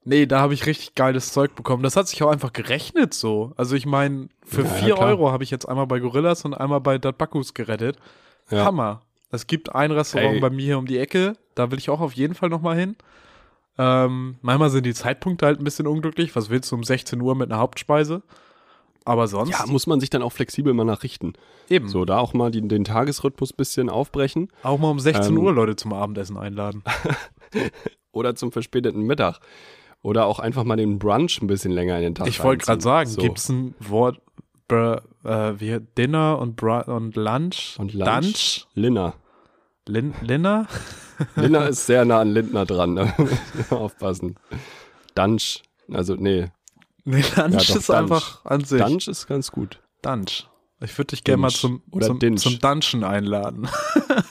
Nee, 0.05 0.27
da 0.27 0.41
habe 0.41 0.55
ich 0.55 0.67
richtig 0.67 0.95
geiles 0.95 1.33
Zeug 1.33 1.55
bekommen. 1.55 1.83
Das 1.83 1.97
hat 1.97 2.09
sich 2.09 2.23
auch 2.23 2.31
einfach 2.31 2.53
gerechnet 2.53 3.15
so. 3.15 3.53
Also 3.57 3.77
ich 3.77 3.87
meine, 3.87 4.29
für 4.45 4.65
4 4.65 4.89
ja, 4.89 4.99
Euro 4.99 5.31
habe 5.31 5.45
ich 5.45 5.51
jetzt 5.51 5.69
einmal 5.69 5.87
bei 5.87 6.01
Gorillas 6.01 6.45
und 6.45 6.55
einmal 6.55 6.81
bei 6.81 6.99
Datbakus 6.99 7.55
gerettet. 7.55 7.97
Ja. 8.51 8.65
Hammer. 8.65 9.03
Es 9.31 9.47
gibt 9.47 9.75
ein 9.75 9.93
Restaurant 9.93 10.35
Ey. 10.35 10.41
bei 10.41 10.51
mir 10.51 10.65
hier 10.65 10.79
um 10.79 10.87
die 10.87 10.99
Ecke. 10.99 11.35
Da 11.55 11.71
will 11.71 11.79
ich 11.79 11.89
auch 11.89 12.01
auf 12.01 12.13
jeden 12.15 12.35
Fall 12.35 12.49
nochmal 12.49 12.77
hin. 12.77 12.97
Ähm, 13.79 14.37
manchmal 14.43 14.71
sind 14.71 14.85
die 14.85 14.95
Zeitpunkte 14.95 15.47
halt 15.47 15.61
ein 15.61 15.65
bisschen 15.65 15.87
unglücklich. 15.87 16.35
Was 16.35 16.51
willst 16.51 16.71
du 16.71 16.77
um 16.77 16.85
16 16.85 17.21
Uhr 17.21 17.35
mit 17.35 17.51
einer 17.51 17.61
Hauptspeise? 17.61 18.23
Aber 19.05 19.27
sonst. 19.27 19.51
Ja, 19.51 19.67
muss 19.67 19.87
man 19.87 20.01
sich 20.01 20.11
dann 20.11 20.23
auch 20.23 20.33
flexibel 20.33 20.73
mal 20.75 20.85
nachrichten. 20.85 21.35
Eben. 21.69 21.89
So, 21.89 22.05
da 22.05 22.19
auch 22.19 22.35
mal 22.35 22.51
die, 22.51 22.67
den 22.67 22.85
Tagesrhythmus 22.85 23.53
ein 23.53 23.57
bisschen 23.57 23.91
aufbrechen. 23.91 24.49
Auch 24.63 24.79
mal 24.79 24.91
um 24.91 25.01
16 25.01 25.35
ähm, 25.35 25.43
Uhr 25.43 25.53
Leute 25.53 25.77
zum 25.77 25.93
Abendessen 25.93 26.37
einladen. 26.37 26.83
oder 28.13 28.35
zum 28.35 28.53
verspäteten 28.53 29.03
Mittag. 29.03 29.41
Oder 30.03 30.27
auch 30.27 30.39
einfach 30.39 30.65
mal 30.65 30.77
den 30.77 30.99
Brunch 30.99 31.41
ein 31.41 31.47
bisschen 31.47 31.73
länger 31.73 31.97
in 31.97 32.03
den 32.03 32.15
Tag 32.15 32.27
Ich 32.27 32.43
wollte 32.43 32.65
gerade 32.65 32.83
sagen, 32.83 33.09
so. 33.09 33.21
gibt 33.21 33.39
es 33.39 33.49
ein 33.49 33.75
Wort, 33.79 34.21
br, 34.67 35.03
äh, 35.25 35.61
wie 35.61 35.79
Dinner 35.97 36.39
und, 36.39 36.57
Br 36.57 36.89
und 36.89 37.15
Lunch? 37.17 37.77
Und 37.79 37.95
Lunch? 37.95 38.09
Dunch? 38.09 38.67
Linner. 38.75 39.15
Lin 39.87 40.15
Linner? 40.23 40.67
Linner 41.37 41.69
ist 41.69 41.87
sehr 41.87 42.05
nah 42.05 42.21
an 42.21 42.33
Lindner 42.33 42.67
dran, 42.67 42.95
ne? 42.95 43.13
aufpassen. 43.71 44.37
Dunch, 45.15 45.63
also 45.91 46.15
nee, 46.15 46.49
Nee, 47.05 47.23
Dunch 47.35 47.69
ja, 47.69 47.77
ist 47.77 47.91
einfach 47.91 48.45
an 48.45 48.65
sich. 48.65 48.81
Dunch 48.81 49.09
ist 49.09 49.27
ganz 49.27 49.51
gut. 49.51 49.81
Dunch. 50.03 50.49
Ich 50.81 50.97
würde 50.99 51.09
dich 51.09 51.25
gerne 51.25 51.43
mal 51.43 51.51
zum, 51.51 51.83
Oder 51.91 52.07
zum, 52.07 52.37
zum 52.37 52.59
Dungeon 52.59 53.05
einladen. 53.05 53.69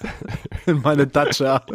in 0.66 0.82
meine 0.82 1.08
Datscha. 1.08 1.66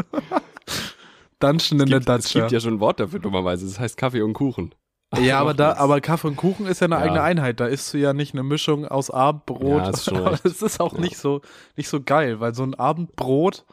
Dungeon 1.39 1.81
in 1.81 1.89
der 1.89 2.01
Datscha. 2.01 2.19
Es 2.19 2.33
gibt 2.33 2.53
ja 2.53 2.61
schon 2.61 2.75
ein 2.75 2.81
Wort 2.81 3.01
dafür, 3.01 3.19
dummerweise. 3.19 3.67
Das 3.67 3.79
heißt 3.79 3.97
Kaffee 3.97 4.23
und 4.23 4.35
Kuchen. 4.35 4.75
Ja, 5.19 5.41
aber 5.41 5.55
da, 5.55 5.75
aber 5.79 6.01
Kaffee 6.01 6.29
und 6.29 6.37
Kuchen 6.37 6.67
ist 6.67 6.81
ja 6.81 6.87
eine 6.87 6.97
ja. 6.97 7.03
eigene 7.03 7.23
Einheit. 7.23 7.61
Da 7.61 7.67
isst 7.67 7.95
du 7.95 7.99
ja 7.99 8.13
nicht 8.13 8.35
eine 8.35 8.43
Mischung 8.43 8.87
aus 8.87 9.11
Abendbrot. 9.11 9.83
Ja, 9.83 9.91
ist 9.91 10.09
aber 10.13 10.39
das 10.43 10.63
ist 10.63 10.81
auch 10.81 10.95
ja. 10.95 11.01
nicht 11.01 11.17
so, 11.17 11.41
nicht 11.77 11.89
so 11.89 12.03
geil, 12.03 12.41
weil 12.41 12.55
so 12.55 12.63
ein 12.63 12.75
Abendbrot, 12.75 13.65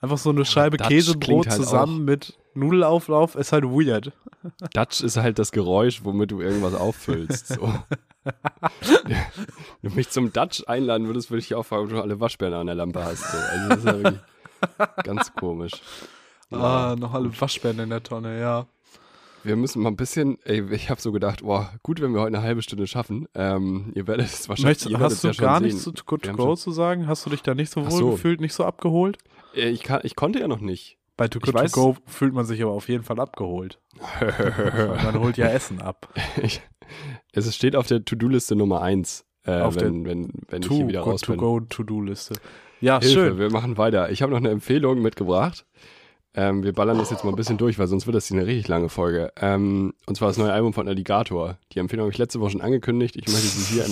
einfach 0.00 0.18
so 0.18 0.30
eine 0.30 0.44
Scheibe 0.44 0.76
Käsebrot 0.76 1.48
halt 1.48 1.56
zusammen 1.56 2.04
mit 2.04 2.36
Nudelauflauf 2.56 3.34
ist 3.34 3.52
halt 3.52 3.64
weird. 3.64 4.12
Dutch 4.72 5.02
ist 5.02 5.16
halt 5.16 5.38
das 5.38 5.52
Geräusch, 5.52 6.04
womit 6.04 6.30
du 6.30 6.40
irgendwas 6.40 6.74
auffüllst. 6.74 7.48
So. 7.48 7.72
Wenn 9.82 9.90
du 9.90 9.90
mich 9.94 10.10
zum 10.10 10.32
Dutch 10.32 10.64
einladen 10.66 11.06
würdest, 11.06 11.30
würde 11.30 11.40
ich 11.40 11.54
auch 11.54 11.64
fragen, 11.64 11.84
ob 11.84 11.90
du 11.90 12.00
alle 12.00 12.18
Waschbären 12.18 12.54
an 12.54 12.66
der 12.66 12.74
Lampe 12.74 13.04
hast. 13.04 13.30
So. 13.30 13.38
Also 13.38 13.68
das 13.68 13.78
ist 13.78 13.84
ja 13.84 13.98
wirklich 13.98 14.20
ganz 15.04 15.32
komisch. 15.34 15.72
Ah, 16.50 16.90
ja. 16.90 16.96
noch 16.96 17.12
alle 17.12 17.40
Waschbären 17.40 17.78
in 17.78 17.90
der 17.90 18.02
Tonne, 18.02 18.40
ja. 18.40 18.66
Wir 19.44 19.54
müssen 19.54 19.80
mal 19.80 19.90
ein 19.90 19.96
bisschen, 19.96 20.38
ey, 20.44 20.64
ich 20.72 20.90
habe 20.90 21.00
so 21.00 21.12
gedacht, 21.12 21.42
boah, 21.42 21.72
gut, 21.84 22.00
wenn 22.00 22.12
wir 22.12 22.20
heute 22.20 22.36
eine 22.36 22.42
halbe 22.44 22.62
Stunde 22.62 22.88
schaffen. 22.88 23.28
Ähm, 23.34 23.92
ihr 23.94 24.08
werdet 24.08 24.26
es 24.26 24.48
wahrscheinlich 24.48 24.84
Möchtest, 24.86 25.00
Hast 25.00 25.24
du 25.24 25.28
ja 25.28 25.34
gar 25.34 25.60
nichts 25.60 25.82
zu 25.82 25.92
Good 25.92 26.32
Go 26.32 26.56
zu 26.56 26.72
sagen? 26.72 27.06
Hast 27.06 27.26
du 27.26 27.30
dich 27.30 27.42
da 27.42 27.54
nicht 27.54 27.70
so 27.70 27.84
wohl 27.84 27.90
so. 27.90 28.10
gefühlt, 28.12 28.40
nicht 28.40 28.54
so 28.54 28.64
abgeholt? 28.64 29.18
Äh, 29.56 29.70
ich, 29.70 29.82
kann, 29.82 30.00
ich 30.04 30.16
konnte 30.16 30.38
ja 30.40 30.48
noch 30.48 30.60
nicht. 30.60 30.98
Bei 31.16 31.28
Too 31.28 31.40
Good 31.40 31.54
To 31.54 31.68
Go 31.72 31.96
fühlt 32.06 32.34
man 32.34 32.44
sich 32.44 32.62
aber 32.62 32.72
auf 32.72 32.88
jeden 32.88 33.02
Fall 33.02 33.18
abgeholt. 33.18 33.80
man 35.02 35.18
holt 35.18 35.38
ja 35.38 35.46
Essen 35.46 35.80
ab. 35.80 36.12
Ich, 36.42 36.60
es 37.32 37.54
steht 37.54 37.74
auf 37.74 37.86
der 37.86 38.04
To-Do-Liste 38.04 38.54
Nummer 38.54 38.82
1, 38.82 39.24
äh, 39.44 39.60
auf 39.60 39.76
wenn, 39.76 40.04
der 40.04 40.12
wenn, 40.12 40.32
wenn 40.48 40.62
ich 40.62 40.68
hier 40.68 40.88
wieder 40.88 41.00
raus 41.00 41.22
bin. 41.22 41.38
To 41.38 41.40
Go 41.40 41.60
To-Do-Liste. 41.60 42.34
Ja, 42.80 43.00
Hilfe, 43.00 43.14
schön. 43.14 43.38
Wir 43.38 43.50
machen 43.50 43.78
weiter. 43.78 44.10
Ich 44.10 44.20
habe 44.20 44.32
noch 44.32 44.38
eine 44.38 44.50
Empfehlung 44.50 45.00
mitgebracht. 45.00 45.64
Ähm, 46.38 46.62
wir 46.62 46.74
ballern 46.74 46.98
das 46.98 47.10
jetzt 47.10 47.24
mal 47.24 47.30
ein 47.30 47.36
bisschen 47.36 47.56
durch, 47.56 47.78
weil 47.78 47.86
sonst 47.86 48.06
wird 48.06 48.14
das 48.14 48.26
hier 48.26 48.36
eine 48.36 48.46
richtig 48.46 48.68
lange 48.68 48.90
Folge. 48.90 49.32
Ähm, 49.40 49.94
und 50.04 50.16
zwar 50.16 50.28
das 50.28 50.36
neue 50.36 50.52
Album 50.52 50.74
von 50.74 50.86
Alligator. 50.86 51.56
Die 51.72 51.78
Empfehlung 51.78 52.04
habe 52.04 52.12
ich 52.12 52.18
letzte 52.18 52.40
Woche 52.40 52.50
schon 52.50 52.60
angekündigt. 52.60 53.16
Ich 53.16 53.26
möchte 53.26 53.46
sie 53.46 53.74
hier 53.74 53.86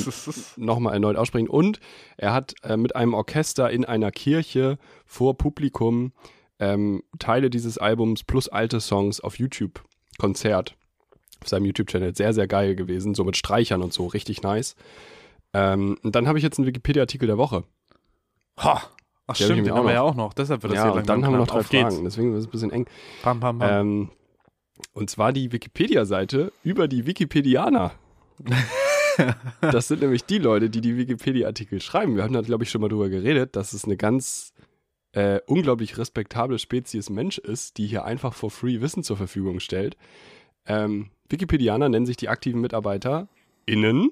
nochmal 0.57 0.93
erneut 0.93 1.17
aussprechen. 1.17 1.49
Und 1.49 1.81
er 2.19 2.35
hat 2.35 2.55
äh, 2.63 2.77
mit 2.77 2.95
einem 2.97 3.15
Orchester 3.15 3.71
in 3.71 3.87
einer 3.87 4.11
Kirche 4.11 4.79
vor 5.07 5.39
Publikum 5.39 6.13
ähm, 6.59 7.03
Teile 7.19 7.49
dieses 7.49 7.79
Albums 7.79 8.25
plus 8.25 8.49
alte 8.49 8.81
Songs 8.81 9.21
auf 9.21 9.39
YouTube 9.39 9.83
Konzert 10.19 10.77
auf 11.41 11.49
seinem 11.49 11.65
YouTube-Channel. 11.65 12.15
Sehr, 12.15 12.33
sehr 12.33 12.47
geil 12.47 12.75
gewesen. 12.77 13.15
So 13.15 13.25
mit 13.25 13.37
Streichern 13.37 13.83
und 13.83 13.93
so. 13.93 14.07
Richtig 14.07 14.43
nice. 14.43 14.77
Ähm, 15.55 15.99
und 16.03 16.15
dann 16.15 16.29
habe 16.29 16.39
ich 16.39 16.45
jetzt 16.45 16.59
einen 16.59 16.67
Wikipedia-Artikel 16.67 17.27
der 17.27 17.39
Woche. 17.39 17.65
Ha! 18.59 18.83
Ach 19.27 19.37
der 19.37 19.45
stimmt, 19.45 19.67
den 19.67 19.75
haben 19.75 19.87
wir 19.87 19.95
ja 19.95 20.03
auch 20.03 20.15
noch. 20.15 20.35
Deshalb 20.35 20.63
wird 20.63 20.75
das 20.75 20.81
ja, 20.81 20.91
und 20.91 21.09
dann 21.09 21.25
haben 21.25 21.33
wir 21.33 21.39
noch 21.39 21.47
drei 21.47 21.63
Fragen. 21.63 21.89
Geht's. 21.89 22.03
Deswegen 22.03 22.35
ist 22.35 22.41
es 22.41 22.47
ein 22.47 22.51
bisschen 22.51 22.71
eng. 22.71 22.87
Pam, 23.23 23.41
pam, 23.41 23.59
pam. 23.59 23.71
Ähm, 23.71 24.11
und 24.93 25.09
zwar 25.09 25.33
die 25.33 25.53
Wikipedia-Seite 25.53 26.53
über 26.63 26.89
die 26.89 27.07
Wikipedianer. 27.07 27.93
das 29.61 29.89
sind 29.89 30.03
nämlich 30.03 30.25
die 30.25 30.39
Leute, 30.39 30.69
die 30.69 30.81
die 30.81 30.97
Wikipedia-Artikel 30.97 31.81
schreiben. 31.81 32.17
Wir 32.17 32.25
haben 32.25 32.35
da, 32.35 32.43
glaube 32.43 32.65
ich, 32.65 32.71
schon 32.71 32.81
mal 32.81 32.89
drüber 32.89 33.09
geredet, 33.09 33.57
dass 33.57 33.73
es 33.73 33.85
eine 33.85 33.97
ganz 33.97 34.53
äh, 35.13 35.41
unglaublich 35.47 35.97
respektable 35.97 36.59
Spezies 36.59 37.09
Mensch 37.09 37.39
ist, 37.39 37.79
die 37.79 37.87
hier 37.87 38.05
einfach 38.05 38.35
for 38.35 38.51
free 38.51 38.81
Wissen 38.81 39.03
zur 39.03 39.17
Verfügung 39.17 39.61
stellt. 39.61 39.97
Ähm, 40.67 41.11
Wikipedianer 41.29 41.89
nennen 41.89 42.07
sich 42.07 42.17
die 42.17 42.29
aktiven 42.29 42.61
Mitarbeiter 42.61 43.29
innen, 43.67 44.11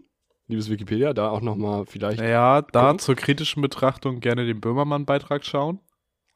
liebes 0.53 0.71
Wikipedia, 0.71 1.13
da 1.13 1.31
auch 1.31 1.41
nochmal 1.41 1.85
vielleicht. 1.87 2.21
Ja, 2.21 2.63
da 2.63 2.83
gucken. 2.83 2.99
zur 3.01 3.17
kritischen 3.17 3.63
Betrachtung 3.63 4.21
gerne 4.21 4.47
den 4.47 4.61
Böhmermann-Beitrag 4.61 5.45
schauen. 5.45 5.81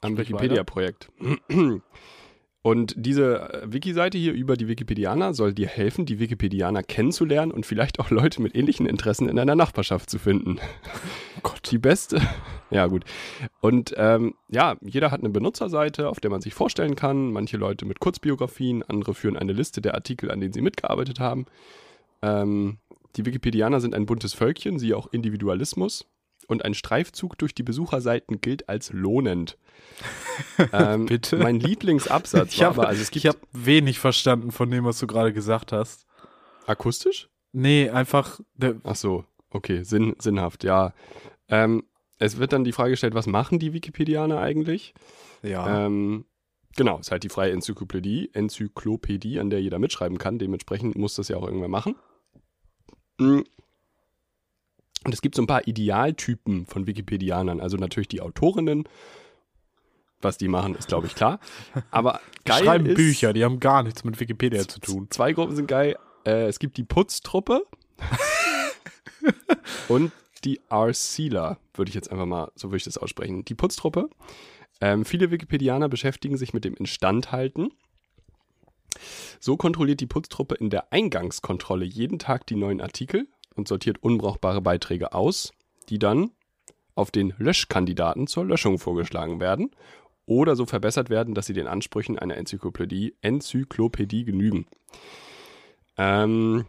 Am 0.00 0.18
Wikipedia-Projekt. 0.18 1.10
Und 2.66 2.94
diese 2.96 3.62
äh, 3.62 3.72
Wiki-Seite 3.72 4.18
hier 4.18 4.32
über 4.32 4.56
die 4.56 4.66
Wikipedianer 4.66 5.34
soll 5.34 5.54
dir 5.54 5.68
helfen, 5.68 6.04
die 6.04 6.18
Wikipedianer 6.18 6.82
kennenzulernen 6.82 7.52
und 7.52 7.64
vielleicht 7.64 8.00
auch 8.00 8.10
Leute 8.10 8.42
mit 8.42 8.56
ähnlichen 8.56 8.86
Interessen 8.86 9.28
in 9.28 9.36
deiner 9.36 9.54
Nachbarschaft 9.54 10.10
zu 10.10 10.18
finden. 10.18 10.58
Oh 11.36 11.50
Gott. 11.50 11.70
Die 11.70 11.78
beste. 11.78 12.20
Ja, 12.70 12.88
gut. 12.88 13.04
Und 13.60 13.94
ähm, 13.96 14.34
ja, 14.48 14.74
jeder 14.80 15.12
hat 15.12 15.20
eine 15.20 15.28
Benutzerseite, 15.30 16.08
auf 16.08 16.18
der 16.18 16.32
man 16.32 16.40
sich 16.40 16.52
vorstellen 16.52 16.96
kann. 16.96 17.30
Manche 17.30 17.56
Leute 17.56 17.86
mit 17.86 18.00
Kurzbiografien, 18.00 18.82
andere 18.82 19.14
führen 19.14 19.36
eine 19.36 19.52
Liste 19.52 19.80
der 19.80 19.94
Artikel, 19.94 20.32
an 20.32 20.40
denen 20.40 20.52
sie 20.52 20.62
mitgearbeitet 20.62 21.20
haben. 21.20 21.46
Ähm, 22.22 22.78
die 23.16 23.24
Wikipedianer 23.24 23.80
sind 23.80 23.94
ein 23.94 24.06
buntes 24.06 24.34
Völkchen, 24.34 24.78
siehe 24.78 24.96
auch 24.96 25.12
Individualismus 25.12 26.06
und 26.48 26.64
ein 26.64 26.74
Streifzug 26.74 27.38
durch 27.38 27.54
die 27.54 27.62
Besucherseiten 27.62 28.40
gilt 28.40 28.68
als 28.68 28.92
lohnend. 28.92 29.58
ähm, 30.72 31.06
Bitte? 31.06 31.36
Mein 31.36 31.60
Lieblingsabsatz 31.60 32.52
ich 32.52 32.60
war 32.60 32.68
hab, 32.68 32.78
aber, 32.78 32.88
also 32.88 33.02
es 33.02 33.10
gibt. 33.10 33.24
Ich 33.24 33.28
habe 33.28 33.38
wenig 33.52 33.98
verstanden 33.98 34.52
von 34.52 34.70
dem, 34.70 34.84
was 34.84 34.98
du 34.98 35.06
gerade 35.06 35.32
gesagt 35.32 35.72
hast. 35.72 36.06
Akustisch? 36.66 37.28
Nee, 37.52 37.90
einfach. 37.90 38.40
Ach 38.84 38.96
so, 38.96 39.24
okay, 39.50 39.82
Sinn, 39.82 40.14
sinnhaft, 40.18 40.64
ja. 40.64 40.92
Ähm, 41.48 41.84
es 42.18 42.38
wird 42.38 42.52
dann 42.52 42.64
die 42.64 42.72
Frage 42.72 42.90
gestellt, 42.90 43.14
was 43.14 43.26
machen 43.26 43.58
die 43.58 43.72
Wikipedianer 43.72 44.40
eigentlich? 44.40 44.94
Ja. 45.42 45.86
Ähm, 45.86 46.24
genau, 46.76 46.98
es 46.98 47.08
ist 47.08 47.10
halt 47.12 47.24
die 47.24 47.28
freie 47.28 47.52
Enzyklopädie, 47.52 48.30
Enzyklopädie, 48.32 49.38
an 49.38 49.50
der 49.50 49.60
jeder 49.60 49.78
mitschreiben 49.78 50.18
kann. 50.18 50.38
Dementsprechend 50.38 50.96
muss 50.96 51.14
das 51.14 51.28
ja 51.28 51.36
auch 51.36 51.44
irgendwer 51.44 51.68
machen. 51.68 51.94
Mhm. 53.18 53.44
Und 55.04 55.14
es 55.14 55.22
gibt 55.22 55.36
so 55.36 55.42
ein 55.42 55.46
paar 55.46 55.66
Idealtypen 55.68 56.66
von 56.66 56.86
Wikipedianern. 56.86 57.60
Also 57.60 57.76
natürlich 57.76 58.08
die 58.08 58.20
Autorinnen. 58.20 58.88
Was 60.20 60.38
die 60.38 60.48
machen, 60.48 60.74
ist, 60.74 60.88
glaube 60.88 61.06
ich, 61.06 61.14
klar. 61.14 61.38
Aber 61.90 62.20
geil 62.44 62.60
die 62.60 62.64
schreiben 62.64 62.86
ist, 62.86 62.96
Bücher, 62.96 63.32
die 63.32 63.44
haben 63.44 63.60
gar 63.60 63.82
nichts 63.82 64.02
mit 64.02 64.18
Wikipedia 64.18 64.66
zu 64.66 64.80
tun. 64.80 65.06
Zwei 65.10 65.32
Gruppen 65.32 65.54
sind 65.54 65.68
geil. 65.68 65.96
Äh, 66.24 66.46
es 66.46 66.58
gibt 66.58 66.78
die 66.78 66.84
Putztruppe 66.84 67.66
und 69.88 70.10
die 70.44 70.60
Arcila, 70.68 71.58
würde 71.74 71.90
ich 71.90 71.94
jetzt 71.94 72.10
einfach 72.10 72.26
mal, 72.26 72.50
so 72.54 72.68
würde 72.68 72.78
ich 72.78 72.84
das 72.84 72.98
aussprechen. 72.98 73.44
Die 73.44 73.54
Putztruppe. 73.54 74.08
Ähm, 74.80 75.04
viele 75.04 75.30
Wikipedianer 75.30 75.88
beschäftigen 75.88 76.36
sich 76.36 76.52
mit 76.54 76.64
dem 76.64 76.74
Instandhalten. 76.74 77.70
So 79.40 79.56
kontrolliert 79.56 80.00
die 80.00 80.06
Putztruppe 80.06 80.54
in 80.56 80.70
der 80.70 80.92
Eingangskontrolle 80.92 81.84
jeden 81.84 82.18
Tag 82.18 82.46
die 82.46 82.56
neuen 82.56 82.80
Artikel 82.80 83.28
und 83.54 83.68
sortiert 83.68 84.02
unbrauchbare 84.02 84.60
Beiträge 84.60 85.12
aus, 85.12 85.52
die 85.88 85.98
dann 85.98 86.30
auf 86.94 87.10
den 87.10 87.34
Löschkandidaten 87.38 88.26
zur 88.26 88.44
Löschung 88.44 88.78
vorgeschlagen 88.78 89.40
werden 89.40 89.70
oder 90.26 90.56
so 90.56 90.66
verbessert 90.66 91.10
werden, 91.10 91.34
dass 91.34 91.46
sie 91.46 91.52
den 91.52 91.68
Ansprüchen 91.68 92.18
einer 92.18 92.36
Enzyklopädie, 92.36 93.14
Enzyklopädie 93.20 94.24
genügen. 94.24 94.66
Ähm, 95.96 96.66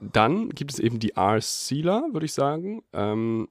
dann 0.00 0.50
gibt 0.50 0.72
es 0.72 0.78
eben 0.78 0.98
die 0.98 1.12
R-Sealer, 1.16 2.08
würde 2.12 2.26
ich 2.26 2.32
sagen. 2.32 2.82
Ähm, 2.92 3.48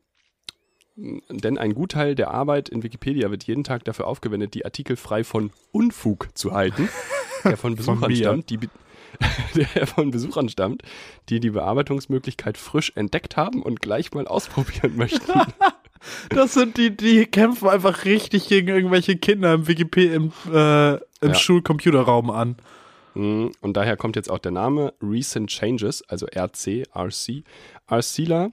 denn 0.95 1.57
ein 1.57 1.73
Gutteil 1.73 2.15
der 2.15 2.31
Arbeit 2.31 2.69
in 2.69 2.83
Wikipedia 2.83 3.29
wird 3.29 3.43
jeden 3.43 3.63
Tag 3.63 3.83
dafür 3.83 4.07
aufgewendet, 4.07 4.53
die 4.53 4.63
Artikel 4.63 4.95
frei 4.95 5.23
von 5.23 5.51
Unfug 5.71 6.29
zu 6.35 6.53
halten, 6.53 6.87
der 7.45 7.57
von 7.57 7.75
Besuchern 7.77 7.99
von 7.99 8.15
stammt, 8.15 8.49
die, 8.49 8.59
der 9.55 9.87
von 9.87 10.11
Besuchern 10.11 10.49
stammt, 10.49 10.83
die 11.29 11.39
die 11.39 11.51
Bearbeitungsmöglichkeit 11.51 12.57
frisch 12.57 12.91
entdeckt 12.95 13.37
haben 13.37 13.61
und 13.61 13.81
gleich 13.81 14.13
mal 14.13 14.27
ausprobieren 14.27 14.93
möchten. 14.97 15.31
Das 16.29 16.53
sind 16.53 16.77
die, 16.77 16.95
die 16.95 17.25
kämpfen 17.25 17.67
einfach 17.67 18.05
richtig 18.05 18.47
gegen 18.47 18.67
irgendwelche 18.67 19.17
Kinder 19.17 19.53
im 19.53 19.67
Wikipedia, 19.67 20.15
im, 20.15 20.31
äh, 20.51 20.93
im 20.95 20.99
ja. 21.29 21.33
Schulcomputerraum 21.33 22.29
an. 22.29 22.57
Mhm. 23.15 23.51
Und 23.61 23.77
daher 23.77 23.97
kommt 23.97 24.15
jetzt 24.15 24.29
auch 24.29 24.39
der 24.39 24.51
Name 24.51 24.93
Recent 25.01 25.49
Changes, 25.49 26.03
also 26.07 26.27
RC, 26.27 26.83
RC. 26.95 27.43
RCler, 27.89 28.51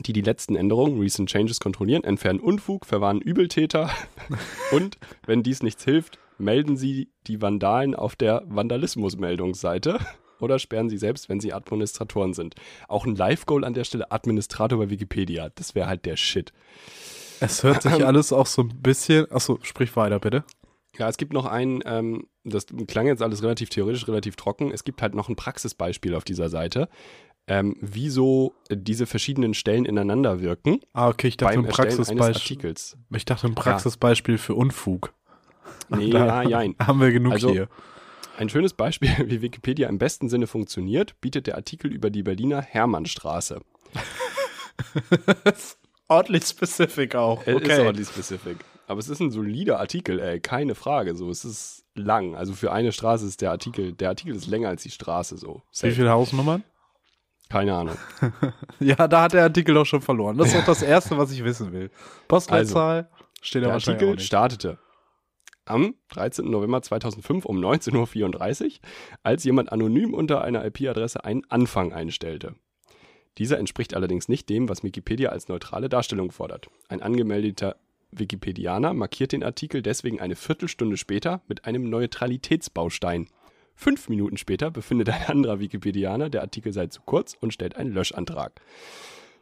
die 0.00 0.12
die 0.12 0.22
letzten 0.22 0.56
Änderungen, 0.56 0.98
Recent 1.00 1.28
Changes, 1.28 1.60
kontrollieren, 1.60 2.04
entfernen 2.04 2.40
Unfug, 2.40 2.86
verwarnen 2.86 3.20
Übeltäter 3.20 3.90
und, 4.72 4.98
wenn 5.26 5.42
dies 5.42 5.62
nichts 5.62 5.84
hilft, 5.84 6.18
melden 6.42 6.76
Sie 6.76 7.10
die 7.26 7.40
Vandalen 7.40 7.94
auf 7.94 8.16
der 8.16 8.42
Vandalismusmeldungsseite 8.46 9.98
oder 10.40 10.58
sperren 10.58 10.90
Sie 10.90 10.98
selbst, 10.98 11.28
wenn 11.28 11.40
Sie 11.40 11.52
Administratoren 11.52 12.34
sind. 12.34 12.56
Auch 12.88 13.06
ein 13.06 13.14
Live-Goal 13.14 13.64
an 13.64 13.74
der 13.74 13.84
Stelle, 13.84 14.10
Administrator 14.10 14.78
bei 14.78 14.90
Wikipedia. 14.90 15.50
Das 15.54 15.74
wäre 15.74 15.86
halt 15.86 16.04
der 16.04 16.16
Shit. 16.16 16.52
Es 17.40 17.62
hört 17.62 17.82
sich 17.82 18.04
alles 18.04 18.32
auch 18.32 18.46
so 18.46 18.62
ein 18.62 18.82
bisschen. 18.82 19.30
Achso, 19.30 19.58
sprich 19.62 19.96
weiter, 19.96 20.20
bitte. 20.20 20.44
Ja, 20.98 21.08
es 21.08 21.16
gibt 21.16 21.32
noch 21.32 21.46
ein, 21.46 21.82
ähm, 21.86 22.26
das 22.44 22.66
klang 22.86 23.06
jetzt 23.06 23.22
alles 23.22 23.42
relativ 23.42 23.70
theoretisch, 23.70 24.06
relativ 24.06 24.36
trocken. 24.36 24.70
Es 24.70 24.84
gibt 24.84 25.00
halt 25.00 25.14
noch 25.14 25.28
ein 25.28 25.36
Praxisbeispiel 25.36 26.14
auf 26.14 26.24
dieser 26.24 26.50
Seite, 26.50 26.88
ähm, 27.46 27.76
wie 27.80 28.10
so 28.10 28.54
diese 28.70 29.06
verschiedenen 29.06 29.54
Stellen 29.54 29.86
ineinander 29.86 30.40
wirken. 30.40 30.80
Ah, 30.92 31.08
okay, 31.08 31.28
ich 31.28 31.36
dachte 31.36 31.58
ein 31.58 31.66
Praxisbeispiel. 31.66 32.74
Ich 33.10 33.24
dachte 33.24 33.46
ein 33.46 33.54
Praxisbeispiel 33.54 34.38
für 34.38 34.54
Unfug. 34.54 35.14
Nee, 35.96 36.10
da 36.10 36.42
ja, 36.42 36.48
jein. 36.48 36.74
Haben 36.78 37.00
wir 37.00 37.12
genug 37.12 37.32
also, 37.32 37.50
hier. 37.50 37.68
Ein 38.38 38.48
schönes 38.48 38.72
Beispiel, 38.74 39.10
wie 39.26 39.42
Wikipedia 39.42 39.88
im 39.88 39.98
besten 39.98 40.28
Sinne 40.28 40.46
funktioniert, 40.46 41.20
bietet 41.20 41.46
der 41.46 41.56
Artikel 41.56 41.92
über 41.92 42.10
die 42.10 42.22
Berliner 42.22 42.62
Hermannstraße. 42.62 43.60
ordentlich 46.08 46.44
specific 46.44 47.14
auch. 47.14 47.40
Okay. 47.46 47.72
Ist 47.72 47.78
ordentlich 47.78 48.08
specific. 48.08 48.56
Aber 48.86 48.98
es 48.98 49.08
ist 49.08 49.20
ein 49.20 49.30
solider 49.30 49.80
Artikel, 49.80 50.18
ey, 50.18 50.40
keine 50.40 50.74
Frage. 50.74 51.14
So, 51.14 51.30
es 51.30 51.44
ist 51.44 51.84
lang. 51.94 52.34
Also 52.34 52.52
für 52.52 52.72
eine 52.72 52.92
Straße 52.92 53.26
ist 53.26 53.40
der 53.40 53.50
Artikel, 53.50 53.92
der 53.92 54.08
Artikel 54.08 54.34
ist 54.34 54.46
länger 54.46 54.68
als 54.68 54.82
die 54.82 54.90
Straße 54.90 55.36
so. 55.36 55.62
Safe. 55.70 55.92
Wie 55.92 55.96
viele 55.96 56.10
Hausnummern? 56.10 56.64
Keine 57.48 57.74
Ahnung. 57.74 57.96
ja, 58.80 59.06
da 59.08 59.22
hat 59.22 59.34
der 59.34 59.42
Artikel 59.42 59.74
doch 59.74 59.84
schon 59.84 60.00
verloren. 60.00 60.38
Das 60.38 60.48
ist 60.48 60.56
doch 60.56 60.64
das 60.64 60.82
Erste, 60.82 61.18
was 61.18 61.30
ich 61.32 61.44
wissen 61.44 61.70
will. 61.72 61.90
Postleitzahl 62.26 62.96
also, 62.96 63.08
steht 63.42 63.62
da 63.62 63.66
der 63.66 63.74
wahrscheinlich 63.74 64.02
Artikel 64.08 64.24
startete 64.24 64.78
am 65.72 65.94
13. 66.10 66.48
November 66.48 66.82
2005 66.82 67.46
um 67.46 67.58
19.34 67.58 68.64
Uhr, 68.64 68.70
als 69.22 69.44
jemand 69.44 69.72
anonym 69.72 70.14
unter 70.14 70.42
einer 70.42 70.64
IP-Adresse 70.64 71.24
einen 71.24 71.44
Anfang 71.48 71.92
einstellte. 71.92 72.54
Dieser 73.38 73.58
entspricht 73.58 73.94
allerdings 73.94 74.28
nicht 74.28 74.48
dem, 74.50 74.68
was 74.68 74.84
Wikipedia 74.84 75.30
als 75.30 75.48
neutrale 75.48 75.88
Darstellung 75.88 76.30
fordert. 76.30 76.68
Ein 76.88 77.00
angemeldeter 77.00 77.76
Wikipedianer 78.10 78.92
markiert 78.92 79.32
den 79.32 79.42
Artikel 79.42 79.80
deswegen 79.80 80.20
eine 80.20 80.36
Viertelstunde 80.36 80.98
später 80.98 81.40
mit 81.48 81.64
einem 81.64 81.88
Neutralitätsbaustein. 81.88 83.28
Fünf 83.74 84.10
Minuten 84.10 84.36
später 84.36 84.70
befindet 84.70 85.08
ein 85.08 85.24
anderer 85.26 85.60
Wikipedianer, 85.60 86.28
der 86.28 86.42
Artikel 86.42 86.74
sei 86.74 86.88
zu 86.88 87.00
kurz 87.06 87.34
und 87.40 87.54
stellt 87.54 87.76
einen 87.76 87.94
Löschantrag. 87.94 88.60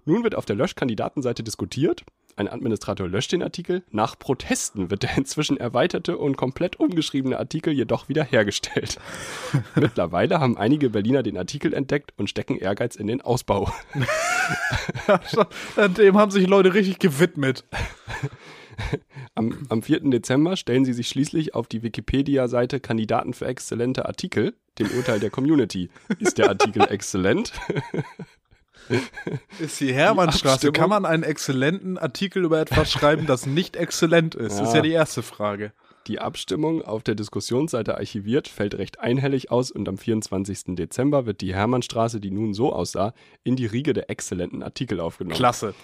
Nun 0.04 0.22
wird 0.22 0.36
auf 0.36 0.46
der 0.46 0.56
Löschkandidatenseite 0.56 1.42
diskutiert 1.42 2.04
ein 2.40 2.48
Administrator 2.48 3.06
löscht 3.06 3.32
den 3.32 3.42
Artikel. 3.42 3.82
Nach 3.90 4.18
Protesten 4.18 4.90
wird 4.90 5.02
der 5.04 5.16
inzwischen 5.16 5.56
erweiterte 5.56 6.18
und 6.18 6.36
komplett 6.36 6.80
umgeschriebene 6.80 7.38
Artikel 7.38 7.72
jedoch 7.72 8.08
wiederhergestellt. 8.08 8.98
Mittlerweile 9.76 10.40
haben 10.40 10.56
einige 10.56 10.90
Berliner 10.90 11.22
den 11.22 11.36
Artikel 11.36 11.72
entdeckt 11.74 12.12
und 12.16 12.28
stecken 12.28 12.56
Ehrgeiz 12.56 12.96
in 12.96 13.06
den 13.06 13.20
Ausbau. 13.20 13.70
Dem 15.96 16.18
haben 16.18 16.30
sich 16.30 16.46
Leute 16.46 16.74
richtig 16.74 16.98
gewidmet. 16.98 17.64
Am, 19.34 19.66
am 19.68 19.82
4. 19.82 20.00
Dezember 20.10 20.56
stellen 20.56 20.84
sie 20.84 20.94
sich 20.94 21.08
schließlich 21.08 21.54
auf 21.54 21.66
die 21.66 21.82
Wikipedia-Seite 21.82 22.80
Kandidaten 22.80 23.34
für 23.34 23.46
exzellente 23.46 24.06
Artikel, 24.06 24.54
dem 24.78 24.88
Urteil 24.96 25.20
der 25.20 25.30
Community. 25.30 25.90
Ist 26.18 26.38
der 26.38 26.48
Artikel 26.48 26.82
exzellent? 26.88 27.52
Ist 29.58 29.80
die 29.80 29.92
Hermannstraße. 29.92 30.66
Die 30.66 30.72
Kann 30.72 30.90
man 30.90 31.04
einen 31.04 31.22
exzellenten 31.22 31.98
Artikel 31.98 32.44
über 32.44 32.60
etwas 32.60 32.90
schreiben, 32.90 33.26
das 33.26 33.46
nicht 33.46 33.76
exzellent 33.76 34.34
ist? 34.34 34.58
Ja. 34.58 34.64
Ist 34.64 34.74
ja 34.74 34.82
die 34.82 34.92
erste 34.92 35.22
Frage. 35.22 35.72
Die 36.06 36.18
Abstimmung 36.18 36.82
auf 36.82 37.02
der 37.02 37.14
Diskussionsseite 37.14 37.96
archiviert, 37.96 38.48
fällt 38.48 38.74
recht 38.74 39.00
einhellig 39.00 39.50
aus 39.50 39.70
und 39.70 39.88
am 39.88 39.98
24. 39.98 40.74
Dezember 40.74 41.26
wird 41.26 41.40
die 41.40 41.54
Hermannstraße, 41.54 42.20
die 42.20 42.30
nun 42.30 42.54
so 42.54 42.72
aussah, 42.72 43.12
in 43.44 43.54
die 43.54 43.66
Riege 43.66 43.92
der 43.92 44.10
exzellenten 44.10 44.62
Artikel 44.62 44.98
aufgenommen. 44.98 45.36
Klasse. 45.36 45.74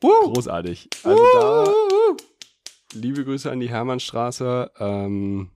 Großartig. 0.00 0.88
Also 1.04 1.22
da, 1.34 1.72
liebe 2.94 3.24
Grüße 3.24 3.50
an 3.50 3.60
die 3.60 3.68
Hermannstraße. 3.68 4.70
Ähm, 4.78 5.50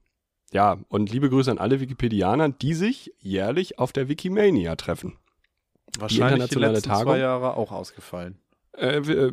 ja, 0.51 0.77
und 0.89 1.11
liebe 1.11 1.29
Grüße 1.29 1.49
an 1.49 1.57
alle 1.57 1.79
Wikipedianer, 1.81 2.49
die 2.49 2.75
sich 2.75 3.11
jährlich 3.19 3.79
auf 3.79 3.91
der 3.91 4.07
Wikimania 4.07 4.75
treffen. 4.75 5.17
Wahrscheinlich 5.99 6.49
die, 6.49 6.55
die 6.55 6.61
letzten 6.61 6.89
Tagung, 6.89 7.13
zwei 7.13 7.19
Jahre 7.19 7.55
auch 7.55 7.71
ausgefallen. 7.71 8.39
Äh, 8.77 8.97
äh, 8.97 9.31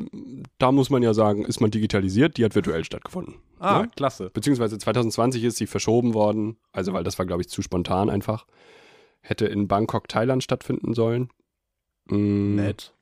da 0.58 0.72
muss 0.72 0.90
man 0.90 1.02
ja 1.02 1.14
sagen, 1.14 1.44
ist 1.44 1.60
man 1.60 1.70
digitalisiert, 1.70 2.36
die 2.36 2.44
hat 2.44 2.54
virtuell 2.54 2.84
stattgefunden. 2.84 3.36
Ah, 3.58 3.80
ja? 3.80 3.86
klasse. 3.88 4.30
Beziehungsweise 4.30 4.78
2020 4.78 5.44
ist 5.44 5.56
sie 5.56 5.66
verschoben 5.66 6.14
worden, 6.14 6.58
also 6.72 6.92
weil 6.92 7.04
das 7.04 7.18
war, 7.18 7.26
glaube 7.26 7.42
ich, 7.42 7.48
zu 7.48 7.62
spontan 7.62 8.08
einfach. 8.10 8.46
Hätte 9.20 9.46
in 9.46 9.68
Bangkok, 9.68 10.08
Thailand 10.08 10.42
stattfinden 10.42 10.94
sollen. 10.94 11.30
Mm, 12.06 12.56
Nett. 12.56 12.94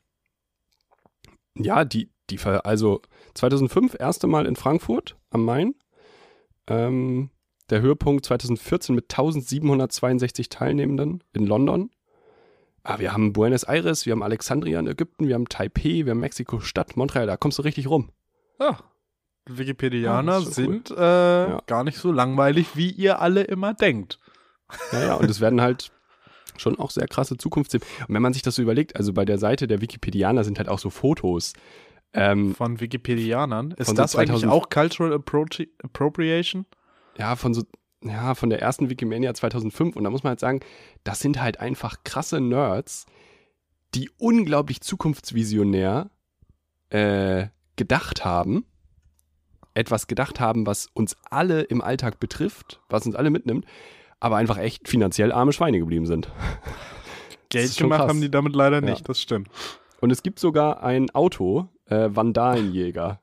Ja, 1.56 1.84
die, 1.84 2.10
die, 2.30 2.38
also 2.40 3.02
2005 3.34 3.96
erste 3.98 4.26
Mal 4.26 4.46
in 4.46 4.56
Frankfurt 4.56 5.16
am 5.30 5.44
Main. 5.44 5.74
Ähm, 6.66 7.30
der 7.68 7.80
Höhepunkt 7.80 8.24
2014 8.26 8.94
mit 8.94 9.04
1762 9.04 10.48
Teilnehmenden 10.48 11.22
in 11.32 11.46
London. 11.46 11.90
Ah, 12.82 12.98
wir 12.98 13.12
haben 13.12 13.32
Buenos 13.32 13.64
Aires, 13.64 14.06
wir 14.06 14.12
haben 14.12 14.22
Alexandria 14.22 14.80
in 14.80 14.86
Ägypten, 14.86 15.28
wir 15.28 15.34
haben 15.34 15.48
Taipei, 15.48 16.04
wir 16.04 16.10
haben 16.10 16.20
Mexiko-Stadt, 16.20 16.96
Montreal, 16.96 17.26
da 17.26 17.36
kommst 17.36 17.58
du 17.58 17.62
richtig 17.62 17.88
rum. 17.88 18.10
Ja. 18.58 18.78
Wikipedianer 19.46 20.38
ja, 20.38 20.40
sind 20.40 20.90
cool. 20.90 20.98
äh, 20.98 21.50
ja. 21.50 21.62
gar 21.66 21.84
nicht 21.84 21.98
so 21.98 22.12
langweilig, 22.12 22.76
wie 22.76 22.90
ihr 22.90 23.20
alle 23.20 23.42
immer 23.42 23.74
denkt. 23.74 24.18
Ja, 24.92 25.04
ja, 25.04 25.14
und 25.14 25.28
es 25.28 25.40
werden 25.40 25.60
halt 25.60 25.90
schon 26.56 26.78
auch 26.78 26.90
sehr 26.90 27.08
krasse 27.08 27.36
Zukunftsthemen. 27.36 27.86
Und 28.06 28.14
wenn 28.14 28.22
man 28.22 28.32
sich 28.32 28.42
das 28.42 28.54
so 28.54 28.62
überlegt, 28.62 28.96
also 28.96 29.12
bei 29.12 29.24
der 29.24 29.38
Seite 29.38 29.66
der 29.66 29.80
Wikipedianer 29.80 30.44
sind 30.44 30.58
halt 30.58 30.68
auch 30.68 30.78
so 30.78 30.90
Fotos. 30.90 31.54
Ähm, 32.12 32.54
von 32.54 32.80
Wikipedianern? 32.80 33.72
Ist 33.72 33.96
das 33.98 34.12
so 34.12 34.18
eigentlich 34.18 34.46
auch 34.46 34.68
Cultural 34.68 35.12
Appro 35.12 35.46
Appropriation? 35.82 36.66
Ja, 37.18 37.36
von 37.36 37.54
so, 37.54 37.62
ja, 38.02 38.34
von 38.34 38.50
der 38.50 38.60
ersten 38.60 38.90
Wikimania 38.90 39.34
2005. 39.34 39.96
Und 39.96 40.04
da 40.04 40.10
muss 40.10 40.22
man 40.22 40.30
halt 40.30 40.40
sagen, 40.40 40.60
das 41.04 41.20
sind 41.20 41.40
halt 41.40 41.60
einfach 41.60 41.98
krasse 42.04 42.40
Nerds, 42.40 43.06
die 43.94 44.10
unglaublich 44.18 44.80
zukunftsvisionär 44.80 46.10
äh, 46.90 47.46
gedacht 47.76 48.24
haben. 48.24 48.64
Etwas 49.74 50.06
gedacht 50.06 50.40
haben, 50.40 50.66
was 50.66 50.88
uns 50.94 51.16
alle 51.30 51.62
im 51.62 51.80
Alltag 51.80 52.20
betrifft, 52.20 52.80
was 52.88 53.06
uns 53.06 53.14
alle 53.14 53.30
mitnimmt 53.30 53.66
aber 54.20 54.36
einfach 54.36 54.58
echt 54.58 54.86
finanziell 54.86 55.32
arme 55.32 55.52
Schweine 55.52 55.78
geblieben 55.78 56.06
sind. 56.06 56.30
Geld 57.48 57.76
gemacht 57.76 58.02
haben 58.02 58.20
die 58.20 58.30
damit 58.30 58.54
leider 58.54 58.80
nicht, 58.80 59.00
ja. 59.00 59.04
das 59.06 59.20
stimmt. 59.20 59.48
Und 60.00 60.10
es 60.10 60.22
gibt 60.22 60.38
sogar 60.38 60.82
ein 60.82 61.10
Auto, 61.10 61.68
äh, 61.86 62.10
Vandalenjäger. 62.12 63.20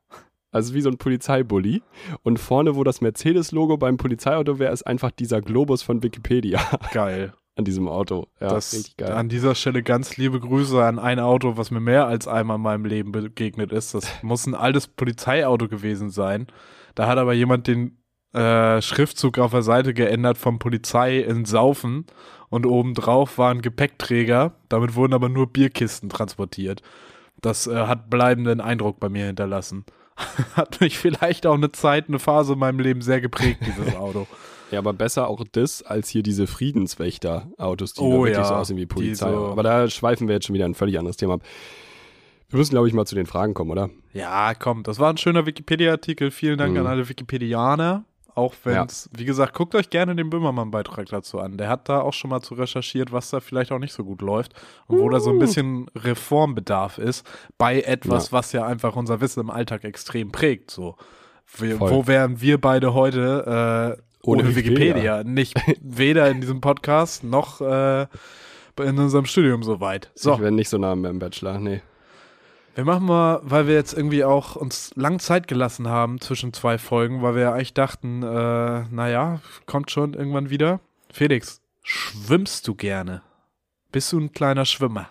Also 0.51 0.73
wie 0.73 0.81
so 0.81 0.89
ein 0.89 0.97
Polizeibully. 0.97 1.81
Und 2.23 2.39
vorne, 2.39 2.75
wo 2.75 2.83
das 2.83 3.01
Mercedes-Logo 3.01 3.77
beim 3.77 3.97
Polizeiauto 3.97 4.59
wäre, 4.59 4.73
ist 4.73 4.87
einfach 4.87 5.11
dieser 5.11 5.41
Globus 5.41 5.81
von 5.81 6.03
Wikipedia. 6.03 6.59
Geil. 6.93 7.33
an 7.55 7.65
diesem 7.65 7.87
Auto. 7.87 8.27
Ja, 8.39 8.49
das, 8.49 8.73
richtig 8.73 8.97
geil. 8.97 9.11
An 9.11 9.29
dieser 9.29 9.55
Stelle 9.55 9.81
ganz 9.81 10.15
liebe 10.17 10.39
Grüße 10.39 10.83
an 10.83 10.99
ein 10.99 11.19
Auto, 11.19 11.57
was 11.57 11.71
mir 11.71 11.79
mehr 11.79 12.05
als 12.05 12.27
einmal 12.27 12.57
in 12.57 12.61
meinem 12.61 12.85
Leben 12.85 13.11
begegnet 13.11 13.71
ist. 13.71 13.93
Das 13.93 14.21
muss 14.21 14.45
ein 14.45 14.53
altes 14.55 14.87
Polizeiauto 14.87 15.67
gewesen 15.67 16.11
sein. 16.11 16.47
Da 16.93 17.07
hat 17.07 17.17
aber 17.17 17.33
jemand 17.33 17.67
den 17.67 17.97
äh, 18.33 18.81
Schriftzug 18.81 19.39
auf 19.39 19.51
der 19.51 19.63
Seite 19.63 19.93
geändert 19.93 20.37
vom 20.37 20.59
Polizei 20.59 21.17
in 21.17 21.45
Saufen 21.45 22.05
und 22.49 22.65
obendrauf 22.65 23.37
war 23.37 23.51
ein 23.51 23.61
Gepäckträger. 23.61 24.53
Damit 24.69 24.95
wurden 24.95 25.13
aber 25.13 25.29
nur 25.29 25.47
Bierkisten 25.47 26.09
transportiert. 26.09 26.81
Das 27.41 27.67
äh, 27.67 27.75
hat 27.87 28.09
bleibenden 28.09 28.61
Eindruck 28.61 28.99
bei 28.99 29.09
mir 29.09 29.25
hinterlassen. 29.25 29.85
hat 30.55 30.81
mich 30.81 30.97
vielleicht 30.97 31.45
auch 31.45 31.55
eine 31.55 31.71
Zeit, 31.71 32.07
eine 32.07 32.19
Phase 32.19 32.53
in 32.53 32.59
meinem 32.59 32.79
Leben 32.79 33.01
sehr 33.01 33.21
geprägt, 33.21 33.59
dieses 33.65 33.95
Auto. 33.95 34.27
Ja, 34.71 34.79
aber 34.79 34.93
besser 34.93 35.29
auch 35.29 35.43
das 35.49 35.81
als 35.81 36.09
hier 36.09 36.23
diese 36.23 36.45
Friedenswächter-Autos, 36.45 37.93
die 37.93 38.01
oh, 38.01 38.23
wirklich 38.23 38.37
ja, 38.37 38.43
so 38.43 38.55
aussehen 38.55 38.77
wie 38.77 38.85
Polizei. 38.85 39.31
So 39.31 39.47
aber 39.47 39.63
da 39.63 39.89
schweifen 39.89 40.27
wir 40.27 40.35
jetzt 40.35 40.47
schon 40.47 40.55
wieder 40.55 40.65
ein 40.65 40.75
völlig 40.75 40.99
anderes 40.99 41.15
Thema 41.15 41.35
ab. 41.35 41.41
Wir 42.49 42.59
müssen, 42.59 42.71
glaube 42.71 42.87
ich, 42.87 42.93
mal 42.93 43.05
zu 43.05 43.15
den 43.15 43.25
Fragen 43.25 43.53
kommen, 43.53 43.71
oder? 43.71 43.89
Ja, 44.13 44.53
komm, 44.55 44.83
das 44.83 44.99
war 44.99 45.11
ein 45.11 45.17
schöner 45.17 45.45
Wikipedia-Artikel. 45.45 46.31
Vielen 46.31 46.57
Dank 46.57 46.73
mhm. 46.73 46.79
an 46.79 46.87
alle 46.87 47.07
Wikipedianer. 47.07 48.05
Auch 48.37 48.53
wenn 48.65 48.85
es, 48.85 49.09
ja. 49.11 49.19
wie 49.19 49.25
gesagt, 49.25 49.55
guckt 49.55 49.73
euch 49.73 49.89
gerne 49.89 50.15
den 50.15 50.29
Böhmermann-Beitrag 50.29 51.07
dazu 51.07 51.39
an. 51.39 51.57
Der 51.57 51.69
hat 51.69 51.89
da 51.89 52.01
auch 52.01 52.13
schon 52.13 52.29
mal 52.29 52.39
zu 52.41 52.53
recherchiert, 52.53 53.11
was 53.11 53.31
da 53.31 53.39
vielleicht 53.39 53.71
auch 53.71 53.79
nicht 53.79 53.93
so 53.93 54.03
gut 54.03 54.21
läuft 54.21 54.53
und 54.85 54.99
wo 54.99 55.09
da 55.09 55.19
so 55.19 55.31
ein 55.31 55.37
uh. 55.37 55.39
bisschen 55.39 55.87
Reformbedarf 55.95 56.99
ist 56.99 57.27
bei 57.57 57.81
etwas, 57.81 58.27
ja. 58.27 58.31
was 58.33 58.51
ja 58.51 58.63
einfach 58.63 58.95
unser 58.95 59.21
Wissen 59.21 59.39
im 59.39 59.49
Alltag 59.49 59.83
extrem 59.85 60.31
prägt. 60.31 60.69
So. 60.69 60.97
Wir, 61.57 61.79
wo 61.79 62.05
wären 62.05 62.39
wir 62.39 62.61
beide 62.61 62.93
heute 62.93 63.97
äh, 63.97 64.01
ohne, 64.21 64.43
ohne 64.43 64.55
Wikipedia? 64.55 64.85
Wikipedia? 64.85 65.23
Nicht 65.23 65.55
weder 65.81 66.29
in 66.29 66.39
diesem 66.39 66.61
Podcast 66.61 67.23
noch 67.23 67.59
äh, 67.61 68.03
in 68.79 68.99
unserem 68.99 69.25
Studium 69.25 69.63
so 69.63 69.79
weit. 69.81 70.11
So. 70.13 70.35
Ich 70.35 70.41
wäre 70.41 70.51
nicht 70.51 70.69
so 70.69 70.77
nah 70.77 70.93
im 70.93 71.17
Bachelor, 71.17 71.57
nee. 71.57 71.81
Wir 72.77 72.85
machen 72.85 73.07
mal, 73.07 73.39
weil 73.41 73.65
wir 73.65 73.73
jetzt 73.73 73.93
irgendwie 73.93 74.23
auch 74.23 74.55
uns 74.55 74.91
lang 74.93 75.17
Zeit 75.17 75.47
gelassen 75.47 75.87
haben 75.87 76.21
zwischen 76.21 76.53
zwei 76.53 76.77
Folgen, 76.77 77.23
weil 77.23 77.33
wir 77.33 77.41
ja 77.41 77.53
eigentlich 77.53 77.73
dachten, 77.73 78.21
äh, 78.21 78.83
naja, 78.91 79.41
kommt 79.65 79.89
schon 79.89 80.13
irgendwann 80.13 80.51
wieder. 80.51 80.79
Felix, 81.11 81.59
schwimmst 81.81 82.67
du 82.67 82.75
gerne? 82.75 83.23
Bist 83.91 84.11
du 84.11 84.19
ein 84.19 84.31
kleiner 84.31 84.65
Schwimmer? 84.65 85.09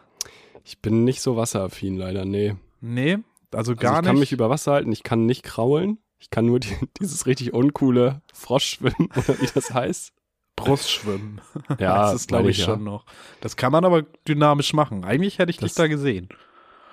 Ich 0.62 0.78
bin 0.78 1.02
nicht 1.02 1.20
so 1.20 1.36
wasseraffin, 1.36 1.96
leider, 1.96 2.24
nee. 2.24 2.54
Nee, 2.80 3.18
also 3.50 3.50
gar 3.50 3.56
also 3.56 3.64
ich 3.64 3.74
nicht. 3.74 3.96
Ich 3.96 4.04
kann 4.04 4.18
mich 4.20 4.32
über 4.32 4.48
Wasser 4.48 4.70
halten, 4.70 4.92
ich 4.92 5.02
kann 5.02 5.26
nicht 5.26 5.42
kraulen. 5.42 5.98
Ich 6.20 6.30
kann 6.30 6.46
nur 6.46 6.60
die, 6.60 6.76
dieses 7.00 7.26
richtig 7.26 7.52
uncoole 7.52 8.22
Froschschwimmen 8.32 9.08
oder 9.16 9.40
wie 9.40 9.48
das 9.52 9.74
heißt. 9.74 10.12
Brustschwimmen. 10.54 11.40
Ja, 11.80 12.12
das 12.12 12.14
ist 12.14 12.28
glaube 12.28 12.48
ich, 12.48 12.60
ich 12.60 12.64
schon 12.64 12.78
ja. 12.78 12.92
noch. 12.92 13.06
Das 13.40 13.56
kann 13.56 13.72
man 13.72 13.84
aber 13.84 14.02
dynamisch 14.02 14.72
machen. 14.72 15.04
Eigentlich 15.04 15.40
hätte 15.40 15.50
ich 15.50 15.56
das, 15.56 15.70
dich 15.70 15.76
da 15.76 15.88
gesehen. 15.88 16.28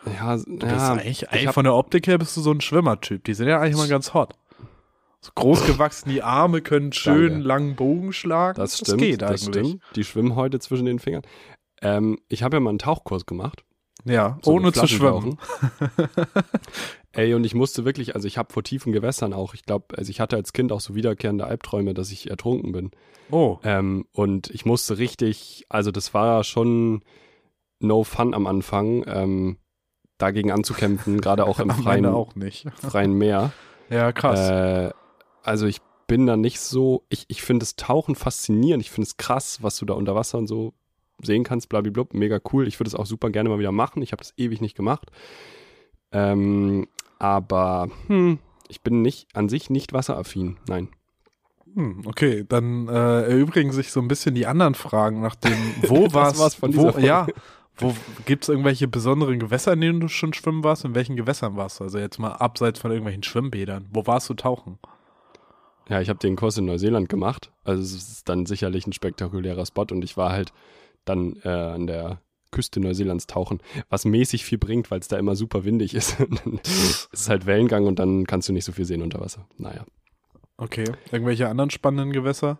Ja, 0.06 0.38
du 0.38 0.58
bist 0.58 0.64
ja, 0.64 0.94
eigentlich, 0.94 1.30
eigentlich 1.30 1.52
von 1.52 1.64
der 1.64 1.76
Optik 1.76 2.08
her 2.08 2.18
bist 2.18 2.36
du 2.36 2.42
so 2.42 2.52
ein 2.52 2.62
Schwimmertyp. 2.62 3.24
Die 3.24 3.34
sind 3.34 3.48
ja 3.48 3.60
eigentlich 3.60 3.78
mal 3.78 3.88
ganz 3.88 4.14
hot. 4.14 4.36
So 5.22 5.32
groß 5.36 5.66
gewachsen, 5.66 6.10
die 6.10 6.22
Arme 6.22 6.62
können 6.62 6.92
schön 6.92 7.30
Danke. 7.30 7.48
langen 7.48 7.76
Bogen 7.76 8.12
schlagen. 8.12 8.58
Das 8.58 8.78
stimmt, 8.78 8.90
das 8.90 9.08
geht 9.08 9.24
eigentlich. 9.24 9.42
Das 9.42 9.50
stimmt. 9.50 9.82
Die 9.96 10.04
schwimmen 10.04 10.36
heute 10.36 10.60
zwischen 10.60 10.86
den 10.86 11.00
Fingern. 11.00 11.22
Ähm, 11.82 12.20
ich 12.28 12.44
habe 12.44 12.58
ja 12.58 12.60
mal 12.60 12.72
einen 12.72 12.80
Tauchkurs 12.80 13.26
gemacht. 13.26 13.64
Ja, 14.06 14.38
so 14.42 14.52
ohne 14.52 14.74
zu 14.74 14.86
schwimmen. 14.86 15.38
Ey, 17.14 17.34
und 17.36 17.46
ich 17.46 17.54
musste 17.54 17.86
wirklich, 17.86 18.16
also 18.16 18.28
ich 18.28 18.38
habe 18.38 18.52
vor 18.52 18.64
tiefen 18.64 18.92
Gewässern 18.92 19.34
auch, 19.34 19.54
ich 19.54 19.64
glaube, 19.64 19.98
also 19.98 20.10
ich 20.10 20.20
hatte 20.20 20.36
als 20.36 20.52
Kind 20.52 20.72
auch 20.72 20.82
so 20.82 20.96
wiederkehrende 20.96 21.46
Albträume, 21.46 21.94
dass 21.94 22.12
ich 22.12 22.30
ertrunken 22.30 22.72
bin. 22.72 22.92
Oh. 23.32 23.60
Ähm, 23.64 24.06
und 24.12 24.50
ich 24.50 24.66
musste 24.66 24.98
richtig, 24.98 25.66
also 25.70 25.92
das 25.92 26.14
war 26.14 26.44
schon 26.44 27.04
no 27.80 28.04
fun 28.04 28.34
am 28.34 28.48
Anfang. 28.48 29.06
Ähm, 29.08 29.58
dagegen 30.24 30.52
anzukämpfen, 30.52 31.20
gerade 31.20 31.46
auch 31.46 31.60
im 31.60 31.70
freien, 31.84 32.06
auch 32.06 32.34
freien 32.76 33.14
Meer. 33.14 33.52
Ja, 33.90 34.12
krass. 34.12 34.40
Äh, 34.50 34.92
also 35.44 35.68
ich 35.68 35.82
bin 36.08 36.26
da 36.26 36.38
nicht 36.38 36.60
so, 36.60 37.04
ich, 37.10 37.26
ich 37.28 37.42
finde 37.42 37.64
das 37.64 37.76
Tauchen 37.76 38.16
faszinierend, 38.16 38.82
ich 38.84 38.92
finde 38.92 39.08
es 39.08 39.18
krass, 39.18 39.60
was 39.62 39.78
du 39.78 39.86
da 39.86 39.94
unter 39.94 40.16
Wasser 40.16 40.38
und 40.38 40.48
so 40.48 40.74
sehen 41.22 41.44
kannst, 41.44 41.70
blablabla, 41.70 42.06
mega 42.14 42.40
cool. 42.52 42.68
Ich 42.68 42.80
würde 42.80 42.88
es 42.88 42.96
auch 42.96 43.06
super 43.06 43.30
gerne 43.30 43.50
mal 43.50 43.60
wieder 43.60 43.72
machen. 43.72 44.02
Ich 44.02 44.12
habe 44.12 44.22
das 44.22 44.34
ewig 44.38 44.62
nicht 44.62 44.76
gemacht. 44.76 45.12
Ähm, 46.12 46.88
aber 47.20 47.90
hm, 48.08 48.40
ich 48.68 48.82
bin 48.82 49.02
nicht 49.02 49.28
an 49.36 49.50
sich 49.50 49.70
nicht 49.70 49.94
wasseraffin, 49.94 50.58
nein. 50.68 50.90
Hm, 51.76 52.04
okay, 52.06 52.46
dann 52.48 52.88
äh, 52.88 53.24
erübrigen 53.24 53.72
sich 53.72 53.92
so 53.92 54.00
ein 54.00 54.08
bisschen 54.08 54.36
die 54.36 54.46
anderen 54.46 54.76
Fragen 54.76 55.22
nach 55.22 55.36
dem, 55.36 55.58
wo 55.88 56.14
war 56.14 56.32
es 56.32 56.56
von 56.56 56.76
wo, 56.76 56.90
ja, 57.00 57.28
wo 57.78 57.96
gibt 58.26 58.44
es 58.44 58.50
irgendwelche 58.50 58.88
besonderen 58.88 59.40
Gewässer, 59.40 59.74
in 59.74 59.82
denen 59.82 60.00
du 60.00 60.08
schon 60.08 60.34
schwimmen 60.34 60.64
warst? 60.64 60.86
In 60.86 60.96
welchen 60.96 61.16
Gewässern 61.16 61.56
warst 61.56 61.80
du? 61.80 61.86
Also 61.86 61.98
jetzt 61.98 62.20
mal 62.20 62.34
abseits 62.34 62.80
von 62.80 62.92
irgendwelchen 62.92 63.24
Schwimmbädern. 63.24 63.88
Wo 63.92 64.06
warst 64.06 64.30
du 64.30 64.36
tauchen? 64.36 64.78
Ja, 65.90 66.00
ich 66.00 66.10
habe 66.10 66.20
den 66.20 66.36
Kurs 66.36 66.58
in 66.58 66.66
Neuseeland 66.66 67.10
gemacht. 67.10 67.52
Also 67.64 67.82
es 67.82 67.94
ist 67.94 68.30
dann 68.30 68.46
sicherlich 68.46 68.88
ein 68.88 68.94
spektakulärer 68.94 69.66
Spot 69.66 69.88
und 69.92 70.04
ich 70.04 70.18
war 70.18 70.32
halt 70.32 70.54
dann 71.04 71.36
äh, 71.44 71.50
an 71.50 71.88
der 71.88 72.22
Küste 72.52 72.80
Neuseelands 72.80 73.28
tauchen, 73.28 73.62
was 73.90 74.06
mäßig 74.06 74.46
viel 74.46 74.60
bringt, 74.60 74.92
weil 74.92 75.00
es 75.00 75.08
da 75.08 75.18
immer 75.18 75.36
super 75.36 75.66
windig 75.66 75.96
ist. 75.96 76.18
es 76.72 77.10
ist 77.12 77.30
halt 77.30 77.46
Wellengang 77.46 77.88
und 77.88 78.00
dann 78.00 78.28
kannst 78.28 78.48
du 78.48 78.54
nicht 78.54 78.66
so 78.66 78.72
viel 78.72 78.86
sehen 78.86 79.02
unter 79.02 79.20
Wasser. 79.20 79.48
Naja. 79.58 79.86
Okay. 80.58 80.86
Irgendwelche 81.12 81.50
anderen 81.50 81.72
spannenden 81.72 82.14
Gewässer? 82.14 82.60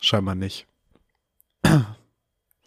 Scheinbar 0.00 0.36
nicht. 0.36 0.66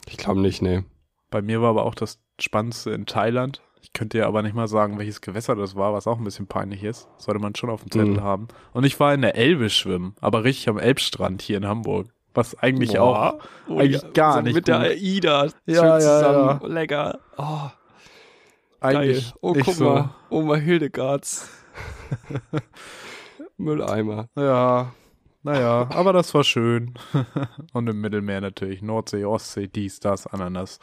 Ich 0.08 0.18
glaube 0.18 0.42
nicht, 0.42 0.62
nee. 0.62 0.84
Bei 1.30 1.42
mir 1.42 1.62
war 1.62 1.70
aber 1.70 1.86
auch 1.86 1.96
das 1.96 2.20
Spannendste 2.40 2.92
in 2.92 3.06
Thailand. 3.06 3.62
Ich 3.82 3.94
könnte 3.94 4.18
dir 4.18 4.28
aber 4.28 4.42
nicht 4.42 4.56
mal 4.56 4.68
sagen, 4.68 4.98
welches 4.98 5.22
Gewässer 5.22 5.56
das 5.56 5.76
war, 5.76 5.94
was 5.94 6.08
auch 6.08 6.18
ein 6.18 6.24
bisschen 6.24 6.48
peinlich 6.48 6.84
ist. 6.84 7.08
Sollte 7.18 7.40
man 7.40 7.56
schon 7.56 7.70
auf 7.70 7.82
dem 7.84 7.92
Zettel 7.92 8.16
mhm. 8.16 8.24
haben. 8.24 8.48
Und 8.74 8.84
ich 8.84 9.00
war 9.00 9.14
in 9.14 9.22
der 9.22 9.36
Elbe 9.36 9.70
schwimmen, 9.70 10.16
aber 10.22 10.44
richtig 10.44 10.70
am 10.70 10.80
Elbstrand 10.80 11.42
hier 11.42 11.58
in 11.58 11.68
Hamburg. 11.68 12.08
Was 12.34 12.58
eigentlich 12.58 12.94
Boah. 12.94 13.36
auch 13.36 13.48
oh, 13.70 13.80
eigentlich 13.80 14.02
ja. 14.02 14.10
gar 14.10 14.34
so 14.34 14.42
nicht. 14.42 14.56
Mit 14.56 14.66
gut. 14.66 14.68
der 14.70 14.80
AIDA. 14.80 15.46
Ja, 15.66 15.74
ja, 15.76 16.00
zusammen. 16.00 16.60
ja. 16.62 16.68
Lecker. 16.68 17.20
Oh. 17.38 17.70
Eigentlich. 18.82 19.24
Geil. 19.26 19.34
Oh, 19.42 19.54
guck 19.54 19.74
so. 19.74 19.84
mal. 19.86 20.16
Oma 20.30 20.56
Hildegards. 20.56 21.50
Mülleimer. 23.58 24.28
Ja. 24.36 24.94
Naja, 25.46 25.88
aber 25.92 26.12
das 26.12 26.34
war 26.34 26.44
schön. 26.44 26.96
Und 27.74 27.88
im 27.88 28.02
Mittelmeer 28.02 28.42
natürlich. 28.42 28.82
Nordsee, 28.82 29.26
Ostsee, 29.26 29.68
dies, 29.68 30.00
das, 30.00 30.26
Ananas. 30.26 30.80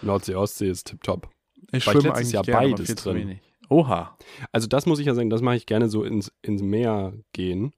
Nordsee, 0.00 0.34
Ostsee 0.34 0.70
ist 0.70 0.86
tipptopp. 0.86 1.28
Ich 1.72 1.86
war 1.86 1.92
schwimme 1.92 2.14
eigentlich 2.14 2.32
ja 2.32 2.40
gerne, 2.40 2.70
beides 2.70 2.94
drin. 2.94 3.38
Oha. 3.68 4.16
Also 4.50 4.66
das 4.66 4.86
muss 4.86 4.98
ich 4.98 5.04
ja 5.04 5.14
sagen, 5.14 5.28
das 5.28 5.42
mache 5.42 5.56
ich 5.56 5.66
gerne 5.66 5.90
so 5.90 6.04
ins, 6.04 6.32
ins 6.40 6.62
Meer 6.62 7.12
gehen. 7.34 7.74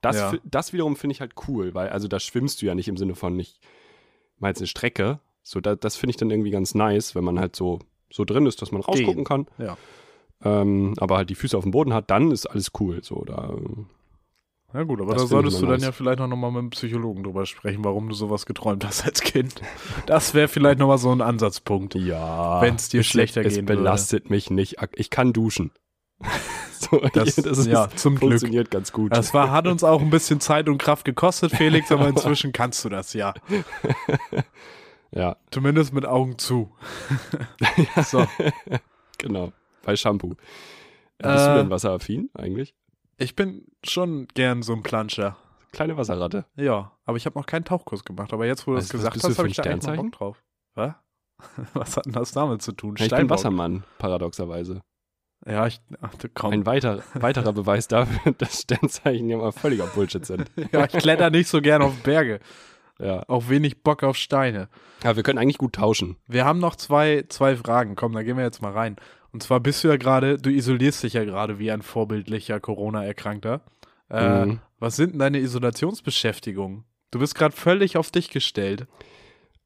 Das, 0.00 0.16
ja. 0.16 0.34
das 0.44 0.72
wiederum 0.72 0.94
finde 0.94 1.14
ich 1.14 1.20
halt 1.20 1.32
cool, 1.48 1.74
weil 1.74 1.88
also 1.88 2.06
da 2.06 2.20
schwimmst 2.20 2.62
du 2.62 2.66
ja 2.66 2.76
nicht 2.76 2.86
im 2.86 2.96
Sinne 2.96 3.16
von 3.16 3.34
nicht 3.34 3.58
mal 4.38 4.48
jetzt 4.48 4.60
eine 4.60 4.68
Strecke. 4.68 5.18
So, 5.42 5.60
da, 5.60 5.74
das 5.74 5.96
finde 5.96 6.12
ich 6.12 6.16
dann 6.18 6.30
irgendwie 6.30 6.52
ganz 6.52 6.76
nice, 6.76 7.16
wenn 7.16 7.24
man 7.24 7.40
halt 7.40 7.56
so 7.56 7.80
so 8.12 8.24
drin 8.24 8.46
ist, 8.46 8.62
dass 8.62 8.70
man 8.70 8.80
rausgucken 8.80 9.24
kann. 9.24 9.48
Ja. 9.58 9.76
Ähm, 10.44 10.94
aber 10.98 11.16
halt 11.16 11.30
die 11.30 11.34
Füße 11.34 11.58
auf 11.58 11.64
dem 11.64 11.72
Boden 11.72 11.92
hat, 11.92 12.10
dann 12.10 12.30
ist 12.30 12.46
alles 12.46 12.70
cool. 12.78 13.02
So, 13.02 13.24
da, 13.24 13.56
ja 14.74 14.82
gut, 14.82 15.00
aber 15.00 15.14
da 15.14 15.24
solltest 15.24 15.62
du 15.62 15.66
dann 15.66 15.80
ja 15.80 15.92
vielleicht 15.92 16.20
auch 16.20 16.26
nochmal 16.26 16.50
mit 16.50 16.58
einem 16.58 16.70
Psychologen 16.70 17.22
drüber 17.22 17.46
sprechen, 17.46 17.84
warum 17.84 18.08
du 18.08 18.14
sowas 18.14 18.44
geträumt 18.44 18.84
hast 18.84 19.04
als 19.04 19.20
Kind. 19.20 19.54
Das 20.06 20.34
wäre 20.34 20.48
vielleicht 20.48 20.80
nochmal 20.80 20.98
so 20.98 21.12
ein 21.12 21.20
Ansatzpunkt. 21.20 21.94
Ja. 21.94 22.60
Wenn 22.60 22.74
es 22.74 22.88
dir 22.88 23.04
schlechter 23.04 23.42
es 23.42 23.54
gehen 23.54 23.68
würde. 23.68 23.74
Es 23.74 23.78
belastet 23.78 24.30
mich 24.30 24.50
nicht. 24.50 24.76
Ich 24.94 25.10
kann 25.10 25.32
duschen. 25.32 25.70
so, 26.72 27.00
das, 27.12 27.36
das 27.36 27.58
ist, 27.58 27.66
ja, 27.66 27.88
zum 27.94 28.16
funktioniert 28.16 28.70
Glück. 28.70 28.70
ganz 28.70 28.92
gut. 28.92 29.12
Das 29.16 29.32
war, 29.32 29.52
hat 29.52 29.68
uns 29.68 29.84
auch 29.84 30.00
ein 30.00 30.10
bisschen 30.10 30.40
Zeit 30.40 30.68
und 30.68 30.78
Kraft 30.78 31.04
gekostet, 31.04 31.52
Felix, 31.52 31.92
aber 31.92 32.08
inzwischen 32.08 32.52
kannst 32.52 32.84
du 32.84 32.88
das 32.88 33.12
ja. 33.12 33.32
ja. 35.12 35.36
Zumindest 35.50 35.92
mit 35.92 36.04
Augen 36.04 36.38
zu. 36.38 36.72
so. 38.04 38.26
Genau, 39.18 39.52
bei 39.84 39.94
Shampoo. 39.94 40.34
Äh, 41.18 41.32
bist 41.32 41.46
du 41.46 41.54
denn 41.54 41.70
wasseraffin 41.70 42.30
eigentlich? 42.34 42.74
Ich 43.16 43.36
bin 43.36 43.66
schon 43.84 44.26
gern 44.34 44.62
so 44.62 44.72
ein 44.72 44.82
Planscher. 44.82 45.36
Kleine 45.72 45.96
Wasserratte. 45.96 46.44
Ja, 46.56 46.92
aber 47.04 47.16
ich 47.16 47.26
habe 47.26 47.38
noch 47.38 47.46
keinen 47.46 47.64
Tauchkurs 47.64 48.04
gemacht. 48.04 48.32
Aber 48.32 48.46
jetzt, 48.46 48.66
wo 48.66 48.72
du 48.72 48.76
das 48.76 48.88
gesagt 48.88 49.22
hast, 49.22 49.38
habe 49.38 49.48
ich 49.48 49.56
da 49.56 49.76
mal 49.76 49.96
Bock 49.96 50.12
drauf. 50.12 50.42
Was? 50.74 50.94
Was 51.74 51.96
hat 51.96 52.06
denn 52.06 52.12
das 52.12 52.32
damit 52.32 52.62
zu 52.62 52.72
tun? 52.72 52.94
Ja, 52.96 53.06
ich 53.06 53.14
bin 53.14 53.28
Wassermann, 53.28 53.84
paradoxerweise. 53.98 54.82
Ja, 55.46 55.66
ich, 55.66 55.80
ach, 56.00 56.12
komm. 56.32 56.52
Ein 56.52 56.66
weiter, 56.66 57.02
weiterer 57.14 57.52
Beweis 57.52 57.88
dafür, 57.88 58.32
dass 58.38 58.62
Sternzeichen 58.62 59.28
ja 59.28 59.36
mal 59.36 59.52
völliger 59.52 59.86
Bullshit 59.86 60.24
sind. 60.24 60.50
ja, 60.72 60.84
ich 60.84 60.92
kletter 60.92 61.30
nicht 61.30 61.48
so 61.48 61.60
gern 61.60 61.82
auf 61.82 62.02
Berge. 62.02 62.40
Ja. 62.98 63.24
Auch 63.28 63.48
wenig 63.48 63.82
Bock 63.82 64.04
auf 64.04 64.16
Steine. 64.16 64.68
Ja, 65.02 65.16
wir 65.16 65.24
können 65.24 65.38
eigentlich 65.38 65.58
gut 65.58 65.74
tauschen. 65.74 66.16
Wir 66.28 66.44
haben 66.44 66.60
noch 66.60 66.76
zwei, 66.76 67.24
zwei 67.28 67.56
Fragen. 67.56 67.96
Komm, 67.96 68.12
da 68.12 68.22
gehen 68.22 68.36
wir 68.36 68.44
jetzt 68.44 68.62
mal 68.62 68.72
rein. 68.72 68.96
Und 69.34 69.42
zwar 69.42 69.58
bist 69.58 69.82
du 69.82 69.88
ja 69.88 69.96
gerade, 69.96 70.38
du 70.38 70.48
isolierst 70.48 71.02
dich 71.02 71.14
ja 71.14 71.24
gerade 71.24 71.58
wie 71.58 71.72
ein 71.72 71.82
vorbildlicher 71.82 72.60
Corona-Erkrankter. 72.60 73.62
Äh, 74.08 74.46
mhm. 74.46 74.60
Was 74.78 74.94
sind 74.94 75.14
denn 75.14 75.18
deine 75.18 75.40
Isolationsbeschäftigungen? 75.40 76.84
Du 77.10 77.18
bist 77.18 77.34
gerade 77.34 77.54
völlig 77.54 77.96
auf 77.96 78.12
dich 78.12 78.30
gestellt. 78.30 78.86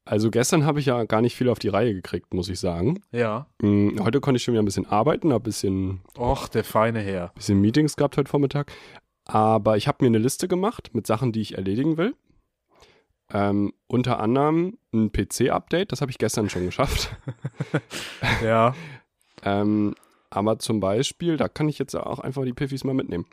Also 0.05 0.31
gestern 0.31 0.65
habe 0.65 0.79
ich 0.79 0.87
ja 0.87 1.03
gar 1.03 1.21
nicht 1.21 1.35
viel 1.35 1.49
auf 1.49 1.59
die 1.59 1.67
Reihe 1.67 1.93
gekriegt, 1.93 2.33
muss 2.33 2.49
ich 2.49 2.59
sagen. 2.59 3.03
Ja. 3.11 3.45
Mhm, 3.61 4.03
heute 4.03 4.21
konnte 4.21 4.37
ich 4.37 4.43
schon 4.43 4.55
wieder 4.55 4.63
ein 4.63 4.65
bisschen 4.65 4.87
arbeiten, 4.87 5.31
ein 5.31 5.43
bisschen. 5.43 6.01
Och, 6.17 6.47
der 6.47 6.63
feine 6.63 7.01
Herr. 7.01 7.31
Bisschen 7.35 7.61
Meetings 7.61 7.95
gehabt 7.95 8.17
heute 8.17 8.31
Vormittag. 8.31 8.71
Aber 9.25 9.77
ich 9.77 9.87
habe 9.87 9.97
mir 10.01 10.07
eine 10.07 10.17
Liste 10.17 10.47
gemacht 10.47 10.95
mit 10.95 11.05
Sachen, 11.05 11.31
die 11.31 11.41
ich 11.41 11.57
erledigen 11.57 11.97
will. 11.97 12.15
Ähm, 13.31 13.73
unter 13.85 14.19
anderem 14.19 14.79
ein 14.91 15.11
PC-Update, 15.11 15.91
das 15.91 16.01
habe 16.01 16.09
ich 16.09 16.17
gestern 16.17 16.49
schon 16.49 16.65
geschafft. 16.65 17.15
ja. 18.43 18.73
Ähm, 19.43 19.95
aber 20.29 20.59
zum 20.59 20.79
Beispiel, 20.79 21.37
da 21.37 21.47
kann 21.47 21.69
ich 21.69 21.79
jetzt 21.79 21.95
auch 21.95 22.19
einfach 22.19 22.43
die 22.43 22.53
Piffys 22.53 22.83
mal 22.83 22.93
mitnehmen. 22.93 23.25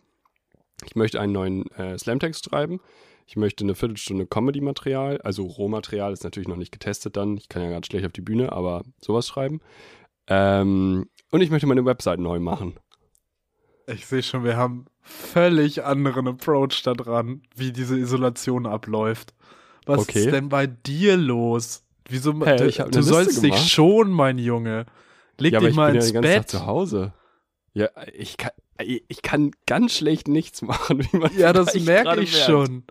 Ich 0.85 0.97
möchte 0.97 1.21
einen 1.21 1.33
neuen 1.33 1.71
äh, 1.73 1.99
Slamtext 1.99 2.47
schreiben. 2.47 2.81
Ich 3.27 3.37
möchte 3.37 3.65
eine 3.65 3.75
Viertelstunde 3.75 4.27
Comedy-Material, 4.27 5.21
also 5.23 5.45
Rohmaterial 5.45 6.13
ist 6.13 6.23
natürlich 6.23 6.49
noch 6.49 6.57
nicht 6.57 6.71
getestet 6.71 7.17
dann. 7.17 7.37
Ich 7.37 7.49
kann 7.49 7.63
ja 7.63 7.71
ganz 7.71 7.87
schlecht 7.87 8.07
auf 8.07 8.13
die 8.13 8.21
Bühne, 8.21 8.53
aber 8.53 8.83
sowas 9.01 9.27
schreiben. 9.27 9.61
Ähm, 10.29 11.09
und 11.33 11.41
ich 11.41 11.51
möchte 11.51 11.67
meine 11.67 11.85
Website 11.85 12.21
neu 12.21 12.39
machen. 12.39 12.75
Ich 13.89 14.07
sehe 14.07 14.23
schon, 14.23 14.45
wir 14.45 14.57
haben 14.57 14.87
völlig 15.01 15.85
anderen 15.85 16.29
Approach 16.29 16.83
da 16.85 16.95
dran, 16.95 17.43
wie 17.55 17.73
diese 17.73 17.99
Isolation 17.99 18.67
abläuft. 18.67 19.35
Was 19.87 20.01
okay. 20.01 20.21
ist 20.21 20.33
denn 20.33 20.49
bei 20.49 20.67
dir 20.67 21.17
los? 21.17 21.85
Wieso? 22.09 22.33
Hey, 22.45 22.71
du, 22.71 22.91
du 22.91 23.03
sollst 23.03 23.43
dich 23.43 23.57
schon, 23.73 24.11
mein 24.11 24.39
Junge. 24.39 24.87
Leg 25.39 25.53
ja, 25.53 25.61
dich 25.61 25.75
mal 25.75 25.95
ins 25.95 26.13
ja 26.13 26.21
Bett. 26.21 26.49
zu 26.49 26.67
Hause. 26.67 27.13
Ja, 27.75 27.89
ich 28.15 28.37
kann, 28.37 28.53
ich 28.79 29.23
kann 29.23 29.51
ganz 29.67 29.95
schlecht 29.95 30.29
nichts 30.29 30.63
machen, 30.63 31.01
wie 31.11 31.17
man 31.17 31.37
Ja, 31.37 31.53
das 31.53 31.75
merke 31.75 32.21
ich 32.21 32.33
merkt. 32.33 32.47
schon. 32.47 32.85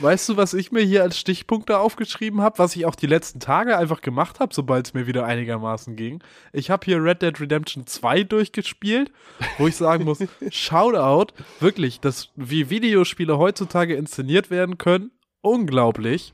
Weißt 0.00 0.28
du, 0.28 0.36
was 0.36 0.54
ich 0.54 0.70
mir 0.70 0.82
hier 0.82 1.02
als 1.02 1.18
Stichpunkte 1.18 1.78
aufgeschrieben 1.78 2.40
habe, 2.40 2.58
was 2.58 2.76
ich 2.76 2.86
auch 2.86 2.94
die 2.94 3.06
letzten 3.06 3.40
Tage 3.40 3.76
einfach 3.76 4.00
gemacht 4.00 4.38
habe, 4.38 4.54
sobald 4.54 4.86
es 4.86 4.94
mir 4.94 5.06
wieder 5.08 5.24
einigermaßen 5.24 5.96
ging? 5.96 6.22
Ich 6.52 6.70
habe 6.70 6.84
hier 6.84 7.02
Red 7.02 7.22
Dead 7.22 7.40
Redemption 7.40 7.86
2 7.86 8.22
durchgespielt, 8.22 9.10
wo 9.56 9.66
ich 9.66 9.74
sagen 9.76 10.04
muss, 10.04 10.18
Shoutout, 10.50 11.32
wirklich, 11.58 11.98
dass 12.00 12.28
wie 12.36 12.70
Videospiele 12.70 13.38
heutzutage 13.38 13.96
inszeniert 13.96 14.50
werden 14.50 14.78
können, 14.78 15.10
unglaublich. 15.40 16.32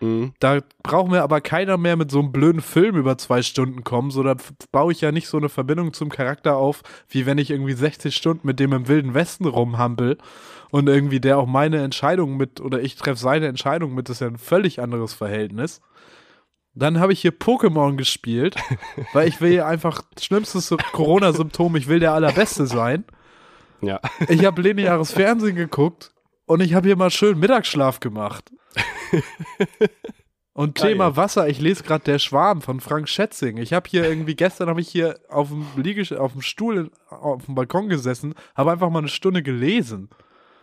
Mhm. 0.00 0.32
Da 0.38 0.60
braucht 0.82 1.10
mir 1.10 1.22
aber 1.22 1.40
keiner 1.40 1.76
mehr 1.76 1.96
mit 1.96 2.10
so 2.10 2.20
einem 2.20 2.32
blöden 2.32 2.60
Film 2.60 2.96
über 2.96 3.18
zwei 3.18 3.42
Stunden 3.42 3.84
kommen. 3.84 4.10
So, 4.10 4.22
da 4.22 4.36
baue 4.70 4.92
ich 4.92 5.00
ja 5.00 5.12
nicht 5.12 5.28
so 5.28 5.36
eine 5.36 5.48
Verbindung 5.48 5.92
zum 5.92 6.08
Charakter 6.08 6.56
auf, 6.56 6.82
wie 7.08 7.26
wenn 7.26 7.38
ich 7.38 7.50
irgendwie 7.50 7.72
60 7.72 8.14
Stunden 8.14 8.46
mit 8.46 8.60
dem 8.60 8.72
im 8.72 8.88
Wilden 8.88 9.14
Westen 9.14 9.46
rumhampel 9.46 10.18
und 10.70 10.88
irgendwie 10.88 11.20
der 11.20 11.38
auch 11.38 11.46
meine 11.46 11.82
Entscheidung 11.82 12.36
mit 12.36 12.60
oder 12.60 12.80
ich 12.80 12.96
treffe 12.96 13.20
seine 13.20 13.46
Entscheidung 13.46 13.94
mit, 13.94 14.08
das 14.08 14.16
ist 14.16 14.20
ja 14.20 14.28
ein 14.28 14.38
völlig 14.38 14.80
anderes 14.80 15.14
Verhältnis. 15.14 15.80
Dann 16.74 17.00
habe 17.00 17.12
ich 17.12 17.20
hier 17.20 17.32
Pokémon 17.32 17.96
gespielt, 17.96 18.54
weil 19.12 19.26
ich 19.26 19.40
will 19.40 19.52
ja 19.52 19.66
einfach, 19.66 20.02
schlimmstes 20.20 20.72
Corona-Symptom, 20.92 21.74
ich 21.74 21.88
will 21.88 21.98
der 21.98 22.12
Allerbeste 22.12 22.66
sein. 22.66 23.04
Ja. 23.80 24.00
Ich 24.28 24.44
habe 24.44 24.62
lineares 24.62 25.12
Fernsehen 25.12 25.56
geguckt 25.56 26.12
und 26.48 26.60
ich 26.60 26.74
habe 26.74 26.88
hier 26.88 26.96
mal 26.96 27.10
schön 27.10 27.38
Mittagsschlaf 27.38 28.00
gemacht. 28.00 28.50
Und 30.58 30.74
Geil. 30.74 30.94
Thema 30.94 31.14
Wasser, 31.14 31.48
ich 31.48 31.60
lese 31.60 31.84
gerade 31.84 32.02
Der 32.02 32.18
Schwarm 32.18 32.62
von 32.62 32.80
Frank 32.80 33.08
Schätzing. 33.08 33.58
Ich 33.58 33.72
habe 33.72 33.88
hier 33.88 34.02
irgendwie, 34.02 34.34
gestern 34.34 34.68
habe 34.68 34.80
ich 34.80 34.88
hier 34.88 35.20
auf 35.28 35.50
dem, 35.50 35.64
Liegesch 35.76 36.10
auf 36.10 36.32
dem 36.32 36.42
Stuhl 36.42 36.90
auf 37.10 37.44
dem 37.44 37.54
Balkon 37.54 37.88
gesessen, 37.88 38.34
habe 38.56 38.72
einfach 38.72 38.90
mal 38.90 38.98
eine 38.98 39.08
Stunde 39.08 39.44
gelesen. 39.44 40.08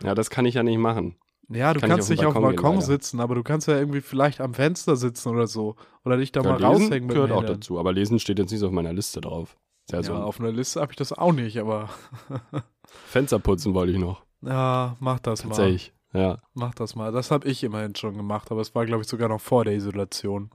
Ja, 0.02 0.14
das 0.14 0.28
kann 0.28 0.44
ich 0.44 0.52
ja 0.52 0.62
nicht 0.62 0.76
machen. 0.76 1.16
Ja, 1.48 1.72
du 1.72 1.80
kannst 1.80 2.10
nicht 2.10 2.26
auf 2.26 2.34
dem 2.34 2.42
Balkon, 2.42 2.72
gehen, 2.72 2.82
sitzen, 2.82 3.20
aber 3.20 3.36
du 3.36 3.42
kannst 3.42 3.68
ja 3.68 3.78
irgendwie 3.78 4.02
vielleicht 4.02 4.42
am 4.42 4.52
Fenster 4.52 4.96
sitzen 4.96 5.30
oder 5.30 5.46
so. 5.46 5.76
Oder 6.04 6.18
dich 6.18 6.30
da 6.30 6.42
ja, 6.42 6.50
mal 6.50 6.60
lesen 6.60 6.84
raushängen 6.88 7.08
gehört 7.08 7.32
auch 7.32 7.44
dazu, 7.44 7.78
aber 7.78 7.94
lesen 7.94 8.18
steht 8.18 8.38
jetzt 8.38 8.50
nicht 8.50 8.60
so 8.60 8.66
auf 8.66 8.72
meiner 8.72 8.92
Liste 8.92 9.22
drauf. 9.22 9.56
Ja, 9.90 10.02
so 10.02 10.12
auf 10.12 10.40
einer 10.40 10.52
Liste 10.52 10.82
habe 10.82 10.92
ich 10.92 10.96
das 10.96 11.14
auch 11.14 11.32
nicht, 11.32 11.56
aber. 11.56 11.88
Fenster 13.06 13.38
putzen 13.38 13.72
wollte 13.72 13.92
ich 13.92 13.98
noch. 13.98 14.25
Ja, 14.42 14.96
mach 15.00 15.18
das 15.20 15.44
mal. 15.44 15.50
Tatsächlich. 15.50 15.92
Ja. 16.12 16.38
Mach 16.54 16.74
das 16.74 16.94
mal. 16.94 17.12
Das 17.12 17.30
habe 17.30 17.48
ich 17.48 17.62
immerhin 17.62 17.94
schon 17.94 18.16
gemacht, 18.16 18.50
aber 18.50 18.60
es 18.60 18.74
war, 18.74 18.86
glaube 18.86 19.02
ich, 19.02 19.08
sogar 19.08 19.28
noch 19.28 19.40
vor 19.40 19.64
der 19.64 19.74
Isolation. 19.74 20.50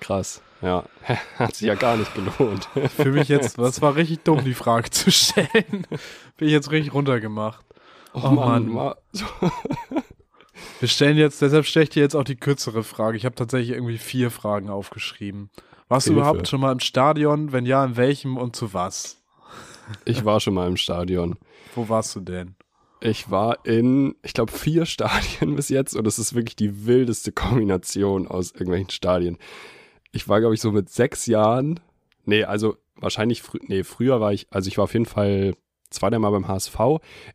Krass, 0.00 0.42
ja. 0.60 0.84
Hat 1.38 1.54
sich 1.54 1.68
ja 1.68 1.74
gar 1.74 1.96
nicht 1.96 2.12
gelohnt. 2.14 2.68
Für 2.96 3.10
mich 3.10 3.28
jetzt, 3.28 3.58
das 3.58 3.80
war 3.80 3.96
richtig 3.96 4.24
dumm, 4.24 4.44
die 4.44 4.54
Frage 4.54 4.90
zu 4.90 5.10
stellen. 5.10 5.48
Bin 6.36 6.48
ich 6.48 6.52
jetzt 6.52 6.70
richtig 6.70 6.92
runtergemacht. 6.94 7.64
Oh, 8.12 8.20
oh 8.24 8.30
Mann. 8.30 8.68
Mann. 8.68 8.94
Wir 10.80 10.88
stellen 10.88 11.16
jetzt, 11.16 11.42
deshalb 11.42 11.66
stelle 11.66 11.84
ich 11.84 11.90
dir 11.90 12.02
jetzt 12.02 12.14
auch 12.14 12.24
die 12.24 12.36
kürzere 12.36 12.82
Frage. 12.82 13.16
Ich 13.16 13.24
habe 13.24 13.34
tatsächlich 13.34 13.70
irgendwie 13.70 13.98
vier 13.98 14.30
Fragen 14.30 14.68
aufgeschrieben. 14.68 15.50
Warst 15.88 16.06
Hilfe. 16.06 16.20
du 16.20 16.20
überhaupt 16.20 16.48
schon 16.48 16.60
mal 16.60 16.72
im 16.72 16.80
Stadion? 16.80 17.52
Wenn 17.52 17.66
ja, 17.66 17.84
in 17.84 17.96
welchem 17.96 18.36
und 18.36 18.56
zu 18.56 18.74
was? 18.74 19.22
Ich 20.04 20.24
war 20.24 20.40
schon 20.40 20.54
mal 20.54 20.68
im 20.68 20.76
Stadion. 20.76 21.36
Wo 21.74 21.88
warst 21.88 22.14
du 22.16 22.20
denn? 22.20 22.56
Ich 23.04 23.30
war 23.30 23.66
in, 23.66 24.14
ich 24.22 24.32
glaube, 24.32 24.50
vier 24.50 24.86
Stadien 24.86 25.56
bis 25.56 25.68
jetzt 25.68 25.94
und 25.94 26.06
es 26.06 26.18
ist 26.18 26.34
wirklich 26.34 26.56
die 26.56 26.86
wildeste 26.86 27.32
Kombination 27.32 28.26
aus 28.26 28.52
irgendwelchen 28.52 28.90
Stadien. 28.90 29.36
Ich 30.10 30.26
war, 30.28 30.40
glaube 30.40 30.54
ich, 30.54 30.60
so 30.62 30.72
mit 30.72 30.88
sechs 30.88 31.26
Jahren. 31.26 31.80
Nee, 32.24 32.44
also 32.44 32.76
wahrscheinlich, 32.96 33.42
frü 33.42 33.58
nee, 33.66 33.84
früher 33.84 34.20
war 34.20 34.32
ich, 34.32 34.46
also 34.50 34.68
ich 34.68 34.78
war 34.78 34.84
auf 34.84 34.94
jeden 34.94 35.04
Fall 35.04 35.52
zweimal 35.90 36.30
beim 36.30 36.48
HSV. 36.48 36.78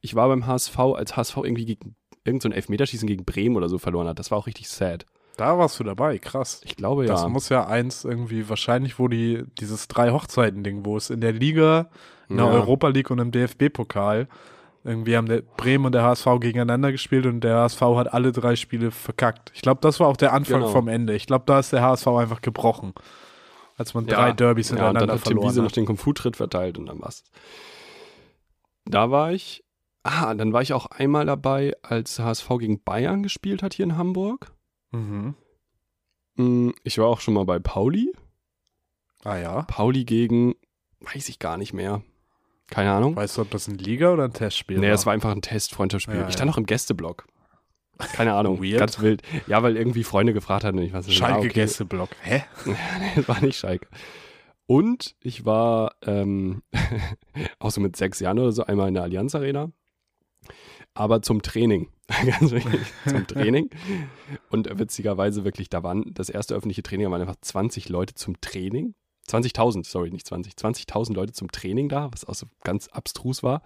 Ich 0.01 0.15
war 0.15 0.27
beim 0.27 0.47
HSV, 0.47 0.79
als 0.79 1.15
HSV 1.15 1.37
irgendwie 1.37 1.65
gegen 1.65 1.95
irgendein 2.23 2.51
so 2.51 2.55
Elfmeterschießen 2.55 3.07
gegen 3.07 3.25
Bremen 3.25 3.55
oder 3.55 3.69
so 3.69 3.77
verloren 3.77 4.07
hat. 4.07 4.17
Das 4.17 4.31
war 4.31 4.39
auch 4.39 4.47
richtig 4.47 4.69
sad. 4.69 5.05
Da 5.37 5.57
warst 5.59 5.79
du 5.79 5.83
dabei, 5.83 6.17
krass. 6.17 6.61
Ich 6.65 6.77
glaube 6.77 7.05
ja. 7.05 7.11
Das 7.11 7.27
muss 7.27 7.47
ja 7.49 7.67
eins 7.67 8.05
irgendwie, 8.05 8.49
wahrscheinlich, 8.49 8.97
wo 8.97 9.07
die, 9.07 9.43
dieses 9.59 9.87
drei 9.87 10.09
Hochzeiten-Ding, 10.09 10.83
wo 10.83 10.97
es 10.97 11.11
in 11.11 11.21
der 11.21 11.31
Liga, 11.31 11.89
in 12.27 12.37
der 12.37 12.47
ja. 12.47 12.51
Europa 12.53 12.87
League 12.87 13.11
und 13.11 13.19
im 13.19 13.31
DFB-Pokal 13.31 14.27
irgendwie 14.89 15.15
haben 15.15 15.27
der 15.27 15.41
Bremen 15.41 15.85
und 15.85 15.93
der 15.93 16.03
HSV 16.03 16.25
gegeneinander 16.39 16.91
gespielt 16.91 17.25
und 17.25 17.41
der 17.41 17.57
HSV 17.57 17.81
hat 17.81 18.13
alle 18.13 18.31
drei 18.31 18.55
Spiele 18.55 18.91
verkackt. 18.91 19.51
Ich 19.53 19.61
glaube, 19.61 19.81
das 19.81 19.99
war 19.99 20.07
auch 20.07 20.17
der 20.17 20.33
Anfang 20.33 20.61
genau. 20.61 20.71
vom 20.71 20.87
Ende. 20.87 21.15
Ich 21.15 21.27
glaube, 21.27 21.43
da 21.45 21.59
ist 21.59 21.71
der 21.71 21.81
HSV 21.81 22.07
einfach 22.07 22.41
gebrochen. 22.41 22.93
Als 23.77 23.93
man 23.93 24.07
ja. 24.07 24.15
drei 24.15 24.31
Derbys 24.33 24.69
hintereinander 24.69 24.99
ja, 24.99 25.03
und 25.03 25.07
dann 25.09 25.17
hat 25.17 25.23
verloren 25.23 25.43
Tim 25.43 25.51
Wiese 25.51 25.61
noch 25.61 25.71
den 25.71 25.85
Kung-Fu-Tritt 25.85 26.35
verteilt 26.35 26.77
und 26.77 26.87
dann 26.87 26.99
war's. 27.01 27.23
Da 28.85 29.11
war 29.11 29.31
ich. 29.31 29.63
Ah, 30.03 30.33
dann 30.33 30.53
war 30.53 30.61
ich 30.61 30.73
auch 30.73 30.87
einmal 30.87 31.25
dabei, 31.25 31.75
als 31.83 32.19
HSV 32.19 32.47
gegen 32.59 32.83
Bayern 32.83 33.21
gespielt 33.21 33.61
hat 33.61 33.73
hier 33.73 33.85
in 33.85 33.97
Hamburg. 33.97 34.51
Mhm. 34.91 35.35
Mm, 36.35 36.71
ich 36.83 36.97
war 36.97 37.07
auch 37.07 37.19
schon 37.19 37.35
mal 37.35 37.45
bei 37.45 37.59
Pauli. 37.59 38.11
Ah 39.23 39.37
ja. 39.37 39.61
Pauli 39.63 40.05
gegen, 40.05 40.55
weiß 41.01 41.29
ich 41.29 41.37
gar 41.37 41.57
nicht 41.57 41.73
mehr. 41.73 42.01
Keine 42.69 42.91
Ahnung. 42.91 43.15
Weißt 43.15 43.37
du, 43.37 43.41
ob 43.41 43.51
das 43.51 43.67
ein 43.67 43.77
Liga 43.77 44.11
oder 44.11 44.25
ein 44.25 44.33
Testspiel 44.33 44.77
nee, 44.77 44.83
war? 44.83 44.89
Nee, 44.89 44.95
es 44.95 45.05
war 45.05 45.13
einfach 45.13 45.31
ein 45.31 45.41
Test-Freundschaftsspiel. 45.41 46.15
Ja, 46.15 46.27
ich 46.27 46.33
stand 46.33 46.47
ja. 46.47 46.51
noch 46.51 46.57
im 46.57 46.65
Gästeblock. 46.65 47.25
Keine 47.97 48.33
Ahnung. 48.33 48.63
Weird. 48.63 48.79
Ganz 48.79 48.99
wild. 49.01 49.21
Ja, 49.47 49.61
weil 49.61 49.75
irgendwie 49.75 50.03
Freunde 50.03 50.33
gefragt 50.33 50.63
hatten. 50.63 50.77
Ich 50.79 50.93
weiß 50.93 51.07
nicht, 51.07 51.17
Schalke 51.17 51.35
ah, 51.35 51.39
okay. 51.39 51.49
Gästeblock. 51.49 52.09
Hä? 52.21 52.43
nee, 52.65 52.75
das 53.15 53.27
war 53.27 53.41
nicht 53.41 53.57
Schalke. 53.57 53.87
Und 54.65 55.15
ich 55.19 55.45
war 55.45 55.95
ähm, 56.05 56.61
auch 57.59 57.71
so 57.71 57.81
mit 57.81 57.95
sechs 57.95 58.19
Jahren 58.19 58.39
oder 58.39 58.51
so 58.51 58.63
einmal 58.63 58.87
in 58.87 58.93
der 58.93 59.03
Allianz 59.03 59.35
Arena, 59.35 59.71
aber 60.93 61.21
zum 61.21 61.41
Training. 61.41 61.89
Ganz 62.25 62.51
wichtig, 62.51 62.79
zum 63.05 63.27
Training. 63.27 63.69
Und 64.49 64.79
witzigerweise 64.79 65.43
wirklich, 65.43 65.69
da 65.69 65.83
waren 65.83 66.11
das 66.13 66.29
erste 66.29 66.55
öffentliche 66.55 66.83
Training, 66.83 67.05
da 67.05 67.11
waren 67.11 67.21
einfach 67.21 67.39
20 67.41 67.89
Leute 67.89 68.13
zum 68.15 68.39
Training. 68.41 68.93
20.000, 69.29 69.85
sorry, 69.85 70.11
nicht 70.11 70.27
20, 70.27 70.53
20.000 70.53 71.13
Leute 71.13 71.33
zum 71.33 71.51
Training 71.51 71.89
da, 71.89 72.09
was 72.11 72.25
auch 72.25 72.35
so 72.35 72.47
ganz 72.63 72.87
abstrus 72.87 73.43
war. 73.43 73.61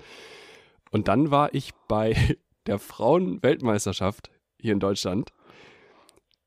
Und 0.91 1.07
dann 1.07 1.31
war 1.31 1.53
ich 1.53 1.71
bei 1.87 2.37
der 2.65 2.79
Frauen-Weltmeisterschaft 2.79 4.29
hier 4.59 4.73
in 4.73 4.79
Deutschland. 4.79 5.31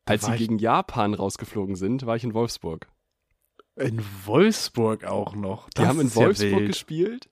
Als 0.04 0.24
sie 0.24 0.36
gegen 0.36 0.58
Japan 0.58 1.14
rausgeflogen 1.14 1.74
sind, 1.74 2.06
war 2.06 2.14
ich 2.14 2.22
in 2.22 2.32
Wolfsburg. 2.32 2.86
In 3.74 4.02
Wolfsburg 4.24 5.04
auch 5.04 5.34
noch. 5.34 5.68
Das 5.70 5.82
die 5.82 5.88
haben 5.88 6.00
in 6.00 6.14
Wolfsburg 6.14 6.60
ja 6.60 6.66
gespielt 6.66 7.28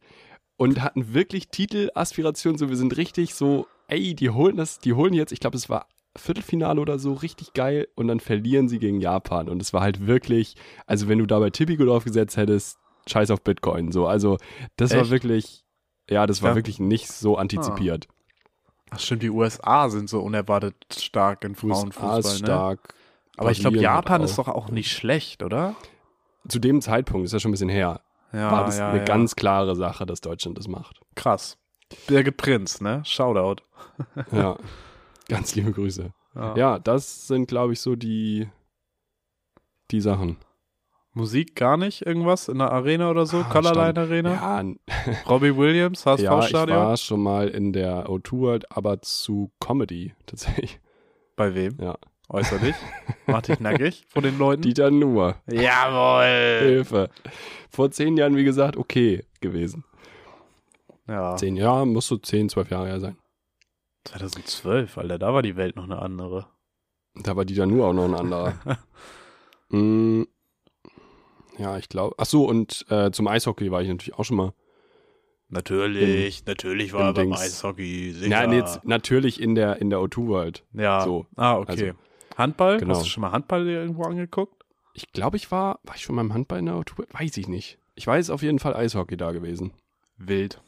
und 0.56 0.82
hatten 0.82 1.14
wirklich 1.14 1.48
Titelaspirationen. 1.48 2.58
So, 2.58 2.68
wir 2.68 2.76
sind 2.76 2.96
richtig 2.96 3.34
so, 3.34 3.66
ey, 3.88 4.14
die 4.14 4.30
holen 4.30 4.56
das, 4.56 4.80
die 4.80 4.92
holen 4.92 5.14
jetzt, 5.14 5.32
ich 5.32 5.40
glaube, 5.40 5.56
es 5.56 5.68
war 5.68 5.86
Viertelfinale 6.16 6.80
oder 6.80 6.98
so, 6.98 7.14
richtig 7.14 7.52
geil. 7.54 7.88
Und 7.94 8.08
dann 8.08 8.20
verlieren 8.20 8.68
sie 8.68 8.78
gegen 8.78 9.00
Japan. 9.00 9.48
Und 9.48 9.60
es 9.60 9.72
war 9.72 9.80
halt 9.80 10.06
wirklich, 10.06 10.54
also 10.86 11.08
wenn 11.08 11.18
du 11.18 11.26
da 11.26 11.38
bei 11.38 11.50
Tipico 11.50 11.84
draufgesetzt 11.84 12.36
hättest, 12.36 12.78
scheiß 13.06 13.30
auf 13.30 13.42
Bitcoin. 13.42 13.92
So, 13.92 14.06
also 14.06 14.38
das 14.76 14.92
Echt? 14.92 15.00
war 15.00 15.10
wirklich, 15.10 15.64
ja, 16.08 16.26
das 16.26 16.42
war 16.42 16.50
ja. 16.50 16.56
wirklich 16.56 16.78
nicht 16.78 17.08
so 17.08 17.36
antizipiert. 17.36 18.06
Ah. 18.08 18.14
Ach 18.90 19.00
stimmt, 19.00 19.22
die 19.22 19.30
USA 19.30 19.88
sind 19.88 20.08
so 20.08 20.20
unerwartet 20.20 20.76
stark 20.96 21.42
in 21.44 21.54
Frauenfußball. 21.54 22.16
USA 22.16 22.18
ist 22.18 22.40
ne? 22.40 22.46
stark. 22.46 22.94
Aber 23.36 23.50
ich 23.50 23.58
glaube, 23.58 23.78
Japan 23.78 24.22
ist 24.22 24.38
doch 24.38 24.46
auch 24.46 24.68
nicht 24.68 24.92
schlecht, 24.92 25.42
oder? 25.42 25.74
zu 26.48 26.58
dem 26.58 26.80
Zeitpunkt, 26.80 27.24
ist 27.24 27.32
ja 27.32 27.40
schon 27.40 27.50
ein 27.50 27.52
bisschen 27.52 27.68
her, 27.68 28.00
ja, 28.32 28.50
war 28.50 28.64
das 28.64 28.78
ja, 28.78 28.90
eine 28.90 29.04
ganz 29.04 29.36
klare 29.36 29.76
Sache, 29.76 30.06
dass 30.06 30.20
Deutschland 30.20 30.58
das 30.58 30.68
macht. 30.68 31.00
Krass. 31.14 31.58
Birgit 32.06 32.36
Prinz, 32.36 32.80
ne? 32.80 33.02
Shoutout. 33.04 33.62
ja, 34.32 34.56
ganz 35.28 35.54
liebe 35.54 35.72
Grüße. 35.72 36.12
Ja, 36.34 36.80
das 36.80 37.28
sind, 37.28 37.46
glaube 37.46 37.74
ich, 37.74 37.80
so 37.80 37.94
die, 37.94 38.48
die 39.92 40.00
Sachen. 40.00 40.36
Musik 41.12 41.54
gar 41.54 41.76
nicht? 41.76 42.04
Irgendwas 42.04 42.48
in 42.48 42.58
der 42.58 42.72
Arena 42.72 43.08
oder 43.08 43.24
so? 43.24 43.38
Ah, 43.38 43.44
Colorline 43.44 44.00
Arena? 44.00 44.34
Ja. 44.34 44.64
Robbie 45.30 45.56
Williams, 45.56 46.04
HSV-Stadion? 46.04 46.68
Ja, 46.68 46.82
ich 46.82 46.88
war 46.88 46.96
schon 46.96 47.22
mal 47.22 47.48
in 47.48 47.72
der 47.72 48.08
O2 48.08 48.32
World, 48.32 48.76
aber 48.76 49.00
zu 49.00 49.52
Comedy 49.60 50.12
tatsächlich. 50.26 50.80
Bei 51.36 51.54
wem? 51.54 51.76
Ja. 51.80 51.96
Äußerlich. 52.28 52.74
Mach 53.26 53.42
dich 53.42 53.60
nackig 53.60 54.04
vor 54.08 54.22
den 54.22 54.38
Leuten. 54.38 54.62
Dieter 54.62 54.90
Nuhr. 54.90 55.36
Jawohl. 55.46 56.66
Hilfe. 56.66 57.10
Vor 57.70 57.90
zehn 57.90 58.16
Jahren, 58.16 58.34
wie 58.34 58.44
gesagt, 58.44 58.76
okay 58.76 59.24
gewesen. 59.40 59.84
Ja. 61.06 61.36
Zehn 61.36 61.56
Jahre, 61.56 61.86
muss 61.86 62.08
so 62.08 62.16
zehn, 62.16 62.48
zwölf 62.48 62.70
Jahre 62.70 62.86
her 62.86 62.98
sein. 62.98 63.16
2012, 64.04 64.98
Alter, 64.98 65.18
da 65.18 65.32
war 65.32 65.42
die 65.42 65.56
Welt 65.56 65.76
noch 65.76 65.84
eine 65.84 66.00
andere. 66.00 66.46
Da 67.14 67.36
war 67.36 67.44
Dieter 67.44 67.66
Nuhr 67.66 67.88
auch 67.88 67.92
noch 67.92 68.04
ein 68.04 68.14
anderer. 68.14 68.54
mm, 69.70 70.24
ja, 71.58 71.78
ich 71.78 71.88
glaube. 71.88 72.14
Ach 72.18 72.26
so, 72.26 72.46
und 72.48 72.84
äh, 72.90 73.10
zum 73.12 73.28
Eishockey 73.28 73.70
war 73.70 73.82
ich 73.82 73.88
natürlich 73.88 74.14
auch 74.14 74.24
schon 74.24 74.36
mal. 74.36 74.52
Natürlich, 75.48 76.40
in, 76.40 76.44
natürlich 76.46 76.92
war 76.92 77.02
er 77.02 77.12
beim 77.12 77.32
Eishockey. 77.32 78.12
Sicher. 78.12 78.28
Ja, 78.28 78.46
nee, 78.46 78.56
jetzt, 78.56 78.84
natürlich 78.84 79.40
in 79.40 79.54
der, 79.54 79.76
in 79.76 79.90
der 79.90 80.00
O2 80.00 80.26
World. 80.26 80.64
Ja. 80.72 81.02
So. 81.02 81.26
Ah, 81.36 81.58
okay. 81.58 81.70
Also, 81.70 81.98
Handball? 82.36 82.78
Genau. 82.78 82.94
Hast 82.94 83.04
du 83.04 83.08
schon 83.08 83.20
mal 83.20 83.30
Handball 83.30 83.68
irgendwo 83.68 84.02
angeguckt? 84.02 84.64
Ich 84.94 85.12
glaube, 85.12 85.36
ich 85.36 85.50
war, 85.50 85.80
war 85.84 85.94
ich 85.94 86.02
schon 86.02 86.16
mal 86.16 86.22
im 86.22 86.34
Handball 86.34 86.58
in 86.58 86.66
der 86.66 86.74
O2 86.74 87.06
Weiß 87.12 87.36
ich 87.36 87.46
nicht. 87.46 87.78
Ich 87.94 88.06
weiß 88.06 88.30
auf 88.30 88.42
jeden 88.42 88.58
Fall 88.58 88.74
Eishockey 88.74 89.16
da 89.16 89.30
gewesen. 89.30 89.72
Wild. 90.16 90.60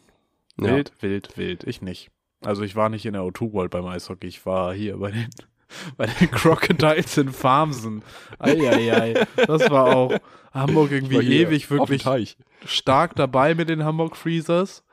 Ja. 0.60 0.76
Wild, 0.76 0.92
wild, 1.00 1.36
wild. 1.36 1.64
Ich 1.64 1.82
nicht. 1.82 2.10
Also 2.46 2.62
ich 2.62 2.76
war 2.76 2.88
nicht 2.88 3.04
in 3.04 3.14
der 3.14 3.22
O2 3.22 3.52
World 3.52 3.72
beim 3.72 3.86
Eishockey. 3.86 4.28
Ich 4.28 4.46
war 4.46 4.72
hier 4.72 4.98
bei 4.98 5.10
den, 5.10 5.28
bei 5.96 6.06
den 6.06 6.30
Crocodiles 6.30 7.18
in 7.18 7.32
Farmsen. 7.32 8.04
Eieiei. 8.38 9.26
Das 9.48 9.68
war 9.68 9.96
auch 9.96 10.16
Hamburg 10.54 10.92
irgendwie 10.92 11.16
ewig 11.16 11.68
wirklich 11.70 12.36
stark 12.64 13.16
dabei 13.16 13.56
mit 13.56 13.68
den 13.68 13.84
Hamburg 13.84 14.16
Freezers. 14.16 14.84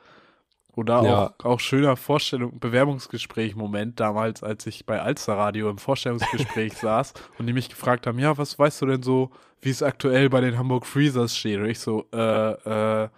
Oder 0.74 1.04
ja. 1.04 1.26
auch, 1.38 1.44
auch 1.44 1.60
schöner 1.60 1.96
Vorstellung, 1.96 2.58
Bewerbungsgespräch-Moment 2.58 4.00
damals, 4.00 4.42
als 4.42 4.66
ich 4.66 4.84
bei 4.84 5.00
Alster 5.00 5.34
Radio 5.34 5.70
im 5.70 5.78
Vorstellungsgespräch 5.78 6.72
saß 6.78 7.14
und 7.38 7.46
die 7.46 7.52
mich 7.52 7.68
gefragt 7.68 8.08
haben, 8.08 8.18
ja, 8.18 8.36
was 8.36 8.58
weißt 8.58 8.82
du 8.82 8.86
denn 8.86 9.04
so, 9.04 9.30
wie 9.60 9.70
es 9.70 9.84
aktuell 9.84 10.28
bei 10.28 10.40
den 10.40 10.58
Hamburg 10.58 10.86
Freezers 10.86 11.36
steht? 11.36 11.60
Und 11.60 11.66
ich 11.66 11.78
so, 11.78 12.08
äh, 12.12 13.04
äh, 13.04 13.08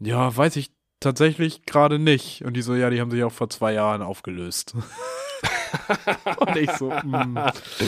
ja, 0.00 0.34
weiß 0.34 0.56
ich 0.56 0.73
tatsächlich 1.04 1.64
gerade 1.66 1.98
nicht. 1.98 2.44
Und 2.44 2.54
die 2.54 2.62
so, 2.62 2.74
ja, 2.74 2.90
die 2.90 3.00
haben 3.00 3.10
sich 3.10 3.22
auch 3.22 3.32
vor 3.32 3.48
zwei 3.48 3.72
Jahren 3.72 4.02
aufgelöst. 4.02 4.74
und 6.38 6.56
ich 6.56 6.70
so, 6.72 6.90
mm. 6.90 7.38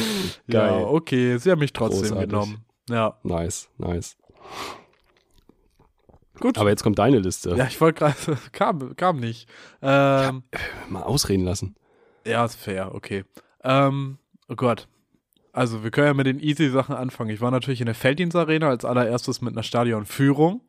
ja, 0.46 0.76
okay, 0.76 1.38
sie 1.38 1.50
haben 1.50 1.58
mich 1.58 1.72
trotzdem 1.72 2.08
Großartig. 2.08 2.28
genommen. 2.28 2.64
Ja. 2.88 3.18
Nice, 3.22 3.68
nice. 3.78 4.16
Gut. 6.38 6.58
Aber 6.58 6.68
jetzt 6.68 6.82
kommt 6.82 6.98
deine 6.98 7.18
Liste. 7.18 7.54
Ja, 7.56 7.66
ich 7.66 7.80
wollte 7.80 7.98
gerade, 7.98 8.38
kam, 8.52 8.94
kam 8.96 9.18
nicht. 9.18 9.48
Ähm, 9.82 10.42
ja, 10.52 10.60
mal 10.88 11.02
ausreden 11.02 11.44
lassen. 11.44 11.74
Ja, 12.26 12.44
ist 12.44 12.56
fair, 12.56 12.94
okay. 12.94 13.24
Ähm, 13.64 14.18
oh 14.48 14.56
Gott. 14.56 14.88
Also, 15.52 15.82
wir 15.82 15.90
können 15.90 16.08
ja 16.08 16.14
mit 16.14 16.26
den 16.26 16.38
easy 16.38 16.68
Sachen 16.68 16.94
anfangen. 16.94 17.30
Ich 17.30 17.40
war 17.40 17.50
natürlich 17.50 17.80
in 17.80 17.86
der 17.86 17.94
Felddienstarena 17.94 18.68
als 18.68 18.84
allererstes 18.84 19.40
mit 19.40 19.54
einer 19.54 19.62
Stadionführung. 19.62 20.60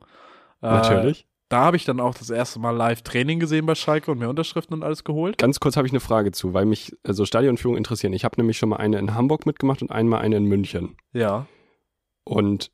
Äh, 0.62 0.68
natürlich. 0.68 1.28
Da 1.50 1.62
habe 1.62 1.78
ich 1.78 1.86
dann 1.86 2.02
auch 2.02 2.14
das 2.14 2.30
erste 2.30 2.60
Mal 2.60 2.72
Live-Training 2.72 3.40
gesehen 3.40 3.66
bei 3.66 3.76
Schalke 3.76 4.12
und 4.12 4.20
mir 4.20 4.28
Unterschriften 4.28 4.74
und 4.74 4.84
alles 4.84 5.06
geholt. 5.06 5.38
Ganz 5.38 5.62
kurz 5.62 5.78
habe 5.78 5.88
ich 5.88 5.94
eine 5.94 6.02
Frage 6.02 6.32
zu, 6.34 6.54
weil 6.54 6.66
mich 6.66 6.88
so 6.88 6.98
also 7.04 7.26
Stadionführung 7.26 7.78
interessieren. 7.78 8.12
Ich 8.12 8.26
habe 8.26 8.36
nämlich 8.38 8.58
schon 8.58 8.70
mal 8.70 8.78
eine 8.78 9.00
in 9.00 9.14
Hamburg 9.14 9.46
mitgemacht 9.46 9.82
und 9.82 9.90
einmal 9.90 10.20
eine 10.22 10.36
in 10.38 10.46
München. 10.46 10.98
Ja. 11.14 11.48
Und 12.26 12.72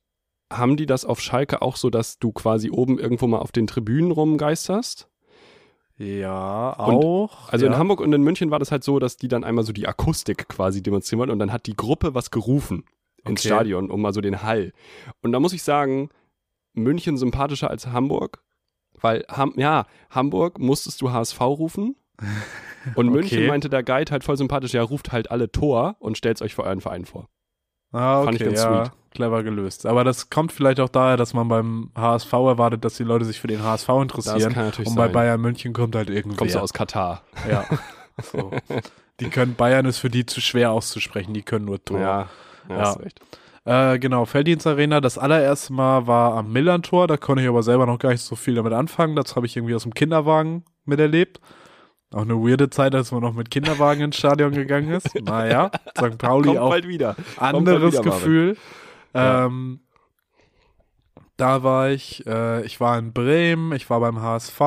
haben 0.52 0.76
die 0.76 0.88
das 0.88 1.06
auf 1.06 1.22
Schalke 1.22 1.62
auch 1.62 1.76
so, 1.76 1.92
dass 1.92 2.18
du 2.18 2.32
quasi 2.32 2.72
oben 2.72 2.98
irgendwo 2.98 3.28
mal 3.28 3.40
auf 3.40 3.52
den 3.52 3.68
Tribünen 3.68 4.12
rumgeisterst? 4.12 5.08
Ja, 5.98 6.74
auch. 6.78 7.46
Und, 7.46 7.54
also 7.54 7.66
ja. 7.66 7.72
in 7.72 7.78
Hamburg 7.78 8.02
und 8.02 8.12
in 8.12 8.24
München 8.24 8.50
war 8.50 8.60
das 8.60 8.72
halt 8.72 8.84
so, 8.84 8.98
dass 8.98 9.18
die 9.18 9.28
dann 9.28 9.44
einmal 9.44 9.64
so 9.64 9.74
die 9.74 9.88
Akustik 9.88 10.50
quasi 10.50 10.82
demonstrieren 10.82 11.20
wollten 11.20 11.32
und 11.32 11.40
dann 11.40 11.54
hat 11.54 11.68
die 11.68 11.76
Gruppe 11.76 12.16
was 12.16 12.32
gerufen 12.32 12.86
ins 13.24 13.42
okay. 13.42 13.50
Stadion, 13.50 13.92
um 13.92 14.02
mal 14.02 14.14
so 14.14 14.22
den 14.22 14.42
Hall. 14.42 14.74
Und 15.22 15.32
da 15.32 15.40
muss 15.40 15.54
ich 15.54 15.62
sagen, 15.62 16.10
München 16.74 17.18
sympathischer 17.18 17.70
als 17.70 17.88
Hamburg, 17.88 18.44
weil, 19.04 19.26
Ham 19.30 19.54
ja, 19.58 19.86
Hamburg 20.10 20.58
musstest 20.58 21.02
du 21.02 21.12
HSV 21.12 21.40
rufen 21.42 21.96
und 22.96 23.10
München 23.10 23.40
okay. 23.40 23.48
meinte 23.48 23.70
der 23.70 23.84
Guide 23.84 24.12
halt 24.12 24.24
voll 24.24 24.38
sympathisch, 24.38 24.74
ja, 24.74 24.82
ruft 24.82 25.12
halt 25.12 25.30
alle 25.30 25.52
Tor 25.52 25.96
und 26.00 26.18
stellt 26.18 26.42
euch 26.42 26.56
vor 26.56 26.66
euren 26.66 26.82
Verein 26.82 27.06
vor. 27.06 27.30
Ah, 27.92 28.22
okay, 28.22 28.26
Fand 28.26 28.42
ich 28.42 28.48
ganz 28.48 28.64
ja, 28.64 28.86
sweet. 28.86 28.92
Clever 29.12 29.44
gelöst. 29.44 29.86
Aber 29.86 30.04
das 30.04 30.32
kommt 30.32 30.52
vielleicht 30.52 30.80
auch 30.80 30.90
daher, 30.90 31.18
dass 31.18 31.36
man 31.36 31.48
beim 31.48 31.92
HSV 31.96 32.34
erwartet, 32.34 32.84
dass 32.84 32.96
die 32.96 33.04
Leute 33.04 33.26
sich 33.26 33.40
für 33.40 33.48
den 33.48 33.62
HSV 33.62 33.90
interessieren. 33.90 34.40
Das 34.40 34.54
kann 34.54 34.66
natürlich 34.66 34.90
Und 34.90 34.96
bei 34.96 35.08
Bayern 35.08 35.40
München 35.40 35.74
kommt 35.74 35.96
halt 35.96 36.10
irgendwie. 36.10 36.36
Kommst 36.36 36.56
du 36.56 36.60
aus 36.60 36.74
Katar. 36.74 37.22
Ja. 37.48 37.66
So. 38.22 38.52
die 39.20 39.32
können, 39.32 39.56
Bayern 39.56 39.88
ist 39.88 39.98
für 39.98 40.12
die 40.12 40.28
zu 40.28 40.40
schwer 40.40 40.70
auszusprechen, 40.70 41.34
die 41.34 41.42
können 41.42 41.66
nur 41.66 41.84
Tor. 41.84 42.00
Ja, 42.00 42.30
ja, 42.70 42.78
ja. 42.78 42.92
recht. 42.92 43.20
Äh, 43.66 43.98
genau, 44.00 44.26
Felddienst 44.26 44.68
Arena. 44.68 45.00
Das 45.00 45.18
allererste 45.18 45.74
Mal 45.74 46.08
war 46.08 46.34
am 46.36 46.52
Millantor. 46.52 47.08
Da 47.08 47.18
konnte 47.18 47.44
ich 47.44 47.50
aber 47.50 47.64
selber 47.64 47.86
noch 47.86 48.00
gar 48.00 48.10
nicht 48.10 48.22
so 48.22 48.36
viel 48.36 48.56
damit 48.56 48.74
anfangen. 48.74 49.16
Das 49.16 49.36
habe 49.36 49.46
ich 49.46 49.56
irgendwie 49.56 49.76
aus 49.76 49.84
dem 49.84 49.94
Kinderwagen 49.94 50.66
miterlebt. 50.86 51.40
Auch 52.14 52.22
eine 52.22 52.36
weirde 52.36 52.70
Zeit, 52.70 52.94
als 52.94 53.12
man 53.12 53.22
noch 53.22 53.34
mit 53.34 53.50
Kinderwagen 53.50 54.02
ins 54.02 54.18
Stadion 54.18 54.52
gegangen 54.52 54.92
ist. 54.92 55.10
Naja, 55.24 55.72
St. 55.98 56.18
Pauli 56.18 56.50
Kommt 56.50 56.60
auch 56.60 56.70
bald 56.70 56.88
wieder. 56.88 57.16
anderes 57.38 57.94
wieder, 57.94 58.04
Gefühl. 58.04 58.58
Ähm, 59.14 59.80
da 61.38 61.64
war 61.64 61.90
ich, 61.90 62.26
äh, 62.28 62.64
ich 62.66 62.80
war 62.80 63.00
in 63.00 63.14
Bremen, 63.14 63.72
ich 63.72 63.90
war 63.90 64.00
beim 64.00 64.22
HSV, 64.22 64.62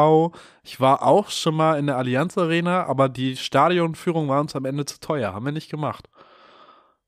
ich 0.64 0.80
war 0.80 1.02
auch 1.02 1.30
schon 1.30 1.54
mal 1.54 1.78
in 1.78 1.86
der 1.86 1.96
Allianz 1.96 2.36
Arena, 2.36 2.84
aber 2.86 3.08
die 3.08 3.36
Stadionführung 3.36 4.28
war 4.28 4.40
uns 4.40 4.56
am 4.56 4.64
Ende 4.64 4.84
zu 4.84 4.98
teuer, 4.98 5.32
haben 5.32 5.44
wir 5.44 5.52
nicht 5.52 5.70
gemacht. 5.70 6.08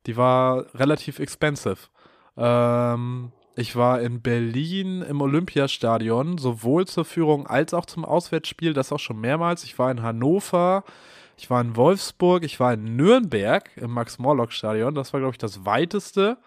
Die 0.09 0.17
war 0.17 0.65
relativ 0.75 1.19
expensive. 1.19 1.77
Ähm, 2.39 3.31
ich 3.57 3.77
war 3.77 4.01
in 4.01 4.23
Berlin 4.23 5.03
im 5.03 5.21
Olympiastadion, 5.21 6.39
sowohl 6.39 6.87
zur 6.87 7.05
Führung 7.05 7.47
als 7.47 7.75
auch 7.75 7.85
zum 7.85 8.07
Auswärtsspiel, 8.07 8.73
das 8.73 8.91
auch 8.91 9.01
schon 9.01 9.21
mehrmals. 9.21 9.65
Ich 9.65 9.79
war 9.79 9.91
in 9.91 10.03
Hannover, 10.03 10.83
ich 11.37 11.51
war 11.51 11.61
in 11.61 11.77
Wolfsburg, 11.77 12.43
ich 12.43 12.59
war 12.59 12.73
in 12.73 12.97
Nürnberg 12.97 13.71
im 13.77 13.91
Max-Morlock-Stadion. 13.91 14.95
Das 14.95 15.13
war, 15.13 15.21
glaube 15.21 15.35
ich, 15.35 15.39
das 15.39 15.67
weiteste. 15.67 16.39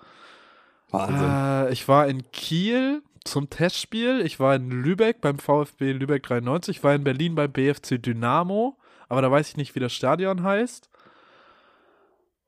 Wahnsinn. 0.89 1.29
Äh, 1.29 1.71
ich 1.71 1.87
war 1.87 2.07
in 2.07 2.31
Kiel 2.31 3.03
zum 3.23 3.51
Testspiel. 3.51 4.21
Ich 4.21 4.39
war 4.39 4.55
in 4.55 4.71
Lübeck 4.71 5.21
beim 5.21 5.37
VfB 5.37 5.91
Lübeck 5.91 6.23
93. 6.23 6.77
Ich 6.77 6.83
war 6.83 6.95
in 6.95 7.03
Berlin 7.03 7.35
beim 7.35 7.51
BFC 7.51 8.01
Dynamo. 8.01 8.75
Aber 9.07 9.21
da 9.21 9.29
weiß 9.29 9.49
ich 9.49 9.57
nicht, 9.57 9.75
wie 9.75 9.79
das 9.79 9.93
Stadion 9.93 10.41
heißt. 10.41 10.89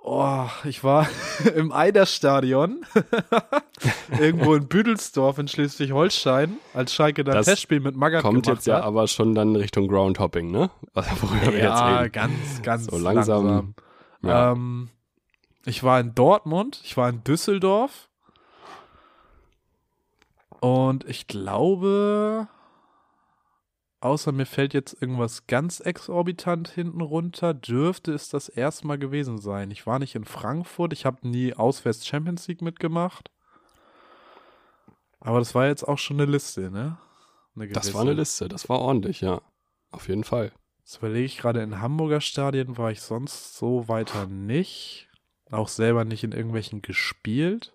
Oh, 0.06 0.48
ich 0.66 0.84
war 0.84 1.08
im 1.56 1.72
Eiderstadion. 1.72 2.86
irgendwo 4.20 4.54
in 4.54 4.68
Büdelsdorf 4.68 5.38
in 5.38 5.48
Schleswig-Holstein, 5.48 6.58
als 6.74 6.94
Schalke 6.94 7.24
dann 7.24 7.36
das 7.36 7.46
Testspiel 7.46 7.80
mit 7.80 7.96
Magath 7.96 8.22
kommt 8.22 8.46
jetzt 8.48 8.68
ja 8.68 8.82
aber 8.82 9.08
schon 9.08 9.34
dann 9.34 9.56
Richtung 9.56 9.88
Groundhopping, 9.88 10.52
ne? 10.52 10.70
Worüber 10.94 11.54
wir 11.54 11.60
jetzt 11.60 11.82
reden. 11.82 12.12
ganz, 12.12 12.62
ganz 12.62 12.86
so 12.88 12.98
langsam. 12.98 13.46
langsam. 13.46 13.76
Ja. 14.24 14.52
Ähm, 14.52 14.90
ich 15.66 15.84
war 15.84 16.02
in 16.02 16.14
Dortmund, 16.14 16.82
ich 16.84 16.98
war 16.98 17.08
in 17.08 17.24
Düsseldorf 17.24 18.10
und 20.60 21.08
ich 21.08 21.28
glaube, 21.28 22.50
außer 24.04 24.32
mir 24.32 24.46
fällt 24.46 24.74
jetzt 24.74 25.02
irgendwas 25.02 25.48
ganz 25.48 25.80
exorbitant 25.80 26.68
hinten 26.70 27.02
runter, 27.02 27.54
dürfte 27.54 28.14
es 28.14 28.30
das 28.30 28.50
erste 28.50 28.86
Mal 28.86 28.98
gewesen 28.98 29.38
sein. 29.38 29.72
Ich 29.72 29.88
war 29.88 30.00
nicht 30.00 30.16
in 30.16 30.26
Frankfurt, 30.26 30.94
ich 30.94 31.06
habe 31.06 31.28
nie 31.28 31.54
auswärts 31.54 32.06
Champions 32.06 32.48
League 32.48 32.62
mitgemacht. 32.62 33.32
Aber 35.22 35.40
das 35.40 35.56
war 35.56 35.68
jetzt 35.68 35.88
auch 35.88 35.98
schon 35.98 36.20
eine 36.20 36.30
Liste, 36.30 36.70
ne? 36.70 36.98
Eine 37.56 37.70
das 37.70 37.94
war 37.94 38.02
eine 38.02 38.14
Liste, 38.14 38.50
das 38.50 38.68
war 38.68 38.80
ordentlich, 38.80 39.22
ja. 39.22 39.42
Auf 39.92 40.10
jeden 40.10 40.26
Fall. 40.26 40.52
Das 40.84 40.98
überlege 40.98 41.26
ich 41.26 41.38
gerade, 41.38 41.62
in 41.62 41.80
Hamburger 41.80 42.20
Stadien 42.20 42.78
war 42.78 42.92
ich 42.92 43.02
sonst 43.02 43.56
so 43.58 43.88
weiter 43.88 44.28
nicht. 44.28 45.08
Auch 45.50 45.70
selber 45.70 46.04
nicht 46.04 46.26
in 46.26 46.34
irgendwelchen 46.34 46.82
gespielt. 46.82 47.74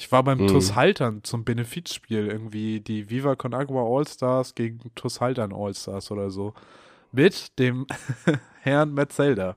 Ich 0.00 0.10
war 0.10 0.22
beim 0.22 0.38
mhm. 0.38 0.46
TuS 0.46 0.76
Haltern 0.76 1.22
zum 1.24 1.44
Benefizspiel 1.44 2.26
irgendwie 2.26 2.80
die 2.80 3.10
Viva 3.10 3.36
Con 3.36 3.52
Agua 3.52 3.82
All-Stars 3.82 4.54
gegen 4.54 4.80
TuS 4.94 5.20
Haltern 5.20 5.52
All-Stars 5.52 6.10
oder 6.10 6.30
so. 6.30 6.54
Mit 7.12 7.58
dem 7.58 7.86
Herrn 8.62 8.94
Metzelder. 8.94 9.56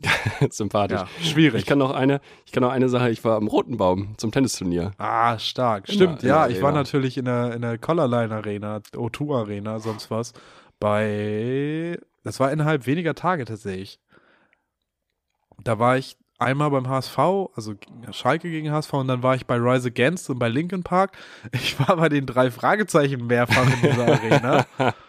Sympathisch. 0.50 0.98
Ja, 0.98 1.06
schwierig. 1.22 1.60
Ich 1.60 1.66
kann 1.66 1.78
noch 1.78 1.92
eine, 1.92 2.20
ich 2.44 2.50
kann 2.50 2.64
noch 2.64 2.72
eine 2.72 2.88
Sache, 2.88 3.08
ich 3.08 3.22
war 3.22 3.36
am 3.36 3.46
Roten 3.46 3.76
Baum 3.76 4.14
zum 4.16 4.32
Tennisturnier. 4.32 4.90
Ah, 4.98 5.38
stark. 5.38 5.86
Stimmt, 5.88 6.24
in 6.24 6.28
ja, 6.28 6.48
ich 6.48 6.60
war 6.60 6.72
natürlich 6.72 7.16
in 7.16 7.26
der, 7.26 7.54
in 7.54 7.62
der 7.62 7.78
Collarline 7.78 8.34
Arena, 8.34 8.78
O2 8.94 9.42
Arena, 9.42 9.78
sonst 9.78 10.10
was. 10.10 10.32
Bei, 10.80 12.00
das 12.24 12.40
war 12.40 12.50
innerhalb 12.50 12.88
weniger 12.88 13.14
Tage 13.14 13.44
tatsächlich. 13.44 14.00
Da 15.62 15.78
war 15.78 15.96
ich 15.96 16.16
einmal 16.38 16.70
beim 16.70 16.88
HSV, 16.88 17.18
also 17.54 17.74
Schalke 18.12 18.50
gegen 18.50 18.70
HSV 18.70 18.92
und 18.94 19.08
dann 19.08 19.22
war 19.22 19.34
ich 19.34 19.46
bei 19.46 19.56
Rise 19.56 19.88
Against 19.88 20.30
und 20.30 20.38
bei 20.38 20.48
Linkin 20.48 20.82
Park. 20.82 21.16
Ich 21.52 21.78
war 21.80 21.96
bei 21.96 22.08
den 22.08 22.26
drei 22.26 22.50
Fragezeichen 22.50 23.26
mehrfach 23.26 23.66
in 23.66 23.90
dieser 23.90 24.06
Arena. 24.06 24.66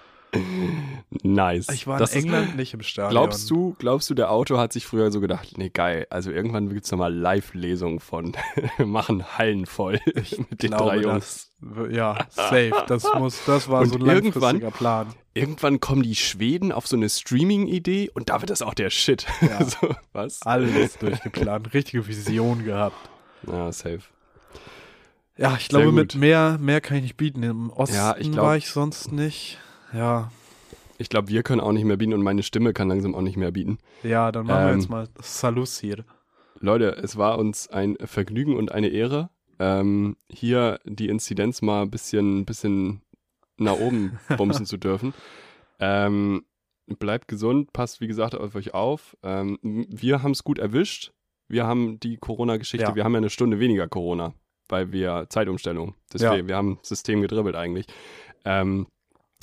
Nice. 1.24 1.70
Ich 1.70 1.88
war 1.88 2.00
das 2.00 2.14
in 2.14 2.26
England 2.26 2.50
ist, 2.50 2.56
nicht 2.56 2.74
im 2.74 2.82
Stadion. 2.82 3.12
Glaubst 3.12 3.50
du, 3.50 3.76
glaubst 3.80 4.10
du, 4.10 4.14
der 4.14 4.32
Autor 4.32 4.60
hat 4.60 4.74
sich 4.74 4.86
früher 4.86 5.12
so 5.12 5.22
gedacht, 5.22 5.58
nee, 5.58 5.70
geil, 5.70 6.06
also 6.10 6.32
irgendwann 6.32 6.70
gibt 6.70 6.86
es 6.86 6.92
nochmal 6.92 7.14
Live-Lesungen 7.14 8.00
von 8.00 8.34
machen 8.78 9.38
Hallen 9.38 9.66
voll 9.66 10.00
ich 10.16 10.38
mit 10.38 10.64
den 10.64 10.72
drei 10.72 10.98
Jungs. 10.98 11.50
Das, 11.62 11.96
ja, 11.96 12.28
safe. 12.30 12.72
Das 12.88 13.06
muss, 13.18 13.40
das 13.46 13.70
war 13.70 13.82
und 13.82 13.90
so 13.90 13.96
ein 13.96 14.02
langfristiger 14.02 14.72
Plan. 14.72 15.08
Irgendwann 15.34 15.80
kommen 15.80 16.04
die 16.04 16.16
Schweden 16.16 16.72
auf 16.72 16.88
so 16.88 16.96
eine 16.96 17.10
Streaming-Idee 17.10 18.10
und 18.14 18.30
da 18.30 18.42
wird 18.42 18.50
das 18.50 18.62
auch 18.62 18.74
der 18.74 18.90
Shit. 18.90 19.28
Ja. 19.42 19.64
so, 19.64 19.96
was? 20.12 20.42
Alles 20.42 20.98
durchgeplant, 20.98 21.74
richtige 21.74 22.08
Vision 22.08 22.66
gehabt. 22.66 23.10
Ja, 23.48 23.72
safe. 23.72 24.02
Ja, 25.38 25.56
ich 25.60 25.70
glaube, 25.70 25.92
mit 25.92 26.16
mehr, 26.16 26.58
mehr 26.60 26.82
kann 26.82 26.98
ich 26.98 27.04
nicht 27.04 27.18
bieten. 27.18 27.44
Im 27.44 27.70
Osten 27.70 27.96
ja, 27.96 28.18
ich 28.18 28.32
glaub, 28.32 28.46
war 28.46 28.58
ich 28.58 28.70
sonst 28.70 29.12
nicht. 29.12 29.60
Ja. 29.94 30.32
Ich 30.98 31.10
glaube, 31.10 31.28
wir 31.28 31.44
können 31.44 31.62
auch 31.62 31.72
nicht 31.72 31.86
mehr 31.86 31.98
bieten 31.98 32.14
und 32.14 32.24
meine 32.24 32.44
Stimme 32.44 32.74
kann 32.74 32.88
langsam 32.88 33.14
auch 33.14 33.22
nicht 33.22 33.38
mehr 33.38 33.52
bieten. 33.52 33.78
Ja, 34.04 34.32
dann 34.32 34.48
machen 34.48 34.62
ähm, 34.62 34.68
wir 34.68 34.76
jetzt 34.76 34.90
mal 34.90 35.08
Salus 35.22 35.80
hier. 35.80 36.04
Leute, 36.60 36.98
es 36.98 37.18
war 37.18 37.38
uns 37.38 37.68
ein 37.68 37.98
Vergnügen 38.04 38.56
und 38.56 38.72
eine 38.72 38.88
Ehre, 38.88 39.30
ähm, 39.60 40.18
hier 40.30 40.80
die 40.86 41.10
Inzidenz 41.10 41.62
mal 41.62 41.84
ein 41.84 41.92
bisschen, 41.92 42.46
bisschen 42.46 43.02
nach 43.58 43.80
oben 43.80 44.20
bumsen 44.38 44.66
zu 44.66 44.78
dürfen. 44.78 45.14
Ähm, 45.80 46.46
bleibt 47.00 47.28
gesund, 47.28 47.74
passt 47.74 48.02
wie 48.02 48.08
gesagt 48.08 48.36
auf 48.36 48.56
euch 48.56 48.74
auf. 48.74 49.18
Ähm, 49.24 49.60
wir 49.62 50.24
haben 50.24 50.32
es 50.32 50.44
gut 50.44 50.60
erwischt. 50.60 51.12
Wir 51.48 51.66
haben 51.66 52.00
die 52.00 52.18
Corona-Geschichte, 52.18 52.88
ja. 52.88 52.96
wir 52.96 53.04
haben 53.04 53.14
ja 53.14 53.20
eine 53.20 53.30
Stunde 53.30 53.60
weniger 53.60 53.88
Corona, 53.88 54.34
weil 54.68 54.92
wir 54.92 55.28
Zeitumstellung. 55.30 55.96
Deswegen, 56.12 56.34
ja. 56.34 56.48
wir 56.48 56.56
haben 56.56 56.80
System 56.82 57.22
gedribbelt 57.22 57.56
eigentlich. 57.56 57.86
Ähm, 58.44 58.88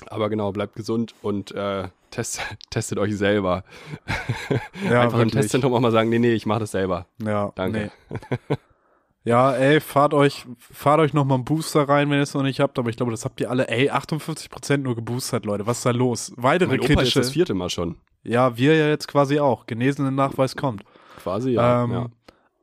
aber 0.08 0.28
genau, 0.28 0.52
bleibt 0.52 0.74
gesund 0.76 1.14
und 1.22 1.52
äh, 1.52 1.88
test, 2.10 2.40
testet 2.70 2.98
euch 2.98 3.16
selber. 3.16 3.64
Ja, 4.88 5.02
Einfach 5.02 5.18
wirklich. 5.18 5.34
im 5.34 5.40
Testzentrum 5.40 5.72
auch 5.72 5.80
mal 5.80 5.90
sagen, 5.90 6.10
nee, 6.10 6.18
nee, 6.18 6.34
ich 6.34 6.44
mache 6.44 6.60
das 6.60 6.72
selber. 6.72 7.06
Ja, 7.24 7.52
danke. 7.54 7.90
Nee. 8.10 8.18
ja, 9.24 9.52
ey, 9.52 9.80
fahrt 9.80 10.12
euch, 10.12 10.44
fahrt 10.58 11.00
euch 11.00 11.14
nochmal 11.14 11.36
einen 11.36 11.44
Booster 11.44 11.88
rein, 11.88 12.10
wenn 12.10 12.18
ihr 12.18 12.22
es 12.22 12.34
noch 12.34 12.42
nicht 12.42 12.60
habt, 12.60 12.78
aber 12.78 12.90
ich 12.90 12.96
glaube, 12.96 13.10
das 13.10 13.24
habt 13.24 13.40
ihr 13.40 13.50
alle, 13.50 13.68
ey, 13.68 13.90
58% 13.90 14.76
nur 14.78 14.94
geboostert, 14.94 15.46
Leute, 15.46 15.66
was 15.66 15.78
ist 15.78 15.86
da 15.86 15.90
los? 15.92 16.32
Weitere 16.36 16.68
mein 16.68 16.80
kritische. 16.80 16.98
Opa 16.98 17.02
ist 17.02 17.16
das 17.16 17.30
vierte 17.30 17.54
Mal 17.54 17.70
schon. 17.70 17.96
Ja, 18.22 18.56
wir 18.58 18.76
ja 18.76 18.88
jetzt 18.88 19.08
quasi 19.08 19.40
auch. 19.40 19.66
Genesenen 19.66 20.14
Nachweis 20.14 20.54
kommt. 20.54 20.84
Quasi, 21.22 21.52
ja. 21.52 21.84
Ähm, 21.84 21.92
ja. 21.92 22.06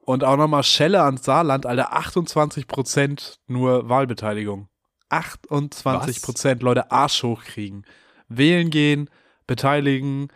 Und 0.06 0.24
auch 0.24 0.38
nochmal 0.38 0.64
Schelle 0.64 1.02
ans 1.02 1.24
Saarland, 1.24 1.66
Alter, 1.66 1.98
28% 1.98 3.38
nur 3.48 3.90
Wahlbeteiligung. 3.90 4.68
28 5.12 6.22
Prozent 6.22 6.64
Leute 6.64 6.92
Arsch 6.92 7.24
hochkriegen. 7.24 7.86
Wählen 8.30 8.70
gehen, 8.70 9.10
beteiligen. 9.48 10.30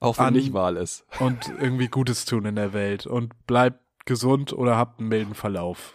Auch 0.00 0.18
wenn 0.18 0.34
nicht 0.34 0.52
Wahl 0.52 0.76
ist. 0.76 1.04
Und 1.18 1.52
irgendwie 1.60 1.88
Gutes 1.88 2.24
tun 2.24 2.44
in 2.44 2.56
der 2.56 2.72
Welt. 2.72 3.06
Und 3.06 3.46
bleibt 3.46 3.80
gesund 4.06 4.52
oder 4.52 4.76
habt 4.76 5.00
einen 5.00 5.08
milden 5.08 5.34
Verlauf. 5.34 5.94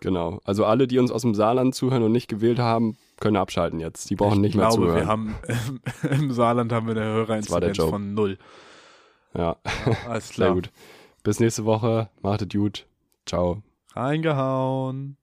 Genau. 0.00 0.40
Also 0.44 0.64
alle, 0.64 0.86
die 0.86 0.98
uns 0.98 1.10
aus 1.10 1.22
dem 1.22 1.34
Saarland 1.34 1.74
zuhören 1.74 2.02
und 2.02 2.12
nicht 2.12 2.28
gewählt 2.28 2.58
haben, 2.58 2.96
können 3.20 3.36
abschalten 3.36 3.80
jetzt. 3.80 4.08
Die 4.08 4.16
brauchen 4.16 4.36
ich 4.36 4.40
nicht 4.40 4.52
glaube, 4.54 4.78
mehr 4.78 4.88
zuhören. 4.88 4.96
Wir 4.96 5.06
haben 5.06 6.20
im 6.22 6.32
Saarland 6.32 6.72
haben 6.72 6.86
wir 6.86 6.96
eine 6.96 7.04
Hörerinzidenz 7.04 7.76
von 7.76 8.14
null. 8.14 8.38
Ja. 9.34 9.56
ja 9.64 9.96
alles 10.08 10.28
klar. 10.30 10.48
Sehr 10.48 10.54
gut. 10.54 10.70
Bis 11.22 11.38
nächste 11.38 11.66
Woche. 11.66 12.08
Macht 12.22 12.42
es 12.42 12.48
gut. 12.48 12.86
Ciao. 13.26 13.62
Reingehauen. 13.94 15.16